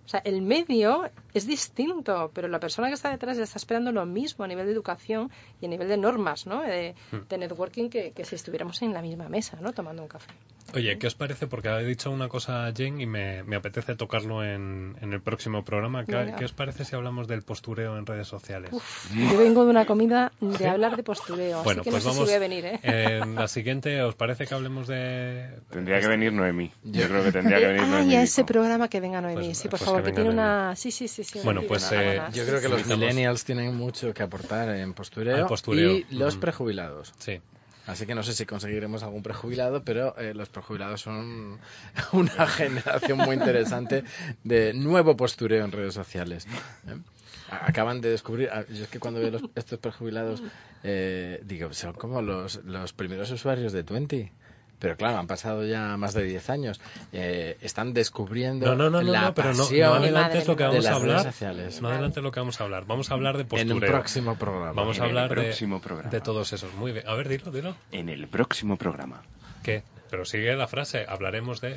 O 0.04 0.08
sea, 0.08 0.20
el 0.20 0.40
medio 0.40 1.10
es 1.34 1.48
distinto, 1.48 2.30
pero 2.32 2.46
la 2.46 2.60
persona 2.60 2.86
que 2.86 2.94
está 2.94 3.10
detrás 3.10 3.38
está 3.38 3.58
esperando 3.58 3.90
lo 3.90 4.06
mismo 4.06 4.44
a 4.44 4.48
nivel 4.48 4.66
de 4.66 4.72
educación 4.72 5.32
y 5.60 5.66
a 5.66 5.68
nivel 5.68 5.88
de 5.88 5.96
normas, 5.96 6.46
¿no? 6.46 6.62
De, 6.62 6.94
hmm. 7.10 7.40
networking 7.40 7.88
que, 7.88 8.12
que, 8.12 8.24
si 8.24 8.36
estuviéramos 8.36 8.80
en 8.82 8.94
la 8.94 9.02
misma 9.02 9.28
mesa, 9.28 9.58
¿no? 9.60 9.72
Tomando 9.72 10.02
un 10.02 10.08
café. 10.08 10.32
Oye, 10.74 10.98
¿qué 10.98 11.06
os 11.06 11.14
parece? 11.14 11.46
Porque 11.46 11.68
ha 11.68 11.78
dicho 11.78 12.10
una 12.10 12.28
cosa 12.28 12.72
Jane 12.76 13.02
y 13.02 13.06
me, 13.06 13.56
apetece 13.56 13.94
tocarlo 13.94 14.44
en, 14.44 14.96
el 15.00 15.20
próximo 15.20 15.64
programa. 15.64 16.04
¿Qué, 16.04 16.44
os 16.44 16.52
parece 16.52 16.84
si 16.84 16.94
hablamos 16.94 17.28
del 17.28 17.42
postureo 17.42 17.96
en 17.96 18.06
redes 18.06 18.28
sociales? 18.28 18.70
yo 18.70 19.38
vengo 19.38 19.64
de 19.64 19.70
una 19.70 19.86
comida 19.86 20.32
de 20.40 20.68
hablar 20.68 20.96
de 20.96 21.02
postureo, 21.02 21.62
bueno, 21.62 21.80
así 21.80 21.84
que 21.84 21.90
pues 21.90 22.04
no 22.04 22.12
sé 22.12 22.16
vamos, 22.16 22.28
si 22.28 22.34
voy 22.34 22.34
a 22.34 22.38
venir, 22.38 22.64
¿eh? 22.66 22.80
En 22.82 23.34
la 23.34 23.48
siguiente, 23.48 24.02
¿os 24.02 24.14
parece 24.14 24.46
que 24.46 24.54
hablemos 24.54 24.86
de...? 24.86 25.48
Tendría 25.70 26.00
que 26.00 26.08
venir 26.08 26.32
Noemí. 26.32 26.70
Yo 26.84 27.08
creo 27.08 27.24
que 27.24 27.32
tendría 27.32 27.58
que 27.58 27.66
venir 27.66 27.82
ah, 27.82 27.86
Noemí. 27.86 28.16
Ah, 28.16 28.22
ese 28.22 28.44
programa 28.44 28.88
que 28.88 29.00
venga 29.00 29.20
Noemí, 29.20 29.46
pues, 29.46 29.58
sí, 29.58 29.68
por 29.68 29.78
pues 29.78 29.82
favor, 29.84 30.02
que, 30.02 30.12
tiene 30.12 30.30
una... 30.30 30.74
Sí, 30.76 30.90
sí, 30.90 31.08
sí. 31.08 31.24
sí 31.24 31.40
bueno, 31.44 31.62
pues... 31.66 31.90
Eh, 31.92 32.20
yo 32.32 32.44
creo 32.44 32.60
que 32.60 32.68
los 32.68 32.86
millennials 32.86 33.44
tienen 33.44 33.74
mucho 33.74 34.12
que 34.12 34.22
aportar 34.22 34.68
en 34.70 34.92
postureo, 34.92 35.48
y 35.72 36.06
los 36.10 36.36
prejubilados. 36.36 37.14
Sí. 37.18 37.40
Así 37.86 38.04
que 38.04 38.14
no 38.14 38.22
sé 38.22 38.32
si 38.32 38.46
conseguiremos 38.46 39.02
algún 39.02 39.22
prejubilado, 39.22 39.84
pero 39.84 40.16
eh, 40.18 40.34
los 40.34 40.48
prejubilados 40.48 41.02
son 41.02 41.58
una 42.12 42.46
generación 42.46 43.18
muy 43.18 43.36
interesante 43.36 44.04
de 44.42 44.74
nuevo 44.74 45.16
postureo 45.16 45.64
en 45.64 45.72
redes 45.72 45.94
sociales. 45.94 46.46
¿eh? 46.88 46.98
Acaban 47.48 48.00
de 48.00 48.10
descubrir, 48.10 48.50
yo 48.70 48.84
es 48.84 48.88
que 48.88 48.98
cuando 48.98 49.20
veo 49.20 49.38
estos 49.54 49.78
prejubilados, 49.78 50.42
eh, 50.82 51.40
digo, 51.44 51.72
son 51.72 51.92
como 51.92 52.20
los, 52.20 52.64
los 52.64 52.92
primeros 52.92 53.30
usuarios 53.30 53.72
de 53.72 53.84
Twenty. 53.84 54.32
Pero 54.78 54.96
claro, 54.96 55.18
han 55.18 55.26
pasado 55.26 55.64
ya 55.64 55.96
más 55.96 56.14
de 56.14 56.24
10 56.24 56.50
años. 56.50 56.80
Eh, 57.12 57.56
están 57.60 57.94
descubriendo 57.94 58.66
no, 58.66 58.74
no, 58.74 58.90
no, 58.90 59.02
la 59.02 59.22
no, 59.22 59.34
pero 59.34 59.54
no, 59.54 59.68
no 59.70 59.94
adelantes 59.94 60.46
lo 60.46 60.56
que 60.56 60.64
vamos 60.64 60.86
a 60.86 60.94
hablar. 60.94 61.34
No 61.80 61.88
adelantes 61.88 62.22
lo 62.22 62.32
que 62.32 62.40
vamos 62.40 62.60
a 62.60 62.64
hablar. 62.64 62.84
Vamos 62.86 63.10
a 63.10 63.14
hablar 63.14 63.36
de 63.38 63.44
postureo. 63.44 63.76
En 63.76 63.82
el 63.82 63.88
próximo 63.88 64.36
programa. 64.36 64.72
Vamos 64.72 65.00
a 65.00 65.04
hablar 65.04 65.34
de, 65.34 65.54
de 66.10 66.20
todos 66.20 66.52
esos. 66.52 66.74
Muy 66.74 66.92
bien. 66.92 67.08
A 67.08 67.14
ver, 67.14 67.28
dilo, 67.28 67.50
dilo. 67.50 67.76
En 67.92 68.08
el 68.08 68.28
próximo 68.28 68.76
programa. 68.76 69.22
¿Qué? 69.62 69.82
Pero 70.10 70.24
sigue 70.24 70.54
la 70.54 70.66
frase, 70.66 71.04
hablaremos 71.08 71.60
de... 71.60 71.76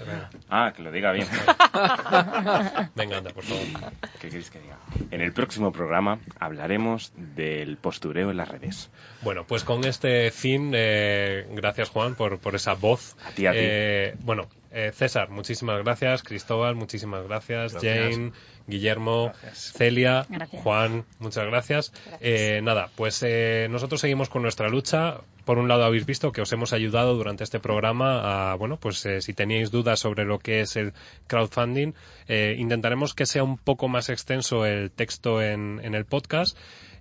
Ah, 0.50 0.74
que 0.76 0.84
lo 0.84 0.92
diga 0.92 1.12
bien. 1.12 1.28
Venga, 2.96 3.18
anda, 3.18 3.32
por 3.32 3.44
favor. 3.44 3.92
¿Qué 4.20 4.30
queréis 4.30 4.50
que 4.50 4.60
diga? 4.60 4.78
En 5.12 5.22
el 5.22 5.34
próximo 5.34 5.72
programa 5.72 6.20
hablaremos 6.40 7.12
del 7.16 7.78
postureo 7.78 8.32
en 8.32 8.38
las 8.38 8.50
redes. 8.50 8.90
Bueno, 9.22 9.46
pues 9.46 9.64
con 9.64 9.84
este 9.86 10.32
fin, 10.32 10.72
eh, 10.76 11.48
gracias 11.52 11.90
Juan 11.90 12.16
por, 12.16 12.40
por 12.40 12.56
esa 12.56 12.74
voz. 12.74 13.16
A 13.26 13.32
ti, 13.32 13.46
a 13.46 13.52
ti. 13.52 13.58
Eh, 13.60 14.16
bueno, 14.20 14.48
eh, 14.72 14.92
César, 14.94 15.30
muchísimas 15.30 15.84
gracias. 15.84 16.24
Cristóbal, 16.24 16.76
muchísimas 16.76 17.24
gracias. 17.28 17.74
Jane, 17.74 18.32
Guillermo, 18.68 19.32
Celia, 19.54 20.28
Juan, 20.64 21.06
muchas 21.20 21.46
gracias. 21.46 21.92
Eh, 22.22 22.62
nada, 22.64 22.90
pues 22.96 23.24
eh, 23.24 23.68
nosotros 23.70 24.02
seguimos 24.02 24.30
con 24.30 24.42
nuestra 24.42 24.70
lucha. 24.70 25.22
Por 25.46 25.58
un 25.58 25.68
lado 25.68 25.84
habéis 25.84 26.06
visto 26.06 26.32
que 26.32 26.42
os 26.42 26.52
hemos 26.54 26.74
ayudado 26.74 27.16
durante 27.16 27.44
este 27.44 27.60
programa 27.60 28.52
a, 28.52 28.56
bueno, 28.56 28.78
pues 28.78 29.08
si 29.20 29.34
teníais 29.34 29.72
dudas 29.72 30.00
sobre 30.00 30.24
lo 30.24 30.38
que 30.38 30.62
es 30.62 30.76
el 30.76 30.94
crowdfunding, 31.26 31.94
intentaremos 32.28 33.16
que 33.16 33.26
sea 33.26 33.44
un 33.44 33.58
poco 33.58 33.88
más 33.88 34.10
extenso 34.10 34.68
el 34.68 34.92
texto 34.92 35.42
en, 35.42 35.82
en 35.84 35.96
el 35.96 36.06
podcast. 36.06 36.56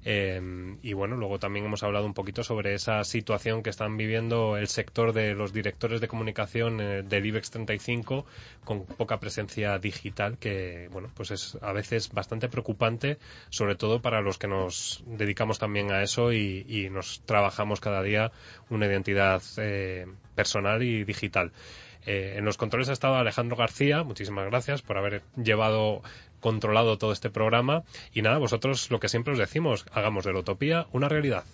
Em, 0.05 0.79
y 0.83 0.93
bueno, 0.93 1.17
luego 1.17 1.39
también 1.39 1.67
hemos 1.67 1.83
hablado 1.83 2.07
un 2.07 2.15
poquito 2.15 2.43
sobre 2.45 2.75
esa 2.75 3.03
situación 3.05 3.63
que 3.63 3.71
están 3.71 3.97
viviendo 3.97 4.57
el 4.57 4.69
sector 4.69 5.13
de 5.13 5.35
los 5.35 5.53
directores 5.53 6.01
de 6.01 6.09
comunicación 6.09 6.81
eh, 6.81 7.03
del 7.03 7.27
IBEX 7.27 7.51
35 7.51 8.25
con 8.65 8.85
poca 8.85 9.19
presencia 9.19 9.79
digital, 9.79 10.39
que 10.39 10.89
bueno, 10.93 11.11
pues 11.15 11.31
es 11.31 11.59
a 11.63 11.73
veces 11.73 12.11
bastante 12.13 12.49
preocupante, 12.49 13.19
sobre 13.51 13.75
todo 13.75 14.01
para 14.01 14.21
los 14.21 14.39
que 14.39 14.49
nos 14.49 15.03
dedicamos 15.07 15.59
también 15.59 15.91
a 15.93 16.03
eso 16.03 16.33
y, 16.33 16.89
nos 16.89 17.21
trabajamos 17.27 17.81
cada 17.81 18.03
día 18.03 18.31
una 18.71 18.87
identidad 18.87 19.43
eh, 19.59 20.07
personal 20.35 20.83
y 20.83 21.05
digital. 21.05 21.53
Eh, 22.07 22.37
en 22.39 22.45
los 22.45 22.57
controles 22.57 22.89
ha 22.89 22.93
estado 22.93 23.17
Alejandro 23.17 23.57
García, 23.57 24.03
muchísimas 24.03 24.47
gracias 24.47 24.81
por 24.81 24.97
haber 24.97 25.23
llevado 25.37 26.03
controlado 26.41 26.99
todo 26.99 27.13
este 27.13 27.31
programa. 27.31 27.85
Y 28.13 28.23
nada, 28.23 28.39
vosotros 28.39 28.91
lo 28.91 29.01
que 29.01 29.09
siempre 29.09 29.33
os 29.33 29.39
decimos, 29.39 29.87
hagamos 29.93 30.25
de 30.25 30.33
la 30.33 30.41
utopía 30.41 30.87
una 30.93 31.09
realidad. 31.09 31.45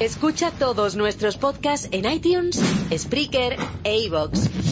Escucha 0.00 0.52
todos 0.52 0.94
nuestros 0.94 1.36
podcasts 1.36 1.88
en 1.90 2.08
iTunes, 2.10 2.62
Spreaker 2.96 3.56
e 3.82 3.98
iVoox. 4.04 4.67